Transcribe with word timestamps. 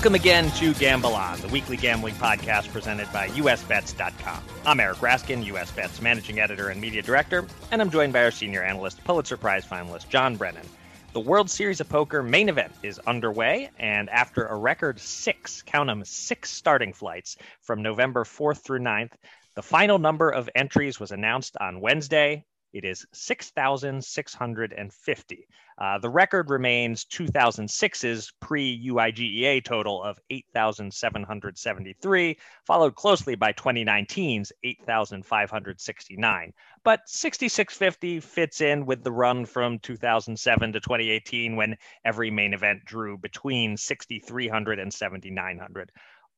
Welcome 0.00 0.14
again 0.14 0.50
to 0.52 0.72
Gamble 0.72 1.14
On, 1.14 1.38
the 1.42 1.48
weekly 1.48 1.76
gambling 1.76 2.14
podcast 2.14 2.72
presented 2.72 3.12
by 3.12 3.28
USBets.com. 3.28 4.42
I'm 4.64 4.80
Eric 4.80 4.96
Raskin, 4.96 5.44
USBets 5.44 6.00
managing 6.00 6.40
editor 6.40 6.70
and 6.70 6.80
media 6.80 7.02
director, 7.02 7.46
and 7.70 7.82
I'm 7.82 7.90
joined 7.90 8.14
by 8.14 8.24
our 8.24 8.30
senior 8.30 8.62
analyst, 8.62 9.04
Pulitzer 9.04 9.36
Prize 9.36 9.66
finalist 9.66 10.08
John 10.08 10.36
Brennan. 10.36 10.66
The 11.12 11.20
World 11.20 11.50
Series 11.50 11.82
of 11.82 11.90
Poker 11.90 12.22
main 12.22 12.48
event 12.48 12.72
is 12.82 12.98
underway, 13.00 13.68
and 13.78 14.08
after 14.08 14.46
a 14.46 14.56
record 14.56 14.98
six, 14.98 15.60
count 15.60 15.88
them, 15.88 16.02
six 16.06 16.50
starting 16.50 16.94
flights 16.94 17.36
from 17.60 17.82
November 17.82 18.24
4th 18.24 18.64
through 18.64 18.80
9th, 18.80 19.12
the 19.54 19.62
final 19.62 19.98
number 19.98 20.30
of 20.30 20.48
entries 20.54 20.98
was 20.98 21.10
announced 21.10 21.58
on 21.60 21.78
Wednesday. 21.78 22.46
It 22.72 22.84
is 22.84 23.04
6,650. 23.12 25.48
Uh, 25.76 25.98
the 25.98 26.10
record 26.10 26.50
remains 26.50 27.04
2006's 27.06 28.32
pre 28.38 28.86
UIGEA 28.86 29.64
total 29.64 30.00
of 30.02 30.20
8,773, 30.30 32.38
followed 32.66 32.94
closely 32.94 33.34
by 33.34 33.52
2019's 33.54 34.52
8,569. 34.62 36.52
But 36.84 37.08
6650 37.08 38.20
fits 38.20 38.60
in 38.60 38.86
with 38.86 39.02
the 39.02 39.12
run 39.12 39.46
from 39.46 39.78
2007 39.78 40.72
to 40.72 40.80
2018 40.80 41.56
when 41.56 41.76
every 42.04 42.30
main 42.30 42.54
event 42.54 42.84
drew 42.84 43.18
between 43.18 43.76
6,300 43.76 44.78
and 44.78 44.94
7,900 44.94 45.90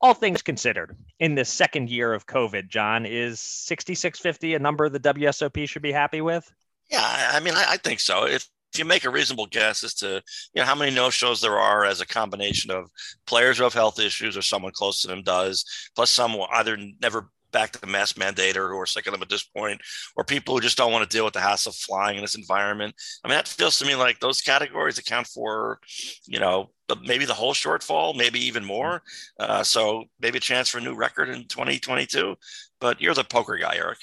all 0.02 0.14
things 0.14 0.42
considered, 0.42 0.96
in 1.20 1.34
this 1.34 1.48
second 1.48 1.88
year 1.88 2.12
of 2.12 2.26
COVID, 2.26 2.68
John, 2.68 3.06
is 3.06 3.40
6650 3.40 4.54
a 4.54 4.58
number 4.58 4.88
the 4.88 5.00
WSOP 5.00 5.68
should 5.68 5.82
be 5.82 5.92
happy 5.92 6.20
with? 6.20 6.52
Yeah, 6.90 7.30
I 7.32 7.40
mean, 7.40 7.54
I, 7.54 7.64
I 7.70 7.76
think 7.78 8.00
so. 8.00 8.26
If 8.26 8.48
if 8.72 8.78
you 8.78 8.84
make 8.86 9.04
a 9.04 9.10
reasonable 9.10 9.46
guess 9.46 9.84
as 9.84 9.92
to 9.94 10.22
you 10.54 10.60
know 10.60 10.64
how 10.64 10.74
many 10.74 10.94
no 10.94 11.10
shows 11.10 11.40
there 11.40 11.58
are 11.58 11.84
as 11.84 12.00
a 12.00 12.06
combination 12.06 12.70
of 12.70 12.90
players 13.26 13.58
who 13.58 13.64
have 13.64 13.74
health 13.74 14.00
issues 14.00 14.34
or 14.34 14.40
someone 14.40 14.72
close 14.72 15.02
to 15.02 15.08
them 15.08 15.22
does, 15.22 15.64
plus 15.94 16.10
some 16.10 16.32
will 16.32 16.48
either 16.52 16.78
never 17.00 17.28
back 17.52 17.70
to 17.70 17.80
the 17.80 17.86
mask 17.86 18.18
mandate 18.18 18.56
or 18.56 18.70
who 18.70 18.78
are 18.78 18.86
sick 18.86 19.06
of 19.06 19.12
them 19.12 19.22
at 19.22 19.28
this 19.28 19.44
point, 19.44 19.80
or 20.16 20.24
people 20.24 20.54
who 20.54 20.60
just 20.60 20.78
don't 20.78 20.90
want 20.90 21.08
to 21.08 21.16
deal 21.16 21.24
with 21.24 21.34
the 21.34 21.40
hassle 21.40 21.70
of 21.70 21.76
flying 21.76 22.16
in 22.16 22.22
this 22.22 22.34
environment. 22.34 22.94
I 23.22 23.28
mean, 23.28 23.36
that 23.36 23.46
feels 23.46 23.78
to 23.78 23.84
me 23.84 23.94
like 23.94 24.18
those 24.18 24.40
categories 24.40 24.98
account 24.98 25.26
for, 25.26 25.78
you 26.26 26.40
know, 26.40 26.70
maybe 27.02 27.24
the 27.24 27.34
whole 27.34 27.54
shortfall, 27.54 28.16
maybe 28.16 28.40
even 28.40 28.64
more. 28.64 29.02
Uh, 29.38 29.62
so 29.62 30.04
maybe 30.20 30.38
a 30.38 30.40
chance 30.40 30.68
for 30.68 30.78
a 30.78 30.80
new 30.80 30.94
record 30.94 31.28
in 31.28 31.44
2022 31.44 32.36
but 32.82 33.00
you're 33.00 33.14
the 33.14 33.22
poker 33.22 33.56
guy, 33.56 33.76
Eric. 33.76 33.98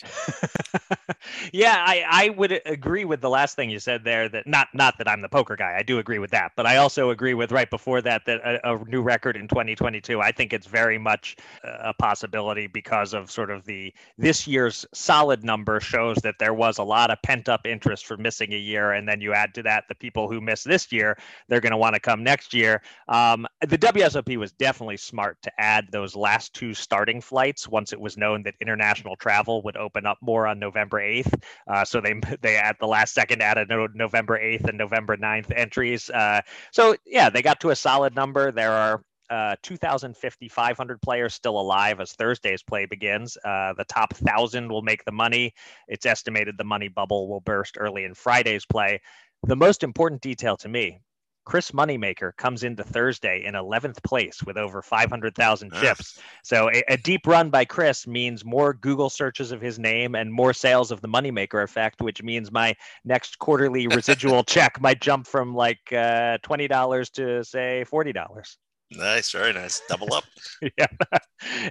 yeah, 1.52 1.84
I, 1.86 2.06
I 2.10 2.30
would 2.30 2.62
agree 2.66 3.04
with 3.04 3.20
the 3.20 3.30
last 3.30 3.58
thing 3.58 3.70
you 3.70 3.78
said 3.78 4.06
there. 4.06 4.30
That 4.30 4.48
not 4.48 4.70
not 4.74 4.98
that 5.00 5.08
I'm 5.08 5.20
the 5.20 5.28
poker 5.28 5.58
guy. 5.58 5.76
I 5.78 5.84
do 5.84 6.00
agree 6.00 6.18
with 6.18 6.32
that, 6.32 6.54
but 6.56 6.66
I 6.66 6.78
also 6.78 7.10
agree 7.10 7.34
with 7.34 7.52
right 7.52 7.70
before 7.70 8.02
that 8.04 8.26
that 8.26 8.40
a, 8.40 8.74
a 8.74 8.86
new 8.86 9.02
record 9.02 9.36
in 9.36 9.50
2022. 9.50 10.22
I 10.22 10.32
think 10.32 10.54
it's 10.54 10.66
very 10.66 10.98
much 10.98 11.36
a 11.66 11.94
possibility 11.94 12.68
because 12.68 13.14
of 13.14 13.30
sort 13.30 13.52
of 13.52 13.66
the 13.66 13.94
this 14.18 14.48
year's 14.48 14.86
solid 14.94 15.44
number 15.44 15.82
shows 15.82 16.16
that 16.24 16.36
there 16.40 16.54
was 16.54 16.78
a 16.78 16.84
lot 16.84 17.12
of 17.12 17.22
pent 17.22 17.50
up 17.50 17.68
interest 17.68 18.06
for 18.06 18.16
missing 18.16 18.54
a 18.54 18.58
year, 18.58 18.94
and 18.94 19.10
then 19.10 19.20
you 19.20 19.34
add 19.34 19.54
to 19.56 19.64
that 19.64 19.90
the 19.90 19.96
people 19.96 20.32
who 20.32 20.40
missed 20.40 20.64
this 20.64 20.90
year, 20.90 21.18
they're 21.50 21.60
going 21.60 21.72
to 21.72 21.78
want 21.78 21.96
to 21.96 22.00
come 22.00 22.24
next 22.24 22.54
year. 22.54 22.69
Um, 23.08 23.48
the 23.62 23.78
WSOP 23.78 24.38
was 24.38 24.52
definitely 24.54 24.98
smart 24.98 25.38
to 25.44 25.52
add 25.60 25.88
those 25.92 26.16
last 26.16 26.54
two 26.54 26.74
starting 26.74 27.22
flights 27.22 27.68
once 27.68 27.94
it 27.94 28.00
was 28.00 28.18
known 28.18 28.44
that 28.44 28.56
international 28.62 29.16
travel 29.16 29.62
would 29.64 29.78
open 29.78 30.06
up 30.06 30.18
more 30.22 30.48
on 30.48 30.60
November 30.60 31.00
8th. 31.00 31.34
Uh, 31.68 31.86
so 31.86 32.02
they 32.02 32.20
they 32.42 32.58
at 32.58 32.78
the 32.80 32.88
last 32.88 33.14
second 33.14 33.42
added 33.42 33.70
November 33.96 34.40
8th 34.40 34.68
and 34.70 34.78
November 34.78 35.18
9th 35.18 35.52
entries. 35.56 36.10
Uh, 36.10 36.42
so 36.72 36.96
yeah, 37.06 37.30
they 37.30 37.42
got 37.42 37.60
to 37.62 37.70
a 37.70 37.76
solid 37.76 38.16
number. 38.16 38.52
There 38.52 38.72
are 38.72 39.02
uh, 39.30 39.56
2,050, 39.62 40.50
500 40.50 41.02
players 41.02 41.34
still 41.34 41.60
alive 41.60 42.00
as 42.00 42.14
Thursday's 42.14 42.64
play 42.64 42.86
begins. 42.86 43.38
Uh, 43.46 43.74
the 43.78 43.86
top 43.86 44.16
thousand 44.16 44.70
will 44.70 44.82
make 44.82 45.06
the 45.06 45.12
money. 45.12 45.54
It's 45.88 46.06
estimated 46.06 46.58
the 46.58 46.64
money 46.64 46.88
bubble 46.88 47.30
will 47.30 47.42
burst 47.42 47.78
early 47.78 48.06
in 48.06 48.16
Friday's 48.16 48.66
play. 48.66 49.02
The 49.44 49.56
most 49.56 49.84
important 49.84 50.22
detail 50.22 50.58
to 50.58 50.68
me 50.68 51.00
Chris 51.50 51.72
Moneymaker 51.72 52.38
comes 52.38 52.62
into 52.62 52.84
Thursday 52.84 53.44
in 53.44 53.56
11th 53.56 54.04
place 54.04 54.44
with 54.44 54.56
over 54.56 54.84
500,000 54.84 55.74
chips. 55.74 56.20
So 56.44 56.70
a, 56.70 56.84
a, 56.90 56.96
deep 56.96 57.26
run 57.26 57.50
by 57.50 57.66
Chris 57.66 58.06
means 58.06 58.46
more 58.46 58.72
Google 58.76 59.10
searches 59.10 59.52
of 59.52 59.60
his 59.60 59.80
name 59.80 60.14
and 60.14 60.32
more 60.32 60.54
sales 60.54 60.92
of 60.92 61.02
the 61.02 61.08
Moneymaker 61.08 61.64
effect, 61.64 62.04
which 62.04 62.22
means 62.22 62.52
my 62.52 62.76
next 63.04 63.40
quarterly 63.40 63.88
residual 63.96 64.44
check 64.44 64.80
might 64.80 65.02
jump 65.02 65.26
from 65.26 65.56
like 65.56 65.80
uh, 65.92 66.38
$20 66.44 67.12
to 67.14 67.44
say 67.44 67.84
$40. 67.92 68.58
Nice, 68.92 69.32
very 69.32 69.54
nice. 69.54 69.82
Double 69.88 70.14
up. 70.14 70.24
yeah. 70.78 70.88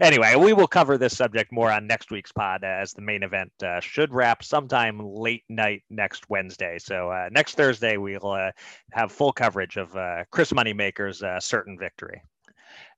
anyway, 0.00 0.36
we 0.36 0.52
will 0.52 0.68
cover 0.68 0.96
this 0.96 1.16
subject 1.16 1.50
more 1.50 1.70
on 1.70 1.86
next 1.86 2.12
week's 2.12 2.30
pod 2.30 2.62
as 2.62 2.92
the 2.92 3.02
main 3.02 3.24
event 3.24 3.50
uh, 3.62 3.80
should 3.80 4.12
wrap 4.12 4.44
sometime 4.44 5.00
late 5.00 5.42
night 5.48 5.82
next 5.90 6.30
Wednesday. 6.30 6.78
So 6.78 7.10
uh, 7.10 7.28
next 7.32 7.56
Thursday 7.56 7.96
we'll 7.96 8.30
uh, 8.30 8.52
have 8.92 9.10
full 9.10 9.32
coverage 9.32 9.76
of 9.76 9.96
uh, 9.96 10.24
Chris 10.30 10.52
Moneymaker's 10.52 11.22
uh, 11.22 11.40
certain 11.40 11.76
victory. 11.76 12.22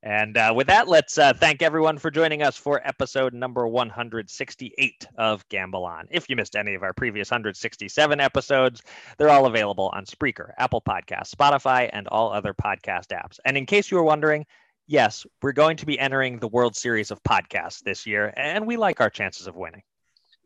And 0.03 0.39
uh, 0.39 0.53
with 0.57 0.67
that, 0.69 0.89
let's 0.89 1.19
uh, 1.19 1.35
thank 1.35 1.61
everyone 1.61 1.99
for 1.99 2.11
joining 2.11 2.43
us 2.43 2.57
for 2.57 2.81
episode 2.87 3.35
number 3.35 3.69
168 3.69 5.07
of 5.19 5.47
Gamble 5.51 5.85
On. 5.85 6.07
If 6.11 6.31
you 6.31 6.37
missed 6.37 6.57
any 6.57 6.75
of 6.75 6.83
our 6.83 6.95
previous 6.95 7.31
167 7.31 8.19
episodes, 8.19 8.83
they're 9.19 9.29
all 9.29 9.45
available 9.45 9.91
on 9.93 10.07
Spreaker, 10.07 10.53
Apple 10.57 10.81
Podcasts, 10.81 11.35
Spotify, 11.35 11.91
and 11.93 12.09
all 12.09 12.33
other 12.33 12.55
podcast 12.55 13.09
apps. 13.09 13.39
And 13.45 13.59
in 13.59 13.67
case 13.67 13.91
you 13.91 13.99
were 13.99 14.03
wondering, 14.03 14.47
yes, 14.87 15.27
we're 15.43 15.53
going 15.53 15.77
to 15.77 15.87
be 15.87 15.99
entering 15.99 16.39
the 16.39 16.49
World 16.49 16.75
Series 16.75 17.11
of 17.11 17.23
Podcasts 17.23 17.81
this 17.83 18.07
year, 18.07 18.33
and 18.39 18.67
we 18.67 18.79
like 18.79 19.03
our 19.03 19.11
chances 19.11 19.47
of 19.47 19.57
winning. 19.57 19.83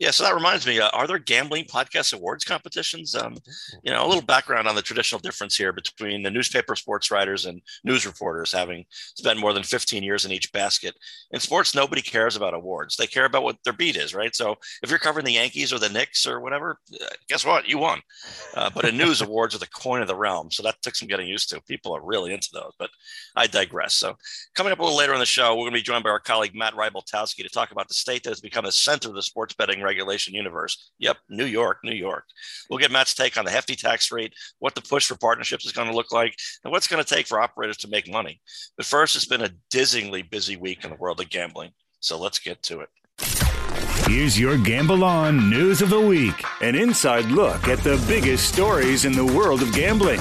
Yeah, 0.01 0.11
so 0.11 0.25
that 0.25 0.35
reminds 0.35 0.67
me. 0.67 0.81
Uh, 0.81 0.89
are 0.89 1.07
there 1.07 1.21
gambling 1.21 1.67
podcast 1.67 2.13
awards 2.13 2.45
competitions? 2.45 3.15
Um, 3.15 3.37
you 3.85 3.93
know, 3.93 4.05
a 4.05 4.09
little 4.09 4.25
background 4.25 4.67
on 4.67 4.75
the 4.75 4.83
traditional 4.83 5.21
difference 5.21 5.55
here 5.55 5.73
between 5.73 6.25
the 6.25 6.33
newspaper 6.33 6.75
sports 6.75 7.13
writers 7.13 7.47
and 7.47 7.63
news 7.85 8.05
reporters, 8.05 8.51
having 8.53 8.85
spent 8.91 9.39
more 9.39 9.53
than 9.53 9.63
15 9.63 10.03
years 10.03 10.25
in 10.25 10.33
each 10.33 10.51
basket. 10.53 10.97
In 11.31 11.39
sports, 11.39 11.77
nobody 11.77 12.03
cares 12.03 12.35
about 12.35 12.55
awards; 12.55 12.97
they 12.97 13.07
care 13.07 13.25
about 13.25 13.45
what 13.45 13.57
their 13.63 13.73
beat 13.73 13.95
is, 13.95 14.15
right? 14.15 14.35
So, 14.35 14.57
if 14.83 14.91
you're 14.91 14.99
covering 14.99 15.27
the 15.27 15.35
Yankees 15.35 15.73
or 15.73 15.79
the 15.79 15.89
Knicks 15.89 16.27
or 16.27 16.41
whatever, 16.41 16.81
uh, 17.01 17.07
guess 17.29 17.47
what? 17.47 17.69
You 17.69 17.79
won. 17.79 18.01
Uh, 18.55 18.71
but 18.75 18.87
in 18.87 18.97
news, 18.97 19.23
awards 19.23 19.55
are 19.55 19.59
the 19.59 19.69
coin 19.69 20.03
of 20.03 20.09
the 20.09 20.17
realm, 20.17 20.51
so 20.51 20.65
that 20.65 20.83
took 20.83 20.97
some 20.97 21.07
getting 21.07 21.29
used 21.29 21.51
to. 21.51 21.63
People 21.63 21.95
are 21.95 22.05
really 22.05 22.33
into 22.35 22.51
those, 22.53 22.73
but 22.81 22.91
I 23.37 23.47
digress. 23.47 23.95
So, 23.95 24.17
coming 24.57 24.73
up 24.73 24.81
a 24.81 24.83
little 24.83 24.99
later 24.99 25.15
in 25.15 25.21
the 25.21 25.27
show, 25.27 25.55
we're 25.55 25.63
going 25.63 25.75
to 25.75 25.79
be 25.79 25.83
joined 25.83 26.03
by 26.03 26.11
our 26.11 26.19
colleague 26.19 26.57
Matt 26.57 26.75
Rybaltowski 26.75 27.45
to 27.45 27.49
talk 27.49 27.71
about 27.71 27.87
the 27.87 27.95
state 27.95 28.25
that 28.25 28.31
has 28.31 28.41
become 28.41 28.65
the 28.65 28.73
center 28.73 29.09
of 29.09 29.15
the 29.15 29.23
sports 29.23 29.55
betting 29.55 29.84
regulation 29.85 30.35
universe. 30.35 30.91
Yep, 30.99 31.19
New 31.29 31.45
York, 31.45 31.79
New 31.85 31.95
York. 31.95 32.25
We'll 32.69 32.79
get 32.79 32.91
Matt's 32.91 33.15
take 33.15 33.37
on 33.37 33.45
the 33.45 33.51
hefty 33.51 33.77
tax 33.77 34.11
rate, 34.11 34.33
what 34.59 34.75
the 34.75 34.83
push 34.83 35.07
for 35.07 35.17
partnerships 35.17 35.67
is 35.67 35.73
going 35.73 35.89
to 35.89 35.95
look 35.95 36.13
like, 36.13 36.35
and 36.65 36.73
what's 36.73 36.87
going 36.87 37.03
to 37.03 37.15
take 37.15 37.27
for 37.27 37.41
operators 37.41 37.77
to 37.79 37.89
make 37.89 38.11
money. 38.11 38.41
But 38.77 38.87
first, 38.87 39.17
it's 39.17 39.27
been 39.27 39.43
a 39.43 39.51
dizzyingly 39.73 40.29
busy 40.29 40.57
week 40.57 40.85
in 40.85 40.91
the 40.91 40.97
world 40.97 41.21
of 41.21 41.31
gambling. 41.31 41.71
So 42.01 42.19
let's 42.19 42.39
get 42.39 42.63
to 42.65 42.81
it. 42.81 42.89
Here's 44.07 44.39
your 44.39 44.59
Gamble 44.59 45.03
On 45.03 45.49
News 45.49 45.81
of 45.81 45.89
the 45.89 46.01
Week 46.01 46.45
an 46.61 46.75
inside 46.75 47.27
look 47.27 47.69
at 47.69 47.79
the 47.79 48.03
biggest 48.07 48.53
stories 48.53 49.05
in 49.05 49.13
the 49.13 49.25
world 49.25 49.63
of 49.63 49.73
gambling. 49.73 50.21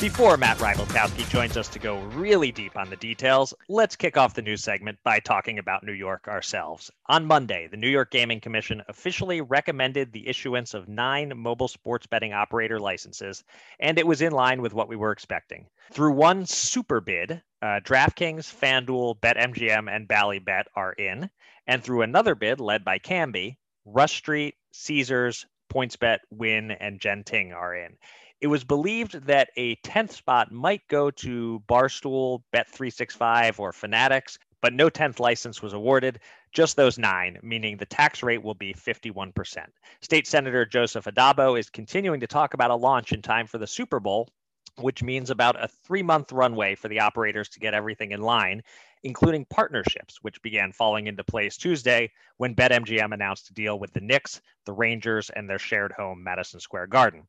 Before 0.00 0.38
Matt 0.38 0.56
Rybaltowski 0.56 1.28
joins 1.28 1.58
us 1.58 1.68
to 1.68 1.78
go 1.78 1.98
really 1.98 2.50
deep 2.50 2.74
on 2.74 2.88
the 2.88 2.96
details, 2.96 3.52
let's 3.68 3.96
kick 3.96 4.16
off 4.16 4.32
the 4.32 4.40
news 4.40 4.62
segment 4.62 4.98
by 5.04 5.20
talking 5.20 5.58
about 5.58 5.84
New 5.84 5.92
York 5.92 6.26
ourselves. 6.26 6.90
On 7.10 7.26
Monday, 7.26 7.68
the 7.70 7.76
New 7.76 7.90
York 7.90 8.10
Gaming 8.10 8.40
Commission 8.40 8.82
officially 8.88 9.42
recommended 9.42 10.10
the 10.10 10.26
issuance 10.26 10.72
of 10.72 10.88
nine 10.88 11.34
mobile 11.36 11.68
sports 11.68 12.06
betting 12.06 12.32
operator 12.32 12.80
licenses, 12.80 13.44
and 13.78 13.98
it 13.98 14.06
was 14.06 14.22
in 14.22 14.32
line 14.32 14.62
with 14.62 14.72
what 14.72 14.88
we 14.88 14.96
were 14.96 15.12
expecting. 15.12 15.66
Through 15.92 16.12
one 16.12 16.46
super 16.46 17.02
bid, 17.02 17.42
uh, 17.60 17.80
DraftKings, 17.84 18.46
FanDuel, 18.50 19.20
BetMGM, 19.20 19.94
and 19.94 20.08
Ballybet 20.08 20.64
are 20.74 20.94
in, 20.94 21.28
and 21.66 21.84
through 21.84 22.00
another 22.00 22.34
bid 22.34 22.58
led 22.58 22.86
by 22.86 22.98
Kambi, 22.98 23.58
Rush 23.84 24.16
Street, 24.16 24.54
Caesars, 24.72 25.44
PointsBet, 25.70 26.20
Wynn, 26.30 26.70
and 26.70 26.98
Genting 26.98 27.54
are 27.54 27.74
in 27.74 27.98
It 28.40 28.46
was 28.46 28.64
believed 28.64 29.26
that 29.26 29.50
a 29.56 29.76
10th 29.76 30.12
spot 30.12 30.50
might 30.50 30.86
go 30.88 31.10
to 31.10 31.62
Barstool, 31.68 32.42
Bet365, 32.54 33.58
or 33.58 33.72
Fanatics, 33.72 34.38
but 34.62 34.72
no 34.72 34.88
10th 34.88 35.20
license 35.20 35.62
was 35.62 35.74
awarded, 35.74 36.20
just 36.52 36.76
those 36.76 36.98
nine, 36.98 37.38
meaning 37.42 37.76
the 37.76 37.86
tax 37.86 38.22
rate 38.22 38.42
will 38.42 38.54
be 38.54 38.72
51%. 38.72 39.66
State 40.00 40.26
Senator 40.26 40.64
Joseph 40.64 41.04
Addabbo 41.04 41.58
is 41.58 41.70
continuing 41.70 42.20
to 42.20 42.26
talk 42.26 42.54
about 42.54 42.70
a 42.70 42.76
launch 42.76 43.12
in 43.12 43.22
time 43.22 43.46
for 43.46 43.58
the 43.58 43.66
Super 43.66 44.00
Bowl, 44.00 44.28
which 44.76 45.02
means 45.02 45.30
about 45.30 45.62
a 45.62 45.68
three 45.68 46.02
month 46.02 46.32
runway 46.32 46.74
for 46.74 46.88
the 46.88 47.00
operators 47.00 47.48
to 47.50 47.60
get 47.60 47.74
everything 47.74 48.12
in 48.12 48.20
line, 48.20 48.62
including 49.02 49.46
partnerships, 49.46 50.18
which 50.22 50.42
began 50.42 50.72
falling 50.72 51.06
into 51.06 51.24
place 51.24 51.56
Tuesday 51.56 52.10
when 52.36 52.54
BetMGM 52.54 53.12
announced 53.12 53.50
a 53.50 53.54
deal 53.54 53.78
with 53.78 53.92
the 53.92 54.00
Knicks, 54.00 54.40
the 54.66 54.72
Rangers, 54.72 55.30
and 55.30 55.48
their 55.48 55.58
shared 55.58 55.92
home, 55.92 56.22
Madison 56.22 56.60
Square 56.60 56.88
Garden. 56.88 57.26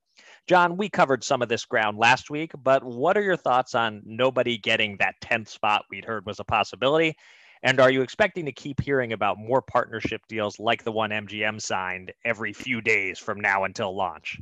John, 0.48 0.78
we 0.78 0.90
covered 0.90 1.24
some 1.24 1.42
of 1.42 1.50
this 1.50 1.66
ground 1.66 1.98
last 1.98 2.30
week, 2.30 2.52
but 2.62 2.84
what 2.84 3.18
are 3.18 3.22
your 3.22 3.38
thoughts 3.38 3.76
on 3.76 4.02
nobody 4.06 4.58
getting 4.58 4.98
that 4.98 5.16
10th 5.22 5.48
spot 5.48 5.86
we'd 5.90 6.06
heard 6.06 6.26
was 6.26 6.40
a 6.40 6.44
possibility? 6.44 7.16
And 7.64 7.80
are 7.80 7.92
you 7.92 8.02
expecting 8.02 8.46
to 8.46 8.52
keep 8.52 8.82
hearing 8.82 9.14
about 9.14 9.38
more 9.38 9.62
partnership 9.62 10.22
deals 10.28 10.60
like 10.60 10.84
the 10.84 10.92
one 10.92 11.12
MGM 11.12 11.62
signed 11.62 12.12
every 12.26 12.54
few 12.54 12.82
days 12.82 13.20
from 13.20 13.40
now 13.40 13.66
until 13.66 13.96
launch? 13.96 14.40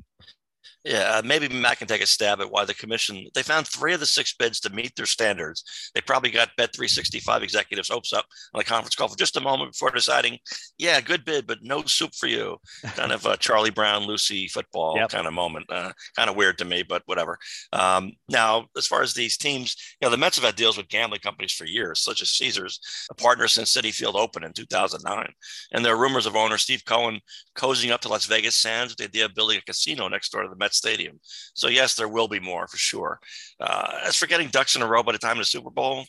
Yeah, 0.86 1.18
uh, 1.18 1.21
maybe 1.25 1.50
Matt 1.50 1.80
can 1.80 1.88
take 1.88 2.01
a 2.01 2.07
stab 2.07 2.39
at 2.39 2.51
why 2.51 2.63
the 2.63 2.74
commission 2.74 3.27
they 3.36 3.44
found 3.44 3.68
three 3.68 3.94
of 3.94 4.00
the 4.00 4.06
six 4.06 4.33
bids 4.33 4.62
to 4.62 4.69
meet 4.69 4.95
their 4.95 5.06
standards. 5.06 5.92
They 5.94 6.01
probably 6.01 6.31
got 6.31 6.56
Bet 6.56 6.74
365 6.74 7.44
executives' 7.44 7.89
hopes 7.89 8.13
up 8.13 8.25
on 8.54 8.62
a 8.62 8.63
conference 8.63 8.95
call 8.95 9.10
for 9.10 9.18
just 9.18 9.36
a 9.36 9.42
moment 9.42 9.74
before 9.74 9.92
deciding, 9.92 10.38
yeah, 10.77 11.01
good 11.01 11.25
bid, 11.25 11.48
but 11.48 11.60
no 11.62 11.83
soup 11.83 12.16
for 12.16 12.27
you. 12.27 12.57
Kind 12.95 13.12
of 13.12 13.25
a 13.25 13.36
Charlie 13.36 13.71
Brown, 13.71 14.04
Lucy 14.04 14.48
football 14.48 14.95
yep. 14.95 15.10
kind 15.10 15.27
of 15.27 15.33
moment. 15.33 15.66
Uh, 15.69 15.92
kind 16.16 16.30
of 16.30 16.36
weird 16.36 16.57
to 16.60 16.66
me, 16.66 16.83
but 16.83 17.04
whatever. 17.06 17.38
Um, 17.74 18.13
now, 18.30 18.68
as 18.77 18.88
far 18.88 19.01
as 19.01 19.13
these 19.13 19.38
teams, 19.38 19.75
you 20.01 20.06
know, 20.06 20.12
the 20.12 20.18
Mets 20.18 20.38
have 20.38 20.45
had 20.45 20.56
deals 20.56 20.77
with 20.77 20.88
gambling 20.88 21.21
companies 21.21 21.51
for 21.51 21.66
years, 21.66 22.01
such 22.01 22.21
as 22.21 22.31
Caesars, 22.31 22.80
a 23.10 23.13
partner 23.13 23.48
since 23.48 23.75
Citi 23.75 23.94
Field 23.94 24.16
opened 24.16 24.45
in 24.45 24.54
2009. 24.54 25.31
And 25.71 25.83
there 25.83 25.94
are 25.94 26.00
rumors 26.00 26.25
of 26.25 26.36
owner 26.36 26.57
Steve 26.57 26.83
Cohen 26.86 27.19
cozying 27.56 27.92
up 27.92 28.01
to 28.01 28.10
Las 28.10 28.25
Vegas 28.25 28.56
Sands 28.56 28.94
with 28.94 28.98
the 28.98 29.06
idea 29.06 29.25
of 29.25 29.36
building 29.36 29.57
a 29.57 29.62
casino 29.62 30.07
next 30.07 30.31
door 30.31 30.44
to 30.44 30.50
the 30.50 30.56
Mets 30.59 30.77
Stadium. 30.77 31.19
So 31.53 31.67
yes, 31.67 31.95
there 31.95 32.07
will 32.07 32.27
be 32.27 32.39
more 32.39 32.67
for 32.67 32.77
sure. 32.77 33.19
Uh, 33.59 34.00
as 34.06 34.15
for 34.15 34.27
getting 34.27 34.50
ducks 34.50 34.75
in 34.75 34.81
a 34.81 34.88
row 34.88 35.01
by 35.01 35.13
the 35.13 35.17
time 35.17 35.38
of 35.38 35.39
the 35.39 35.45
Super 35.45 35.69
Bowl, 35.69 36.06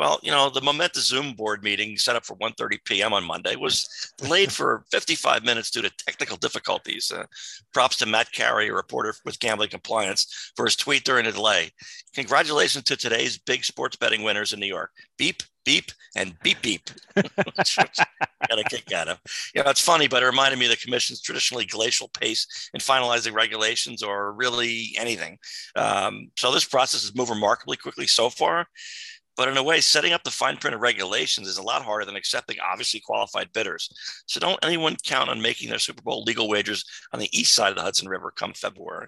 well, 0.00 0.18
you 0.22 0.30
know, 0.30 0.48
the 0.48 0.62
Momenta 0.62 0.98
Zoom 0.98 1.34
board 1.34 1.62
meeting 1.62 1.98
set 1.98 2.16
up 2.16 2.24
for 2.24 2.34
1.30 2.36 2.82
p.m. 2.86 3.12
on 3.12 3.22
Monday 3.22 3.54
was 3.54 3.86
delayed 4.16 4.50
for 4.50 4.82
55 4.90 5.44
minutes 5.44 5.70
due 5.70 5.82
to 5.82 5.90
technical 5.90 6.38
difficulties. 6.38 7.12
Uh, 7.14 7.24
props 7.74 7.98
to 7.98 8.06
Matt 8.06 8.32
Carey, 8.32 8.70
a 8.70 8.74
reporter 8.74 9.14
with 9.26 9.38
Gambling 9.40 9.68
Compliance, 9.68 10.52
for 10.56 10.64
his 10.64 10.74
tweet 10.74 11.04
during 11.04 11.26
the 11.26 11.32
delay. 11.32 11.70
Congratulations 12.14 12.84
to 12.84 12.96
today's 12.96 13.36
big 13.36 13.62
sports 13.62 13.94
betting 13.94 14.22
winners 14.22 14.54
in 14.54 14.60
New 14.60 14.64
York. 14.64 14.90
Beep, 15.18 15.42
beep, 15.66 15.92
and 16.16 16.34
beep, 16.42 16.62
beep. 16.62 16.88
Got 17.14 18.58
a 18.58 18.64
kick 18.70 18.90
out 18.94 19.08
of. 19.08 19.18
You 19.54 19.62
know, 19.62 19.68
it's 19.68 19.84
funny, 19.84 20.08
but 20.08 20.22
it 20.22 20.26
reminded 20.26 20.58
me 20.58 20.64
of 20.64 20.70
the 20.70 20.78
commission's 20.78 21.20
traditionally 21.20 21.66
glacial 21.66 22.08
pace 22.08 22.70
in 22.72 22.80
finalizing 22.80 23.34
regulations 23.34 24.02
or 24.02 24.32
really 24.32 24.94
anything. 24.96 25.38
Um, 25.76 26.30
so 26.38 26.50
this 26.52 26.64
process 26.64 27.02
has 27.02 27.14
moved 27.14 27.30
remarkably 27.30 27.76
quickly 27.76 28.06
so 28.06 28.30
far. 28.30 28.66
But 29.40 29.48
in 29.48 29.56
a 29.56 29.62
way, 29.62 29.80
setting 29.80 30.12
up 30.12 30.22
the 30.22 30.30
fine 30.30 30.58
print 30.58 30.74
of 30.74 30.82
regulations 30.82 31.48
is 31.48 31.56
a 31.56 31.62
lot 31.62 31.80
harder 31.80 32.04
than 32.04 32.14
accepting 32.14 32.58
obviously 32.60 33.00
qualified 33.00 33.50
bidders. 33.54 33.88
So 34.26 34.38
don't 34.38 34.62
anyone 34.62 34.98
count 35.02 35.30
on 35.30 35.40
making 35.40 35.70
their 35.70 35.78
Super 35.78 36.02
Bowl 36.02 36.24
legal 36.24 36.46
wagers 36.46 36.84
on 37.14 37.20
the 37.20 37.30
east 37.32 37.54
side 37.54 37.70
of 37.70 37.76
the 37.76 37.80
Hudson 37.80 38.06
River 38.06 38.30
come 38.30 38.52
February. 38.52 39.06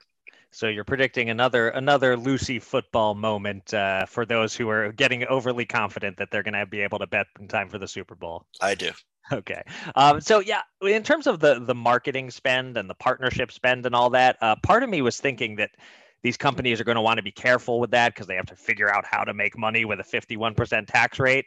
So 0.50 0.68
you're 0.68 0.84
predicting 0.84 1.28
another 1.28 1.68
another 1.68 2.16
Lucy 2.16 2.58
football 2.58 3.14
moment 3.14 3.74
uh, 3.74 4.06
for 4.06 4.24
those 4.24 4.56
who 4.56 4.70
are 4.70 4.90
getting 4.92 5.26
overly 5.26 5.66
confident 5.66 6.16
that 6.16 6.30
they're 6.30 6.42
going 6.42 6.54
to 6.54 6.64
be 6.64 6.80
able 6.80 7.00
to 7.00 7.06
bet 7.06 7.26
in 7.38 7.46
time 7.46 7.68
for 7.68 7.76
the 7.76 7.86
Super 7.86 8.14
Bowl. 8.14 8.46
I 8.58 8.74
do. 8.74 8.90
Okay. 9.32 9.62
Um, 9.96 10.20
so 10.22 10.40
yeah, 10.40 10.62
in 10.80 11.02
terms 11.02 11.26
of 11.26 11.40
the 11.40 11.60
the 11.60 11.74
marketing 11.74 12.30
spend 12.30 12.78
and 12.78 12.88
the 12.88 12.94
partnership 12.94 13.52
spend 13.52 13.84
and 13.84 13.94
all 13.94 14.08
that, 14.10 14.38
uh, 14.40 14.56
part 14.56 14.82
of 14.82 14.88
me 14.88 15.02
was 15.02 15.20
thinking 15.20 15.56
that 15.56 15.72
these 16.22 16.36
companies 16.36 16.80
are 16.80 16.84
going 16.84 16.96
to 16.96 17.02
want 17.02 17.18
to 17.18 17.22
be 17.22 17.32
careful 17.32 17.80
with 17.80 17.90
that 17.90 18.14
because 18.14 18.26
they 18.26 18.36
have 18.36 18.46
to 18.46 18.56
figure 18.56 18.92
out 18.92 19.04
how 19.04 19.24
to 19.24 19.34
make 19.34 19.58
money 19.58 19.84
with 19.84 20.00
a 20.00 20.04
51% 20.04 20.86
tax 20.86 21.18
rate. 21.18 21.46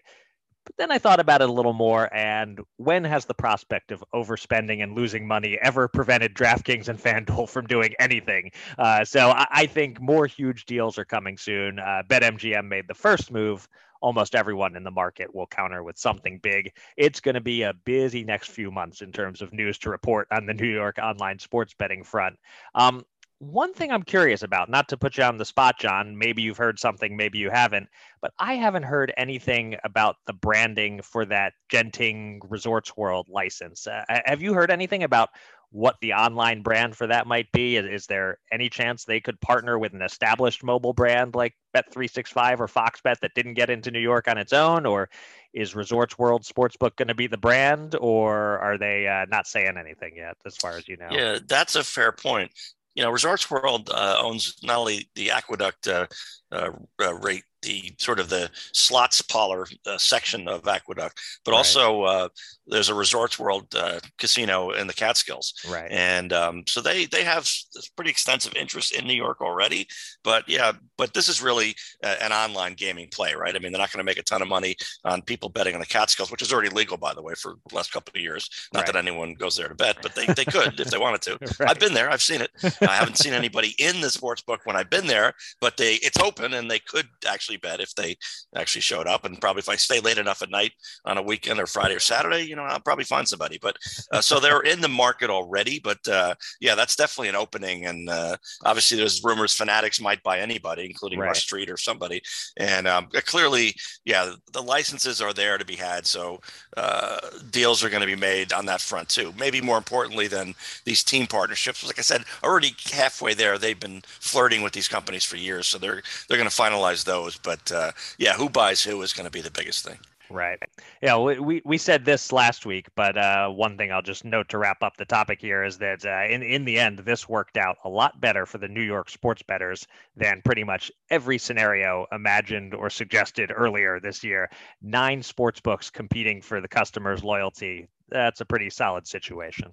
But 0.65 0.77
then 0.77 0.91
I 0.91 0.97
thought 0.97 1.19
about 1.19 1.41
it 1.41 1.49
a 1.49 1.53
little 1.53 1.73
more, 1.73 2.11
and 2.13 2.59
when 2.77 3.03
has 3.03 3.25
the 3.25 3.35
prospect 3.35 3.91
of 3.91 4.03
overspending 4.13 4.81
and 4.81 4.95
losing 4.95 5.27
money 5.27 5.59
ever 5.61 5.87
prevented 5.87 6.33
DraftKings 6.33 6.89
and 6.89 6.99
FanDuel 6.99 7.47
from 7.49 7.67
doing 7.67 7.93
anything? 7.99 8.51
Uh, 8.77 9.05
so 9.05 9.29
I, 9.29 9.45
I, 9.51 9.65
think 9.67 10.01
more 10.01 10.25
huge 10.25 10.65
deals 10.65 10.97
are 10.97 11.05
coming 11.05 11.37
soon. 11.37 11.77
Uh, 11.77 12.01
BetMGM 12.09 12.67
made 12.67 12.87
the 12.87 12.95
first 12.95 13.31
move. 13.31 13.67
Almost 14.01 14.35
everyone 14.35 14.75
in 14.75 14.83
the 14.83 14.91
market 14.91 15.33
will 15.33 15.47
counter 15.47 15.83
with 15.83 15.97
something 15.97 16.39
big. 16.41 16.71
It's 16.97 17.19
going 17.19 17.35
to 17.35 17.41
be 17.41 17.61
a 17.63 17.73
busy 17.73 18.23
next 18.23 18.49
few 18.49 18.71
months 18.71 19.01
in 19.01 19.11
terms 19.11 19.41
of 19.41 19.53
news 19.53 19.77
to 19.79 19.89
report 19.89 20.27
on 20.31 20.47
the 20.47 20.53
New 20.53 20.67
York 20.67 20.97
online 21.01 21.39
sports 21.39 21.73
betting 21.77 22.03
front. 22.03 22.37
Um, 22.73 23.03
one 23.51 23.73
thing 23.73 23.91
I'm 23.91 24.03
curious 24.03 24.43
about, 24.43 24.69
not 24.69 24.89
to 24.89 24.97
put 24.97 25.17
you 25.17 25.23
on 25.23 25.37
the 25.37 25.45
spot, 25.45 25.79
John, 25.79 26.17
maybe 26.17 26.41
you've 26.41 26.57
heard 26.57 26.79
something, 26.79 27.15
maybe 27.15 27.37
you 27.37 27.49
haven't, 27.49 27.87
but 28.21 28.33
I 28.39 28.55
haven't 28.55 28.83
heard 28.83 29.13
anything 29.17 29.77
about 29.83 30.15
the 30.25 30.33
branding 30.33 31.01
for 31.01 31.25
that 31.25 31.53
Genting 31.71 32.39
Resorts 32.49 32.97
World 32.97 33.27
license. 33.29 33.87
Uh, 33.87 34.03
have 34.25 34.41
you 34.41 34.53
heard 34.53 34.71
anything 34.71 35.03
about 35.03 35.29
what 35.71 35.95
the 36.01 36.13
online 36.13 36.61
brand 36.61 36.95
for 36.95 37.07
that 37.07 37.27
might 37.27 37.51
be? 37.51 37.75
Is, 37.75 37.85
is, 37.85 38.05
there 38.07 38.37
any 38.51 38.69
chance 38.69 39.03
they 39.03 39.19
could 39.19 39.39
partner 39.41 39.77
with 39.77 39.93
an 39.93 40.01
established 40.01 40.63
mobile 40.63 40.93
brand 40.93 41.35
like 41.35 41.53
Bet365 41.75 42.59
or 42.61 42.67
FoxBet 42.67 43.19
that 43.19 43.33
didn't 43.35 43.55
get 43.55 43.69
into 43.69 43.91
New 43.91 43.99
York 43.99 44.27
on 44.27 44.37
its 44.37 44.53
own? 44.53 44.85
Or 44.85 45.09
is 45.53 45.75
Resorts 45.75 46.17
World 46.17 46.43
Sportsbook 46.43 46.95
going 46.95 47.09
to 47.09 47.15
be 47.15 47.27
the 47.27 47.37
brand, 47.37 47.95
or 47.99 48.59
are 48.59 48.77
they 48.77 49.07
uh, 49.07 49.25
not 49.29 49.47
saying 49.47 49.77
anything 49.77 50.15
yet, 50.15 50.35
as 50.45 50.55
far 50.55 50.77
as 50.77 50.87
you 50.87 50.97
know? 50.97 51.09
Yeah, 51.11 51.39
that's 51.45 51.75
a 51.75 51.83
fair 51.83 52.11
point 52.11 52.51
you 52.95 53.03
know, 53.03 53.11
Resorts 53.11 53.51
World 53.51 53.89
uh, 53.93 54.17
owns 54.21 54.55
not 54.63 54.77
only 54.77 55.09
the 55.15 55.31
Aqueduct 55.31 55.87
uh, 55.87 56.07
uh, 56.51 56.71
uh 57.01 57.13
rate 57.15 57.43
the 57.65 57.93
sort 57.97 58.19
of 58.19 58.29
the 58.29 58.49
slots 58.73 59.21
parlor 59.21 59.67
uh, 59.85 59.97
section 59.97 60.47
of 60.47 60.67
Aqueduct, 60.67 61.19
but 61.43 61.51
right. 61.51 61.57
also 61.57 62.03
uh, 62.03 62.29
there's 62.67 62.89
a 62.89 62.93
Resorts 62.93 63.37
World 63.37 63.73
uh, 63.75 63.99
casino 64.17 64.71
in 64.71 64.87
the 64.87 64.93
Catskills, 64.93 65.53
right? 65.69 65.91
And 65.91 66.31
um, 66.33 66.63
so 66.67 66.81
they 66.81 67.05
they 67.05 67.23
have 67.23 67.49
pretty 67.95 68.11
extensive 68.11 68.55
interest 68.55 68.93
in 68.93 69.05
New 69.05 69.13
York 69.13 69.41
already. 69.41 69.87
But 70.23 70.47
yeah, 70.47 70.73
but 70.97 71.13
this 71.13 71.27
is 71.27 71.41
really 71.41 71.75
uh, 72.03 72.15
an 72.21 72.31
online 72.31 72.73
gaming 72.73 73.09
play, 73.11 73.33
right? 73.33 73.55
I 73.55 73.59
mean, 73.59 73.71
they're 73.71 73.81
not 73.81 73.91
going 73.91 74.05
to 74.05 74.09
make 74.09 74.17
a 74.17 74.23
ton 74.23 74.41
of 74.41 74.47
money 74.47 74.75
on 75.03 75.21
people 75.21 75.49
betting 75.49 75.73
on 75.73 75.79
the 75.79 75.85
Catskills, 75.85 76.31
which 76.31 76.41
is 76.41 76.53
already 76.53 76.69
legal, 76.69 76.97
by 76.97 77.13
the 77.13 77.21
way, 77.21 77.33
for 77.33 77.55
the 77.67 77.75
last 77.75 77.91
couple 77.91 78.11
of 78.15 78.21
years. 78.21 78.49
Not 78.73 78.81
right. 78.81 78.93
that 78.93 78.95
anyone 78.95 79.33
goes 79.33 79.55
there 79.55 79.67
to 79.67 79.75
bet, 79.75 79.97
but 80.01 80.15
they, 80.15 80.25
they 80.27 80.45
could 80.45 80.79
if 80.79 80.89
they 80.89 80.97
wanted 80.97 81.21
to. 81.23 81.37
Right. 81.57 81.69
I've 81.69 81.79
been 81.79 81.93
there, 81.93 82.09
I've 82.09 82.21
seen 82.21 82.41
it. 82.41 82.51
I 82.81 82.95
haven't 82.95 83.17
seen 83.17 83.31
anybody 83.31 83.75
in 83.77 84.01
the 84.01 84.09
sports 84.09 84.41
book 84.41 84.61
when 84.65 84.75
I've 84.75 84.89
been 84.89 85.07
there, 85.07 85.33
but 85.61 85.77
they 85.77 85.95
it's 85.95 86.17
open 86.17 86.53
and 86.53 86.69
they 86.69 86.79
could 86.79 87.07
actually 87.25 87.54
bet 87.57 87.79
if 87.79 87.93
they 87.95 88.15
actually 88.55 88.81
showed 88.81 89.07
up. 89.07 89.25
And 89.25 89.39
probably 89.39 89.59
if 89.59 89.69
I 89.69 89.75
stay 89.75 89.99
late 89.99 90.17
enough 90.17 90.41
at 90.41 90.49
night 90.49 90.71
on 91.05 91.17
a 91.17 91.21
weekend 91.21 91.59
or 91.59 91.67
Friday 91.67 91.95
or 91.95 91.99
Saturday, 91.99 92.43
you 92.43 92.55
know, 92.55 92.63
I'll 92.63 92.79
probably 92.79 93.05
find 93.05 93.27
somebody. 93.27 93.59
But 93.61 93.77
uh, 94.11 94.21
so 94.21 94.39
they're 94.39 94.61
in 94.61 94.81
the 94.81 94.87
market 94.87 95.29
already. 95.29 95.79
But 95.79 96.07
uh, 96.07 96.35
yeah, 96.59 96.75
that's 96.75 96.95
definitely 96.95 97.29
an 97.29 97.35
opening. 97.35 97.85
And 97.85 98.09
uh, 98.09 98.37
obviously, 98.63 98.97
there's 98.97 99.23
rumors 99.23 99.53
Fanatics 99.53 100.01
might 100.01 100.23
buy 100.23 100.39
anybody, 100.39 100.85
including 100.85 101.19
right. 101.19 101.27
Rush 101.27 101.43
Street 101.43 101.69
or 101.69 101.77
somebody. 101.77 102.21
And 102.57 102.87
um, 102.87 103.07
clearly, 103.25 103.75
yeah, 104.05 104.33
the 104.51 104.61
licenses 104.61 105.21
are 105.21 105.33
there 105.33 105.57
to 105.57 105.65
be 105.65 105.75
had. 105.75 106.05
So 106.05 106.41
uh, 106.77 107.19
deals 107.51 107.83
are 107.83 107.89
going 107.89 108.01
to 108.01 108.07
be 108.07 108.15
made 108.15 108.53
on 108.53 108.65
that 108.65 108.81
front 108.81 109.09
too. 109.09 109.33
Maybe 109.37 109.61
more 109.61 109.77
importantly 109.77 110.27
than 110.27 110.55
these 110.85 111.03
team 111.03 111.27
partnerships. 111.27 111.85
Like 111.85 111.99
I 111.99 112.01
said, 112.01 112.23
already 112.43 112.75
halfway 112.91 113.33
there, 113.33 113.57
they've 113.57 113.79
been 113.79 114.01
flirting 114.05 114.61
with 114.61 114.73
these 114.73 114.87
companies 114.87 115.23
for 115.23 115.37
years. 115.37 115.67
So 115.67 115.77
they're 115.77 116.01
they're 116.27 116.37
going 116.37 116.49
to 116.49 116.55
finalize 116.55 117.03
those. 117.05 117.37
But 117.45 117.71
uh, 117.71 117.91
yeah, 118.17 118.33
who 118.33 118.49
buys 118.49 118.83
who 118.83 119.01
is 119.01 119.13
going 119.13 119.25
to 119.25 119.31
be 119.31 119.41
the 119.41 119.51
biggest 119.51 119.85
thing. 119.85 119.99
Right. 120.29 120.57
Yeah, 121.03 121.19
we, 121.19 121.61
we 121.63 121.77
said 121.77 122.03
this 122.03 122.31
last 122.31 122.65
week, 122.65 122.87
but 122.95 123.15
uh, 123.15 123.49
one 123.49 123.77
thing 123.77 123.91
I'll 123.91 124.01
just 124.01 124.25
note 124.25 124.49
to 124.49 124.57
wrap 124.57 124.81
up 124.81 124.97
the 124.97 125.05
topic 125.05 125.39
here 125.39 125.63
is 125.63 125.77
that 125.77 126.03
uh, 126.03 126.25
in 126.27 126.41
in 126.41 126.65
the 126.65 126.79
end, 126.79 126.99
this 126.99 127.29
worked 127.29 127.57
out 127.57 127.77
a 127.83 127.89
lot 127.89 128.19
better 128.19 128.45
for 128.45 128.57
the 128.57 128.67
New 128.67 128.81
York 128.81 129.09
sports 129.09 129.43
betters 129.43 129.85
than 130.15 130.41
pretty 130.43 130.63
much 130.63 130.91
every 131.09 131.37
scenario 131.37 132.07
imagined 132.11 132.73
or 132.73 132.89
suggested 132.89 133.51
earlier 133.55 133.99
this 133.99 134.23
year. 134.23 134.49
Nine 134.81 135.21
sports 135.21 135.59
books 135.59 135.91
competing 135.91 136.41
for 136.41 136.59
the 136.59 136.67
customers' 136.67 137.23
loyalty. 137.23 137.87
That's 138.09 138.41
a 138.41 138.45
pretty 138.45 138.71
solid 138.71 139.07
situation. 139.07 139.71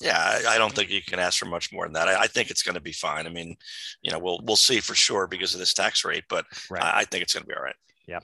Yeah, 0.00 0.40
I, 0.48 0.58
don't 0.58 0.72
think 0.74 0.90
you 0.90 1.02
can 1.02 1.20
ask 1.20 1.38
for 1.38 1.46
much 1.46 1.72
more 1.72 1.86
than 1.86 1.92
that. 1.92 2.08
I, 2.08 2.22
I 2.22 2.26
think 2.26 2.50
it's 2.50 2.62
going 2.62 2.74
to 2.74 2.80
be 2.80 2.92
fine. 2.92 3.26
I 3.26 3.30
mean, 3.30 3.56
you 4.02 4.10
know, 4.10 4.18
we'll 4.18 4.40
we'll 4.42 4.56
see 4.56 4.80
for 4.80 4.94
sure 4.94 5.28
because 5.28 5.54
of 5.54 5.60
this 5.60 5.72
tax 5.72 6.04
rate, 6.04 6.24
but 6.28 6.46
right. 6.68 6.82
I, 6.82 7.00
I 7.00 7.04
think 7.04 7.22
it's 7.22 7.32
going 7.32 7.44
to 7.44 7.48
be 7.48 7.54
all 7.54 7.62
right. 7.62 7.76
Yeah. 8.06 8.20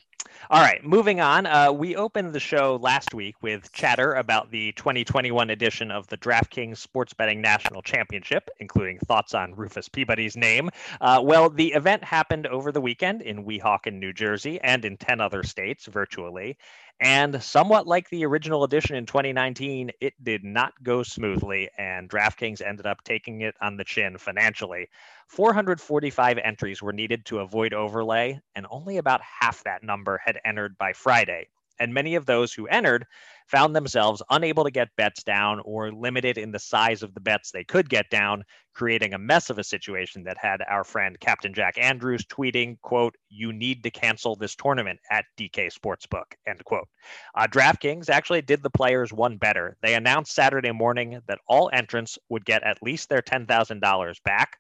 All 0.51 0.61
right, 0.61 0.85
moving 0.85 1.21
on. 1.21 1.47
Uh, 1.47 1.73
we 1.73 1.97
opened 1.97 2.35
the 2.35 2.41
show 2.41 2.77
last 2.83 3.15
week 3.15 3.37
with 3.41 3.73
chatter 3.73 4.15
about 4.15 4.51
the 4.51 4.73
2021 4.73 5.49
edition 5.49 5.91
of 5.91 6.07
the 6.09 6.19
DraftKings 6.19 6.77
Sports 6.77 7.15
Betting 7.15 7.41
National 7.41 7.81
Championship, 7.81 8.51
including 8.59 8.99
thoughts 8.99 9.33
on 9.33 9.55
Rufus 9.55 9.89
Peabody's 9.89 10.37
name. 10.37 10.69
Uh, 11.01 11.21
well, 11.23 11.49
the 11.49 11.73
event 11.73 12.05
happened 12.05 12.47
over 12.47 12.73
the 12.73 12.81
weekend 12.81 13.23
in 13.23 13.45
Weehawken, 13.45 13.95
New 13.95 14.13
Jersey, 14.13 14.61
and 14.61 14.85
in 14.85 14.97
10 14.99 15.21
other 15.21 15.43
states 15.43 15.87
virtually. 15.87 16.59
And 17.01 17.43
somewhat 17.43 17.87
like 17.87 18.11
the 18.11 18.27
original 18.27 18.63
edition 18.63 18.95
in 18.95 19.07
2019, 19.07 19.91
it 20.03 20.13
did 20.23 20.45
not 20.45 20.75
go 20.83 21.03
smoothly, 21.03 21.71
and 21.79 22.11
DraftKings 22.11 22.61
ended 22.61 22.87
up 22.87 23.03
taking 23.05 23.41
it 23.41 23.55
on 23.63 23.79
the 23.79 23.85
chin 23.85 24.19
financially. 24.19 24.89
445 25.27 26.39
entries 26.39 26.83
were 26.83 26.93
needed 26.93 27.25
to 27.27 27.39
avoid 27.39 27.73
overlay, 27.73 28.39
and 28.55 28.67
only 28.71 28.99
about 28.99 29.23
half 29.23 29.65
that 29.65 29.83
number 29.83 30.21
had 30.23 30.41
entered 30.45 30.77
by 30.77 30.93
Friday. 30.93 31.49
And 31.81 31.93
many 31.93 32.15
of 32.15 32.27
those 32.27 32.53
who 32.53 32.67
entered 32.69 33.07
found 33.49 33.75
themselves 33.75 34.23
unable 34.31 34.63
to 34.63 34.71
get 34.71 34.95
bets 34.97 35.25
down 35.25 35.61
or 35.65 35.91
limited 35.91 36.39
in 36.39 36.53
the 36.53 36.59
size 36.59 37.03
of 37.03 37.15
the 37.15 37.21
bets 37.21 37.51
they 37.51 37.65
could 37.65 37.89
get 37.89 38.09
down, 38.11 38.45
creating 38.75 39.13
a 39.13 39.19
mess 39.19 39.51
of 39.51 39.59
a 39.59 39.65
situation 39.65 40.23
that 40.23 40.39
had 40.39 40.63
our 40.69 40.85
friend 40.85 41.19
Captain 41.19 41.53
Jack 41.53 41.77
Andrews 41.77 42.25
tweeting, 42.27 42.81
quote, 42.83 43.17
you 43.29 43.53
need 43.53 43.83
to 43.83 43.91
cancel 43.91 44.37
this 44.37 44.55
tournament 44.55 45.01
at 45.11 45.25
DK 45.37 45.73
Sportsbook, 45.73 46.27
end 46.47 46.65
quote. 46.65 46.87
Uh, 47.35 47.49
DraftKings 47.49 48.09
actually 48.09 48.43
did 48.43 48.63
the 48.63 48.71
players 48.71 49.13
one 49.13 49.37
better. 49.37 49.77
They 49.83 49.95
announced 49.95 50.33
Saturday 50.33 50.71
morning 50.71 51.21
that 51.27 51.41
all 51.49 51.71
entrants 51.73 52.19
would 52.29 52.45
get 52.45 52.63
at 52.63 52.83
least 52.83 53.09
their 53.09 53.23
$10,000 53.23 54.23
back, 54.23 54.59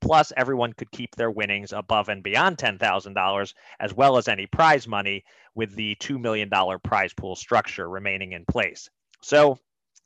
Plus, 0.00 0.32
everyone 0.36 0.72
could 0.72 0.90
keep 0.90 1.14
their 1.16 1.30
winnings 1.30 1.72
above 1.72 2.08
and 2.08 2.22
beyond 2.22 2.56
$10,000, 2.58 3.54
as 3.80 3.94
well 3.94 4.16
as 4.16 4.28
any 4.28 4.46
prize 4.46 4.86
money, 4.86 5.24
with 5.54 5.74
the 5.74 5.96
$2 5.96 6.20
million 6.20 6.50
prize 6.84 7.12
pool 7.12 7.34
structure 7.34 7.88
remaining 7.88 8.32
in 8.32 8.44
place. 8.44 8.88
So 9.20 9.58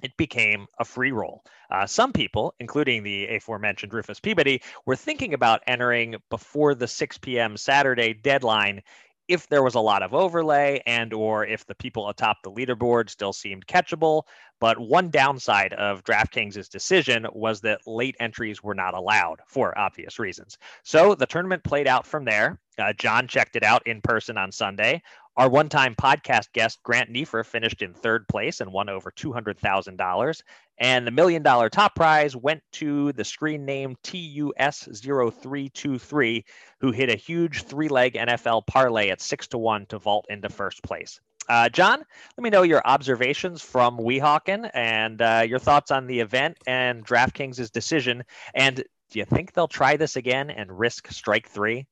it 0.02 0.16
became 0.16 0.66
a 0.78 0.84
free 0.84 1.12
roll. 1.12 1.44
Uh, 1.70 1.87
some 1.87 2.12
people, 2.12 2.54
including 2.58 3.02
the 3.02 3.28
aforementioned 3.28 3.94
Rufus 3.94 4.20
Peabody, 4.20 4.62
were 4.84 4.96
thinking 4.96 5.34
about 5.34 5.62
entering 5.66 6.16
before 6.28 6.75
the 6.75 6.88
6 6.88 7.18
p.m. 7.18 7.56
Saturday 7.56 8.12
deadline 8.12 8.82
if 9.28 9.48
there 9.48 9.62
was 9.62 9.74
a 9.74 9.80
lot 9.80 10.02
of 10.02 10.14
overlay 10.14 10.82
and 10.86 11.12
or 11.12 11.46
if 11.46 11.66
the 11.66 11.74
people 11.74 12.08
atop 12.08 12.42
the 12.42 12.50
leaderboard 12.50 13.08
still 13.08 13.32
seemed 13.32 13.66
catchable 13.66 14.24
but 14.62 14.78
one 14.78 15.10
downside 15.10 15.72
of 15.72 16.04
DraftKings' 16.04 16.70
decision 16.70 17.26
was 17.32 17.60
that 17.62 17.84
late 17.84 18.14
entries 18.20 18.62
were 18.62 18.76
not 18.76 18.94
allowed 18.94 19.40
for 19.44 19.76
obvious 19.76 20.20
reasons. 20.20 20.56
So 20.84 21.16
the 21.16 21.26
tournament 21.26 21.64
played 21.64 21.88
out 21.88 22.06
from 22.06 22.24
there. 22.24 22.60
Uh, 22.78 22.92
John 22.92 23.26
checked 23.26 23.56
it 23.56 23.64
out 23.64 23.84
in 23.88 24.00
person 24.00 24.38
on 24.38 24.52
Sunday. 24.52 25.02
Our 25.36 25.48
one 25.48 25.68
time 25.70 25.94
podcast 25.94 26.52
guest, 26.52 26.82
Grant 26.82 27.10
Niefer, 27.10 27.46
finished 27.46 27.80
in 27.80 27.94
third 27.94 28.28
place 28.28 28.60
and 28.60 28.70
won 28.70 28.90
over 28.90 29.10
$200,000. 29.10 30.42
And 30.78 31.06
the 31.06 31.10
million 31.10 31.42
dollar 31.42 31.70
top 31.70 31.94
prize 31.94 32.36
went 32.36 32.62
to 32.72 33.12
the 33.12 33.24
screen 33.24 33.64
name 33.64 33.96
TUS0323, 34.04 36.44
who 36.80 36.90
hit 36.90 37.08
a 37.08 37.16
huge 37.16 37.62
three 37.62 37.88
leg 37.88 38.12
NFL 38.14 38.66
parlay 38.66 39.08
at 39.08 39.22
six 39.22 39.46
to 39.48 39.58
one 39.58 39.86
to 39.86 39.98
vault 39.98 40.26
into 40.28 40.50
first 40.50 40.82
place. 40.82 41.18
Uh, 41.48 41.70
John, 41.70 41.98
let 41.98 42.42
me 42.42 42.50
know 42.50 42.62
your 42.62 42.82
observations 42.84 43.62
from 43.62 43.98
Weehawken 43.98 44.70
and 44.74 45.20
uh, 45.20 45.44
your 45.46 45.58
thoughts 45.58 45.90
on 45.90 46.06
the 46.06 46.20
event 46.20 46.58
and 46.66 47.06
DraftKings' 47.06 47.72
decision. 47.72 48.22
And 48.54 48.84
do 49.10 49.18
you 49.18 49.24
think 49.24 49.52
they'll 49.52 49.68
try 49.68 49.96
this 49.96 50.16
again 50.16 50.50
and 50.50 50.78
risk 50.78 51.10
strike 51.10 51.48
three? 51.48 51.86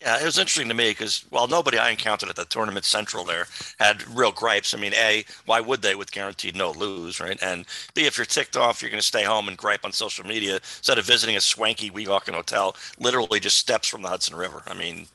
Yeah, 0.00 0.20
it 0.20 0.24
was 0.24 0.38
interesting 0.38 0.68
to 0.68 0.74
me 0.74 0.90
because 0.90 1.24
while 1.30 1.48
nobody 1.48 1.76
I 1.76 1.90
encountered 1.90 2.28
at 2.28 2.36
the 2.36 2.44
tournament 2.44 2.84
central 2.84 3.24
there 3.24 3.46
had 3.80 4.06
real 4.16 4.30
gripes. 4.30 4.72
I 4.72 4.78
mean, 4.78 4.94
A, 4.94 5.24
why 5.46 5.60
would 5.60 5.82
they 5.82 5.94
with 5.96 6.12
guaranteed 6.12 6.54
no 6.56 6.70
lose, 6.70 7.20
right? 7.20 7.38
And 7.42 7.66
B, 7.94 8.06
if 8.06 8.16
you're 8.16 8.24
ticked 8.24 8.56
off, 8.56 8.80
you're 8.80 8.90
going 8.90 9.00
to 9.00 9.06
stay 9.06 9.24
home 9.24 9.48
and 9.48 9.56
gripe 9.56 9.84
on 9.84 9.92
social 9.92 10.24
media 10.24 10.56
instead 10.56 10.98
of 10.98 11.04
visiting 11.06 11.36
a 11.36 11.40
swanky 11.40 11.90
Weehawken 11.90 12.34
hotel, 12.34 12.76
literally 12.98 13.40
just 13.40 13.58
steps 13.58 13.88
from 13.88 14.02
the 14.02 14.08
Hudson 14.08 14.36
River. 14.36 14.62
I 14.68 14.74
mean, 14.74 15.06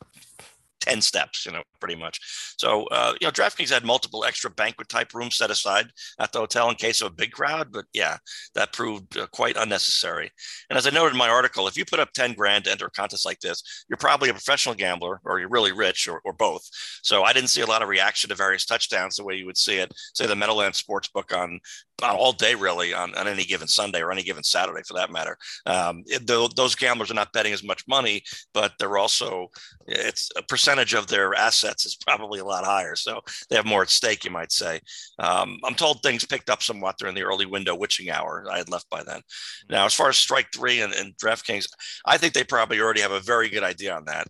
10 0.82 1.02
steps, 1.02 1.46
you 1.46 1.54
know, 1.54 1.64
pretty 1.84 2.00
much. 2.00 2.56
So, 2.58 2.86
uh, 2.86 3.14
you 3.20 3.28
know, 3.28 3.32
DraftKings 3.32 3.70
had 3.70 3.84
multiple 3.84 4.24
extra 4.24 4.50
banquet 4.50 4.88
type 4.88 5.14
rooms 5.14 5.36
set 5.36 5.52
aside 5.52 5.88
at 6.18 6.32
the 6.32 6.40
hotel 6.40 6.70
in 6.70 6.76
case 6.76 7.02
of 7.02 7.08
a 7.08 7.16
big 7.16 7.34
crowd. 7.34 7.74
But 7.74 7.84
yeah, 7.94 8.20
that 8.56 8.72
proved 8.72 9.18
uh, 9.18 9.28
quite 9.34 9.58
unnecessary. 9.58 10.32
And 10.70 10.78
as 10.78 10.88
I 10.88 10.92
noted 10.92 11.12
in 11.12 11.18
my 11.18 11.28
article, 11.28 11.68
if 11.68 11.76
you 11.76 11.84
put 11.84 12.00
up 12.00 12.14
10 12.14 12.36
grand 12.36 12.64
to 12.64 12.72
enter 12.72 12.86
a 12.86 12.92
contest 12.92 13.26
like 13.26 13.42
this, 13.42 13.84
you're 13.90 13.98
probably 13.98 14.30
a 14.30 14.34
professional 14.34 14.76
gambler 14.76 15.20
or 15.26 15.42
you're 15.42 15.50
really 15.50 15.74
rich 15.74 16.08
or, 16.08 16.22
or 16.24 16.32
both. 16.32 16.66
So 17.02 17.24
I 17.24 17.34
didn't 17.34 17.50
see 17.50 17.60
a 17.60 17.66
lot 17.66 17.82
of 17.82 17.90
reaction 17.90 18.30
to 18.30 18.36
various 18.36 18.66
touchdowns 18.66 19.18
the 19.18 19.26
way 19.26 19.36
you 19.36 19.46
would 19.46 19.58
see 19.58 19.76
it, 19.76 19.92
say, 20.14 20.26
the 20.26 20.38
Meadowlands 20.38 20.82
Sportsbook 20.82 21.38
on 21.38 21.60
all 22.02 22.34
day 22.34 22.56
really 22.56 22.94
on, 22.94 23.16
on 23.16 23.28
any 23.28 23.44
given 23.44 23.68
Sunday 23.68 24.02
or 24.02 24.12
any 24.12 24.24
given 24.24 24.44
Saturday 24.44 24.82
for 24.86 24.94
that 24.96 25.12
matter. 25.12 25.38
Um, 25.66 26.04
it, 26.08 26.28
those 26.28 26.76
gamblers 26.76 27.12
are 27.12 27.16
not 27.16 27.34
betting 27.34 27.54
as 27.54 27.64
much 27.64 27.84
money, 27.88 28.24
but 28.54 28.74
they're 28.80 28.98
also 28.98 29.50
it's 29.88 30.30
a 30.36 30.44
percentage 30.44 30.94
of 30.94 31.08
their 31.08 31.34
assets 31.36 31.73
is 31.86 31.96
probably 31.96 32.40
a 32.40 32.46
lot 32.46 32.66
higher, 32.66 32.96
so 32.96 33.22
they 33.50 33.56
have 33.56 33.66
more 33.66 33.82
at 33.82 33.90
stake, 33.90 34.24
you 34.26 34.32
might 34.32 34.52
say. 34.52 34.80
Um, 35.20 35.58
I'm 35.64 35.76
told 35.76 36.02
things 36.02 36.26
picked 36.26 36.50
up 36.50 36.64
somewhat 36.64 36.98
during 36.98 37.16
the 37.16 37.24
early 37.24 37.46
window 37.46 37.76
witching 37.76 38.10
hour. 38.10 38.46
I 38.52 38.58
had 38.58 38.70
left 38.70 38.90
by 38.90 39.04
then. 39.04 39.22
Now, 39.70 39.86
as 39.86 39.94
far 39.94 40.10
as 40.10 40.18
strike 40.18 40.48
three 40.54 40.82
and, 40.82 40.94
and 40.94 41.16
DraftKings, 41.18 41.66
I 42.06 42.18
think 42.18 42.34
they 42.34 42.44
probably 42.44 42.80
already 42.80 43.02
have 43.02 43.12
a 43.12 43.20
very 43.20 43.50
good 43.50 43.64
idea 43.64 43.96
on 43.96 44.06
that. 44.06 44.28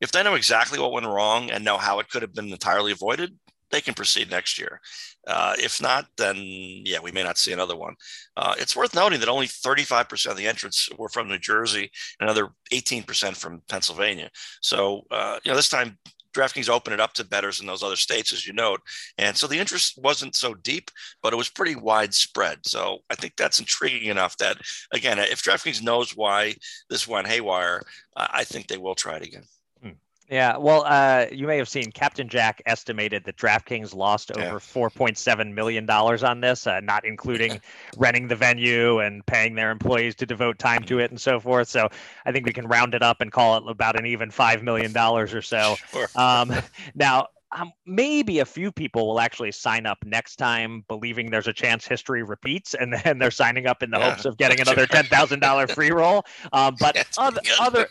If 0.00 0.12
they 0.12 0.22
know 0.22 0.34
exactly 0.34 0.78
what 0.78 0.92
went 0.92 1.06
wrong 1.06 1.50
and 1.50 1.64
know 1.64 1.78
how 1.78 2.00
it 2.00 2.08
could 2.08 2.22
have 2.22 2.34
been 2.34 2.50
entirely 2.50 2.92
avoided, 2.92 3.36
they 3.72 3.80
can 3.80 3.94
proceed 3.94 4.30
next 4.30 4.58
year. 4.58 4.80
Uh, 5.26 5.54
if 5.58 5.80
not, 5.80 6.06
then 6.16 6.36
yeah, 6.36 6.98
we 7.02 7.10
may 7.10 7.22
not 7.22 7.38
see 7.38 7.52
another 7.52 7.76
one. 7.76 7.94
Uh, 8.36 8.54
it's 8.58 8.76
worth 8.76 8.94
noting 8.94 9.18
that 9.20 9.28
only 9.28 9.46
35% 9.46 10.30
of 10.30 10.36
the 10.36 10.46
entrants 10.46 10.88
were 10.98 11.08
from 11.08 11.28
New 11.28 11.38
Jersey, 11.38 11.90
and 12.20 12.28
another 12.28 12.50
18% 12.72 13.36
from 13.36 13.62
Pennsylvania. 13.68 14.30
So 14.60 15.02
uh, 15.10 15.38
you 15.44 15.50
know, 15.50 15.56
this 15.56 15.68
time 15.68 15.98
DraftKings 16.32 16.68
opened 16.68 16.94
it 16.94 17.00
up 17.00 17.12
to 17.14 17.24
betters 17.24 17.60
in 17.60 17.66
those 17.66 17.82
other 17.82 17.96
states, 17.96 18.32
as 18.32 18.46
you 18.46 18.52
note, 18.52 18.80
and 19.18 19.36
so 19.36 19.46
the 19.46 19.58
interest 19.58 19.98
wasn't 20.02 20.34
so 20.34 20.54
deep, 20.54 20.90
but 21.22 21.32
it 21.32 21.36
was 21.36 21.48
pretty 21.48 21.74
widespread. 21.74 22.58
So 22.66 22.98
I 23.10 23.14
think 23.14 23.36
that's 23.36 23.60
intriguing 23.60 24.08
enough 24.08 24.36
that 24.38 24.58
again, 24.92 25.18
if 25.18 25.42
DraftKings 25.42 25.82
knows 25.82 26.16
why 26.16 26.54
this 26.88 27.06
went 27.06 27.26
haywire, 27.26 27.82
I 28.16 28.44
think 28.44 28.66
they 28.66 28.78
will 28.78 28.94
try 28.94 29.16
it 29.16 29.26
again. 29.26 29.44
Yeah, 30.32 30.56
well, 30.56 30.84
uh, 30.86 31.26
you 31.30 31.46
may 31.46 31.58
have 31.58 31.68
seen 31.68 31.92
Captain 31.92 32.26
Jack 32.26 32.62
estimated 32.64 33.24
that 33.24 33.36
DraftKings 33.36 33.94
lost 33.94 34.32
over 34.34 34.42
yeah. 34.42 34.54
$4.7 34.54 35.52
million 35.52 35.88
on 35.90 36.40
this, 36.40 36.66
uh, 36.66 36.80
not 36.80 37.04
including 37.04 37.60
renting 37.98 38.28
the 38.28 38.34
venue 38.34 39.00
and 39.00 39.26
paying 39.26 39.54
their 39.54 39.70
employees 39.70 40.14
to 40.14 40.24
devote 40.24 40.58
time 40.58 40.84
to 40.84 41.00
it 41.00 41.10
and 41.10 41.20
so 41.20 41.38
forth. 41.38 41.68
So 41.68 41.90
I 42.24 42.32
think 42.32 42.46
we 42.46 42.54
can 42.54 42.66
round 42.66 42.94
it 42.94 43.02
up 43.02 43.20
and 43.20 43.30
call 43.30 43.58
it 43.58 43.64
about 43.70 43.98
an 43.98 44.06
even 44.06 44.30
$5 44.30 44.62
million 44.62 44.96
or 44.96 45.42
so. 45.42 45.76
Sure. 45.92 46.08
Um, 46.14 46.50
now, 46.94 47.26
um, 47.50 47.70
maybe 47.84 48.38
a 48.38 48.46
few 48.46 48.72
people 48.72 49.06
will 49.06 49.20
actually 49.20 49.52
sign 49.52 49.84
up 49.84 49.98
next 50.06 50.36
time, 50.36 50.84
believing 50.88 51.30
there's 51.30 51.48
a 51.48 51.52
chance 51.52 51.86
history 51.86 52.22
repeats, 52.22 52.72
and 52.72 52.94
then 52.94 53.18
they're 53.18 53.30
signing 53.30 53.66
up 53.66 53.82
in 53.82 53.90
the 53.90 53.98
yeah, 53.98 54.10
hopes 54.10 54.24
of 54.24 54.38
getting 54.38 54.60
another 54.60 54.86
ten 54.86 55.04
thousand 55.04 55.40
dollar 55.40 55.66
free 55.66 55.90
roll. 55.90 56.24
Um, 56.52 56.76
but 56.80 56.96
other, 57.18 57.40
other, 57.60 57.88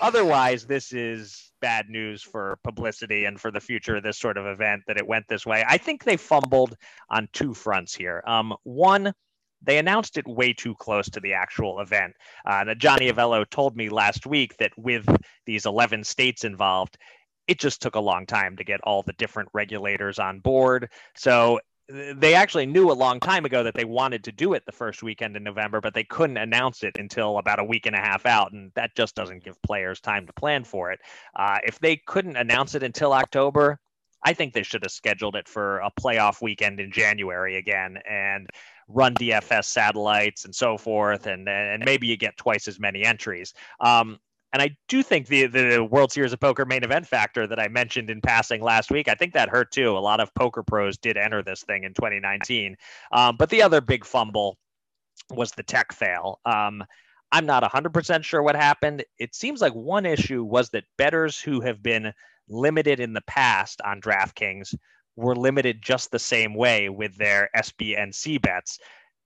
otherwise, 0.00 0.66
this 0.66 0.92
is 0.92 1.51
bad 1.62 1.88
news 1.88 2.22
for 2.22 2.58
publicity 2.62 3.24
and 3.24 3.40
for 3.40 3.50
the 3.50 3.60
future 3.60 3.96
of 3.96 4.02
this 4.02 4.18
sort 4.18 4.36
of 4.36 4.44
event 4.44 4.82
that 4.86 4.98
it 4.98 5.06
went 5.06 5.26
this 5.28 5.46
way. 5.46 5.64
I 5.66 5.78
think 5.78 6.04
they 6.04 6.18
fumbled 6.18 6.76
on 7.08 7.28
two 7.32 7.54
fronts 7.54 7.94
here. 7.94 8.22
Um, 8.26 8.54
one, 8.64 9.14
they 9.62 9.78
announced 9.78 10.18
it 10.18 10.26
way 10.26 10.52
too 10.52 10.74
close 10.74 11.08
to 11.10 11.20
the 11.20 11.32
actual 11.32 11.80
event. 11.80 12.14
Uh, 12.44 12.74
Johnny 12.74 13.10
Avello 13.10 13.48
told 13.48 13.76
me 13.76 13.88
last 13.88 14.26
week 14.26 14.56
that 14.58 14.72
with 14.76 15.06
these 15.46 15.64
11 15.64 16.04
states 16.04 16.44
involved, 16.44 16.98
it 17.46 17.58
just 17.58 17.80
took 17.80 17.94
a 17.94 18.00
long 18.00 18.26
time 18.26 18.56
to 18.56 18.64
get 18.64 18.80
all 18.82 19.02
the 19.02 19.14
different 19.14 19.48
regulators 19.52 20.18
on 20.18 20.40
board. 20.40 20.90
So 21.16 21.60
they 21.88 22.34
actually 22.34 22.66
knew 22.66 22.90
a 22.90 22.94
long 22.94 23.20
time 23.20 23.44
ago 23.44 23.62
that 23.62 23.74
they 23.74 23.84
wanted 23.84 24.24
to 24.24 24.32
do 24.32 24.54
it 24.54 24.64
the 24.64 24.72
first 24.72 25.02
weekend 25.02 25.36
in 25.36 25.42
November, 25.42 25.80
but 25.80 25.94
they 25.94 26.04
couldn't 26.04 26.36
announce 26.36 26.82
it 26.82 26.96
until 26.96 27.38
about 27.38 27.58
a 27.58 27.64
week 27.64 27.86
and 27.86 27.96
a 27.96 28.00
half 28.00 28.24
out, 28.24 28.52
and 28.52 28.70
that 28.74 28.94
just 28.96 29.14
doesn't 29.14 29.44
give 29.44 29.60
players 29.62 30.00
time 30.00 30.26
to 30.26 30.32
plan 30.32 30.64
for 30.64 30.92
it. 30.92 31.00
Uh, 31.36 31.58
if 31.66 31.78
they 31.80 31.96
couldn't 31.96 32.36
announce 32.36 32.74
it 32.74 32.82
until 32.82 33.12
October, 33.12 33.78
I 34.24 34.32
think 34.32 34.52
they 34.54 34.62
should 34.62 34.84
have 34.84 34.92
scheduled 34.92 35.34
it 35.34 35.48
for 35.48 35.80
a 35.80 35.90
playoff 36.00 36.40
weekend 36.40 36.78
in 36.78 36.92
January 36.92 37.56
again 37.56 37.98
and 38.08 38.48
run 38.88 39.14
DFS 39.14 39.64
satellites 39.64 40.44
and 40.44 40.54
so 40.54 40.78
forth, 40.78 41.26
and 41.26 41.48
and 41.48 41.84
maybe 41.84 42.06
you 42.06 42.16
get 42.16 42.36
twice 42.36 42.68
as 42.68 42.78
many 42.78 43.04
entries. 43.04 43.54
Um, 43.80 44.18
and 44.52 44.60
I 44.60 44.76
do 44.88 45.02
think 45.02 45.26
the 45.26 45.46
the 45.46 45.84
World 45.84 46.12
Series 46.12 46.32
of 46.32 46.40
Poker 46.40 46.64
main 46.64 46.84
event 46.84 47.06
factor 47.06 47.46
that 47.46 47.58
I 47.58 47.68
mentioned 47.68 48.10
in 48.10 48.20
passing 48.20 48.62
last 48.62 48.90
week, 48.90 49.08
I 49.08 49.14
think 49.14 49.32
that 49.34 49.48
hurt 49.48 49.72
too. 49.72 49.96
A 49.96 49.98
lot 49.98 50.20
of 50.20 50.32
poker 50.34 50.62
pros 50.62 50.98
did 50.98 51.16
enter 51.16 51.42
this 51.42 51.62
thing 51.62 51.84
in 51.84 51.94
2019. 51.94 52.76
Um, 53.12 53.36
but 53.36 53.50
the 53.50 53.62
other 53.62 53.80
big 53.80 54.04
fumble 54.04 54.58
was 55.30 55.52
the 55.52 55.62
tech 55.62 55.92
fail. 55.92 56.40
Um, 56.44 56.84
I'm 57.32 57.46
not 57.46 57.62
100% 57.62 58.24
sure 58.24 58.42
what 58.42 58.56
happened. 58.56 59.04
It 59.18 59.34
seems 59.34 59.62
like 59.62 59.72
one 59.72 60.04
issue 60.04 60.44
was 60.44 60.68
that 60.70 60.84
bettors 60.98 61.40
who 61.40 61.62
have 61.62 61.82
been 61.82 62.12
limited 62.48 63.00
in 63.00 63.14
the 63.14 63.22
past 63.22 63.80
on 63.82 64.02
DraftKings 64.02 64.74
were 65.16 65.34
limited 65.34 65.80
just 65.80 66.10
the 66.10 66.18
same 66.18 66.54
way 66.54 66.90
with 66.90 67.16
their 67.16 67.48
SBNC 67.56 68.42
bets. 68.42 68.78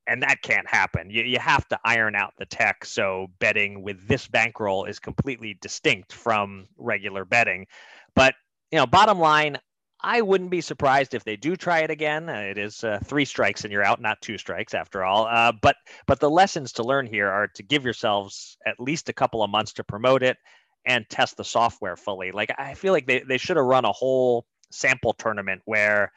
And 0.06 0.22
that 0.22 0.42
can't 0.42 0.68
happen. 0.68 1.10
You, 1.10 1.22
you 1.24 1.38
have 1.38 1.66
to 1.68 1.78
iron 1.84 2.14
out 2.14 2.34
the 2.38 2.46
tech 2.46 2.84
so 2.84 3.26
betting 3.38 3.82
with 3.82 4.06
this 4.06 4.28
bankroll 4.28 4.84
is 4.84 4.98
completely 4.98 5.58
distinct 5.60 6.12
from 6.12 6.68
regular 6.78 7.24
betting. 7.24 7.66
But, 8.14 8.34
you 8.70 8.78
know, 8.78 8.86
bottom 8.86 9.18
line, 9.18 9.58
I 10.00 10.20
wouldn't 10.20 10.50
be 10.50 10.60
surprised 10.60 11.14
if 11.14 11.24
they 11.24 11.36
do 11.36 11.56
try 11.56 11.80
it 11.80 11.90
again. 11.90 12.28
Uh, 12.28 12.34
it 12.34 12.58
is 12.58 12.84
uh, 12.84 12.98
three 13.04 13.24
strikes 13.24 13.64
and 13.64 13.72
you're 13.72 13.82
out, 13.82 14.00
not 14.00 14.20
two 14.20 14.38
strikes 14.38 14.74
after 14.74 15.04
all. 15.04 15.26
Uh, 15.26 15.52
but 15.60 15.76
but 16.06 16.20
the 16.20 16.30
lessons 16.30 16.72
to 16.72 16.82
learn 16.82 17.06
here 17.06 17.28
are 17.28 17.48
to 17.48 17.62
give 17.62 17.84
yourselves 17.84 18.56
at 18.66 18.78
least 18.78 19.08
a 19.08 19.12
couple 19.12 19.42
of 19.42 19.50
months 19.50 19.72
to 19.74 19.84
promote 19.84 20.22
it 20.22 20.36
and 20.84 21.08
test 21.08 21.36
the 21.36 21.44
software 21.44 21.96
fully. 21.96 22.30
Like 22.30 22.54
I 22.58 22.74
feel 22.74 22.92
like 22.92 23.06
they, 23.06 23.20
they 23.20 23.38
should 23.38 23.56
have 23.56 23.66
run 23.66 23.84
a 23.84 23.92
whole 23.92 24.46
sample 24.70 25.14
tournament 25.14 25.62
where 25.64 26.12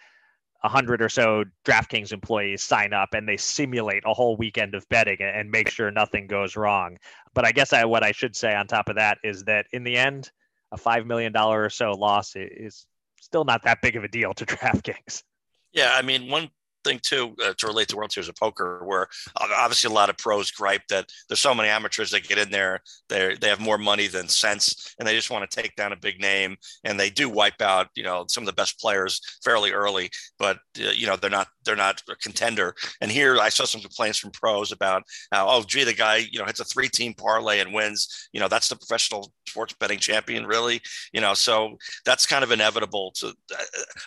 a 0.63 0.69
hundred 0.69 1.01
or 1.01 1.09
so 1.09 1.43
DraftKings 1.65 2.11
employees 2.11 2.61
sign 2.61 2.93
up 2.93 3.13
and 3.13 3.27
they 3.27 3.37
simulate 3.37 4.03
a 4.05 4.13
whole 4.13 4.35
weekend 4.35 4.75
of 4.75 4.87
betting 4.89 5.17
and 5.21 5.49
make 5.49 5.69
sure 5.69 5.89
nothing 5.91 6.27
goes 6.27 6.55
wrong. 6.55 6.97
But 7.33 7.45
I 7.45 7.51
guess 7.51 7.71
I, 7.71 7.85
what 7.85 8.03
I 8.03 8.11
should 8.11 8.35
say 8.35 8.53
on 8.53 8.67
top 8.67 8.89
of 8.89 8.95
that 8.95 9.19
is 9.23 9.43
that 9.45 9.67
in 9.71 9.83
the 9.83 9.95
end, 9.95 10.31
a 10.71 10.77
five 10.77 11.05
million 11.05 11.31
dollar 11.31 11.63
or 11.63 11.69
so 11.69 11.91
loss 11.91 12.33
is 12.35 12.85
still 13.21 13.45
not 13.45 13.63
that 13.63 13.81
big 13.81 13.95
of 13.95 14.03
a 14.03 14.07
deal 14.07 14.33
to 14.33 14.45
DraftKings. 14.45 15.23
Yeah, 15.71 15.93
I 15.95 16.01
mean, 16.01 16.29
one 16.29 16.49
thing 16.83 16.99
too 17.01 17.35
uh, 17.43 17.53
to 17.57 17.67
relate 17.67 17.87
to 17.89 17.97
World 17.97 18.11
Series 18.11 18.29
of 18.29 18.35
Poker, 18.35 18.81
where 18.83 19.07
obviously 19.39 19.89
a 19.89 19.93
lot 19.93 20.09
of 20.09 20.17
pros 20.17 20.51
gripe 20.51 20.87
that 20.89 21.11
there's 21.27 21.39
so 21.39 21.53
many 21.53 21.69
amateurs 21.69 22.11
that 22.11 22.27
get 22.27 22.37
in 22.37 22.51
there, 22.51 22.81
they 23.07 23.35
they 23.35 23.49
have 23.49 23.59
more 23.59 23.77
money 23.77 24.07
than 24.07 24.27
sense, 24.27 24.95
and 24.99 25.07
they 25.07 25.15
just 25.15 25.29
want 25.29 25.49
to 25.49 25.61
take 25.61 25.75
down 25.75 25.91
a 25.91 25.97
big 25.97 26.19
name, 26.19 26.57
and 26.83 26.99
they 26.99 27.09
do 27.09 27.29
wipe 27.29 27.61
out 27.61 27.87
you 27.95 28.03
know 28.03 28.25
some 28.27 28.43
of 28.43 28.47
the 28.47 28.53
best 28.53 28.79
players 28.79 29.21
fairly 29.43 29.71
early, 29.71 30.09
but 30.37 30.57
uh, 30.79 30.91
you 30.91 31.07
know 31.07 31.15
they're 31.15 31.29
not 31.29 31.47
they're 31.69 31.75
not 31.75 32.01
a 32.09 32.15
contender. 32.15 32.73
And 32.99 33.11
here 33.11 33.37
I 33.37 33.49
saw 33.49 33.65
some 33.65 33.81
complaints 33.81 34.17
from 34.17 34.31
pros 34.31 34.71
about 34.71 35.03
how 35.31 35.47
oh 35.47 35.63
gee 35.63 35.83
the 35.83 35.93
guy 35.93 36.17
you 36.31 36.39
know 36.39 36.45
hits 36.45 36.59
a 36.59 36.65
three 36.65 36.89
team 36.89 37.13
parlay 37.13 37.59
and 37.59 37.73
wins, 37.73 38.29
you 38.33 38.39
know 38.39 38.47
that's 38.47 38.69
the 38.69 38.75
professional 38.75 39.31
sports 39.47 39.75
betting 39.79 39.99
champion 39.99 40.45
really, 40.47 40.81
you 41.13 41.21
know 41.21 41.35
so 41.35 41.77
that's 42.05 42.25
kind 42.25 42.43
of 42.43 42.51
inevitable. 42.51 43.11
To 43.17 43.33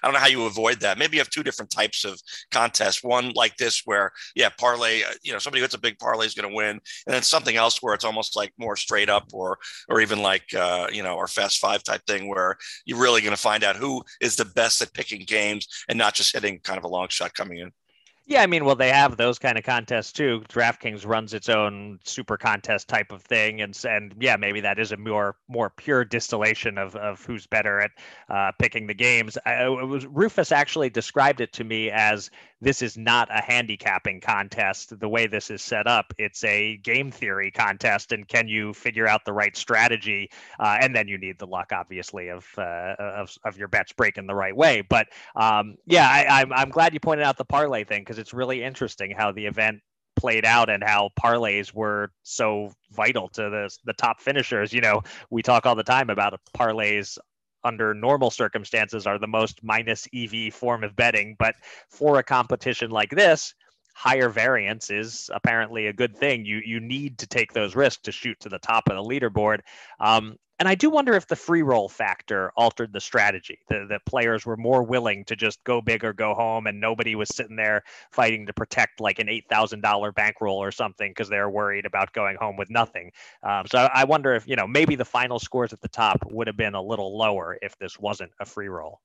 I 0.02 0.06
don't 0.06 0.12
know 0.12 0.18
how 0.18 0.26
you 0.26 0.46
avoid 0.46 0.80
that. 0.80 0.98
Maybe 0.98 1.16
you 1.16 1.20
have 1.20 1.30
two 1.30 1.44
different 1.44 1.70
types 1.70 2.04
of 2.04 2.20
contests. 2.50 3.04
One 3.04 3.32
like 3.34 3.56
this, 3.56 3.82
where 3.84 4.12
yeah, 4.34 4.48
parlay, 4.58 5.02
uh, 5.02 5.12
you 5.22 5.32
know, 5.32 5.38
somebody 5.38 5.60
who 5.60 5.64
hits 5.64 5.74
a 5.74 5.78
big 5.80 5.98
parlay 5.98 6.26
is 6.26 6.34
going 6.34 6.48
to 6.48 6.54
win, 6.54 6.80
and 7.06 7.14
then 7.14 7.22
something 7.22 7.56
else 7.56 7.82
where 7.82 7.94
it's 7.94 8.04
almost 8.04 8.36
like 8.36 8.52
more 8.58 8.76
straight 8.76 9.08
up, 9.08 9.28
or 9.32 9.58
or 9.88 10.00
even 10.00 10.22
like 10.22 10.52
uh, 10.54 10.88
you 10.92 11.02
know, 11.02 11.16
our 11.16 11.28
Fast 11.28 11.60
Five 11.60 11.82
type 11.84 12.02
thing, 12.06 12.28
where 12.28 12.56
you're 12.84 12.98
really 12.98 13.20
going 13.20 13.36
to 13.36 13.40
find 13.40 13.62
out 13.62 13.76
who 13.76 14.02
is 14.20 14.36
the 14.36 14.44
best 14.44 14.82
at 14.82 14.92
picking 14.92 15.24
games 15.24 15.66
and 15.88 15.98
not 15.98 16.14
just 16.14 16.32
hitting 16.32 16.58
kind 16.60 16.78
of 16.78 16.84
a 16.84 16.88
long 16.88 17.08
shot 17.08 17.34
coming 17.34 17.51
in. 17.58 17.72
Yeah, 18.24 18.42
I 18.42 18.46
mean, 18.46 18.64
well, 18.64 18.76
they 18.76 18.90
have 18.90 19.16
those 19.16 19.38
kind 19.40 19.58
of 19.58 19.64
contests 19.64 20.12
too. 20.12 20.44
DraftKings 20.48 21.04
runs 21.04 21.34
its 21.34 21.48
own 21.48 21.98
super 22.04 22.36
contest 22.36 22.86
type 22.86 23.10
of 23.10 23.20
thing, 23.22 23.60
and 23.60 23.76
and 23.84 24.14
yeah, 24.20 24.36
maybe 24.36 24.60
that 24.60 24.78
is 24.78 24.92
a 24.92 24.96
more 24.96 25.34
more 25.48 25.70
pure 25.70 26.04
distillation 26.04 26.78
of, 26.78 26.94
of 26.94 27.24
who's 27.24 27.46
better 27.46 27.80
at 27.80 27.90
uh, 28.28 28.52
picking 28.60 28.86
the 28.86 28.94
games. 28.94 29.36
I, 29.44 29.68
was, 29.68 30.06
Rufus 30.06 30.52
actually 30.52 30.88
described 30.88 31.40
it 31.40 31.52
to 31.54 31.64
me 31.64 31.90
as 31.90 32.30
this 32.62 32.80
is 32.80 32.96
not 32.96 33.28
a 33.30 33.42
handicapping 33.42 34.20
contest. 34.20 34.98
The 34.98 35.08
way 35.08 35.26
this 35.26 35.50
is 35.50 35.60
set 35.60 35.88
up, 35.88 36.14
it's 36.16 36.44
a 36.44 36.76
game 36.76 37.10
theory 37.10 37.50
contest, 37.50 38.12
and 38.12 38.26
can 38.26 38.46
you 38.46 38.72
figure 38.72 39.08
out 39.08 39.24
the 39.24 39.32
right 39.32 39.56
strategy? 39.56 40.30
Uh, 40.60 40.78
and 40.80 40.94
then 40.94 41.08
you 41.08 41.18
need 41.18 41.40
the 41.40 41.46
luck, 41.46 41.72
obviously, 41.72 42.28
of 42.28 42.46
uh, 42.56 42.94
of, 42.98 43.36
of 43.44 43.58
your 43.58 43.66
bets 43.66 43.92
breaking 43.92 44.28
the 44.28 44.34
right 44.34 44.56
way. 44.56 44.80
But 44.80 45.08
um, 45.34 45.74
yeah, 45.86 46.08
I, 46.08 46.40
I'm 46.40 46.52
I'm 46.52 46.70
glad 46.70 46.94
you 46.94 47.00
pointed 47.00 47.24
out 47.24 47.36
the 47.36 47.44
parlay 47.44 47.82
thing 47.82 48.02
because 48.02 48.18
it's 48.18 48.32
really 48.32 48.62
interesting 48.62 49.10
how 49.10 49.32
the 49.32 49.46
event 49.46 49.80
played 50.14 50.44
out 50.44 50.70
and 50.70 50.84
how 50.84 51.10
parlays 51.20 51.74
were 51.74 52.12
so 52.22 52.70
vital 52.92 53.28
to 53.30 53.42
the 53.42 53.76
the 53.84 53.92
top 53.94 54.20
finishers. 54.20 54.72
You 54.72 54.82
know, 54.82 55.02
we 55.30 55.42
talk 55.42 55.66
all 55.66 55.74
the 55.74 55.82
time 55.82 56.10
about 56.10 56.38
parlays 56.56 57.18
under 57.64 57.94
normal 57.94 58.30
circumstances 58.30 59.06
are 59.06 59.18
the 59.18 59.26
most 59.26 59.60
minus 59.62 60.08
EV 60.14 60.52
form 60.52 60.84
of 60.84 60.96
betting, 60.96 61.36
but 61.38 61.54
for 61.88 62.18
a 62.18 62.22
competition 62.22 62.90
like 62.90 63.10
this, 63.10 63.54
higher 63.94 64.28
variance 64.28 64.90
is 64.90 65.30
apparently 65.34 65.86
a 65.86 65.92
good 65.92 66.16
thing. 66.16 66.44
You 66.44 66.60
you 66.64 66.80
need 66.80 67.18
to 67.18 67.26
take 67.26 67.52
those 67.52 67.76
risks 67.76 68.02
to 68.02 68.12
shoot 68.12 68.38
to 68.40 68.48
the 68.48 68.58
top 68.58 68.88
of 68.88 68.96
the 68.96 69.02
leaderboard. 69.02 69.60
Um, 70.00 70.36
and 70.62 70.68
I 70.68 70.76
do 70.76 70.90
wonder 70.90 71.14
if 71.14 71.26
the 71.26 71.34
free 71.34 71.62
roll 71.62 71.88
factor 71.88 72.52
altered 72.56 72.92
the 72.92 73.00
strategy. 73.00 73.58
The, 73.68 73.84
the 73.88 73.98
players 74.06 74.46
were 74.46 74.56
more 74.56 74.84
willing 74.84 75.24
to 75.24 75.34
just 75.34 75.64
go 75.64 75.80
big 75.80 76.04
or 76.04 76.12
go 76.12 76.34
home, 76.34 76.68
and 76.68 76.80
nobody 76.80 77.16
was 77.16 77.34
sitting 77.34 77.56
there 77.56 77.82
fighting 78.12 78.46
to 78.46 78.52
protect 78.52 79.00
like 79.00 79.18
an 79.18 79.28
eight 79.28 79.48
thousand 79.48 79.80
dollar 79.80 80.12
bankroll 80.12 80.62
or 80.62 80.70
something 80.70 81.10
because 81.10 81.28
they're 81.28 81.50
worried 81.50 81.84
about 81.84 82.12
going 82.12 82.36
home 82.36 82.56
with 82.56 82.70
nothing. 82.70 83.10
Um, 83.42 83.66
so 83.66 83.88
I 83.92 84.04
wonder 84.04 84.34
if 84.34 84.46
you 84.46 84.54
know 84.54 84.68
maybe 84.68 84.94
the 84.94 85.04
final 85.04 85.40
scores 85.40 85.72
at 85.72 85.80
the 85.80 85.88
top 85.88 86.18
would 86.30 86.46
have 86.46 86.56
been 86.56 86.74
a 86.76 86.82
little 86.82 87.18
lower 87.18 87.58
if 87.60 87.76
this 87.78 87.98
wasn't 87.98 88.30
a 88.38 88.44
free 88.46 88.68
roll. 88.68 89.00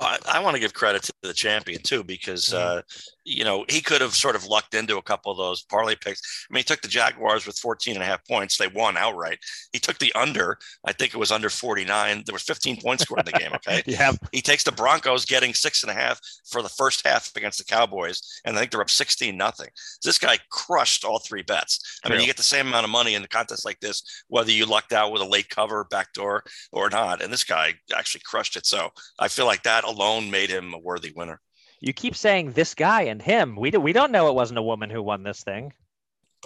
I, 0.00 0.18
I 0.28 0.40
want 0.40 0.54
to 0.54 0.60
give 0.60 0.74
credit 0.74 1.02
to 1.04 1.12
the 1.22 1.32
champion 1.32 1.80
too, 1.82 2.02
because 2.02 2.46
mm-hmm. 2.46 2.78
uh, 2.78 2.82
you 3.24 3.44
know 3.44 3.64
he 3.68 3.80
could 3.80 4.00
have 4.00 4.14
sort 4.14 4.34
of 4.36 4.46
lucked 4.46 4.74
into 4.74 4.98
a 4.98 5.02
couple 5.02 5.30
of 5.30 5.38
those 5.38 5.62
parlay 5.62 5.94
picks. 5.94 6.46
I 6.50 6.54
mean, 6.54 6.60
he 6.60 6.64
took 6.64 6.82
the 6.82 6.88
Jaguars 6.88 7.46
with 7.46 7.58
14 7.58 7.94
and 7.94 8.02
a 8.02 8.06
half 8.06 8.26
points; 8.26 8.56
they 8.56 8.66
won 8.66 8.96
outright. 8.96 9.38
He 9.72 9.78
took 9.78 9.98
the 9.98 10.12
under. 10.14 10.58
I 10.84 10.92
think 10.92 11.14
it 11.14 11.18
was 11.18 11.30
under 11.30 11.48
49. 11.48 12.24
There 12.26 12.32
was 12.32 12.42
15 12.42 12.80
points 12.80 13.04
scored 13.04 13.20
in 13.20 13.32
the 13.32 13.38
game. 13.38 13.52
Okay. 13.54 13.82
yeah. 13.86 14.12
He 14.32 14.42
takes 14.42 14.64
the 14.64 14.72
Broncos 14.72 15.24
getting 15.24 15.54
six 15.54 15.82
and 15.82 15.90
a 15.90 15.94
half 15.94 16.20
for 16.44 16.62
the 16.62 16.68
first 16.68 17.06
half 17.06 17.30
against 17.36 17.58
the 17.58 17.64
Cowboys, 17.64 18.40
and 18.44 18.56
I 18.56 18.60
think 18.60 18.72
they're 18.72 18.80
up 18.80 18.90
16 18.90 19.36
nothing. 19.36 19.68
This 20.02 20.18
guy 20.18 20.38
crushed 20.50 21.04
all 21.04 21.20
three 21.20 21.42
bets. 21.42 22.00
I 22.04 22.08
mean, 22.08 22.20
you 22.20 22.26
get 22.26 22.36
the 22.36 22.42
same 22.42 22.66
amount 22.66 22.84
of 22.84 22.90
money 22.90 23.14
in 23.14 23.22
the 23.22 23.28
contest 23.28 23.64
like 23.64 23.80
this, 23.80 24.24
whether 24.28 24.50
you 24.50 24.66
lucked 24.66 24.92
out 24.92 25.12
with 25.12 25.22
a 25.22 25.26
late 25.26 25.48
cover, 25.48 25.84
backdoor, 25.84 26.44
or 26.72 26.90
not. 26.90 27.22
And 27.22 27.32
this 27.32 27.44
guy 27.44 27.74
actually 27.96 28.22
crushed 28.24 28.56
it. 28.56 28.66
So 28.66 28.90
I 29.18 29.28
feel 29.28 29.46
like 29.46 29.62
that 29.62 29.83
alone 29.84 30.30
made 30.30 30.50
him 30.50 30.74
a 30.74 30.78
worthy 30.78 31.12
winner. 31.14 31.40
You 31.80 31.92
keep 31.92 32.16
saying 32.16 32.52
this 32.52 32.74
guy 32.74 33.02
and 33.02 33.20
him. 33.20 33.56
We 33.56 33.70
do, 33.70 33.80
we 33.80 33.92
don't 33.92 34.12
know 34.12 34.28
it 34.28 34.34
wasn't 34.34 34.58
a 34.58 34.62
woman 34.62 34.90
who 34.90 35.02
won 35.02 35.22
this 35.22 35.42
thing. 35.42 35.72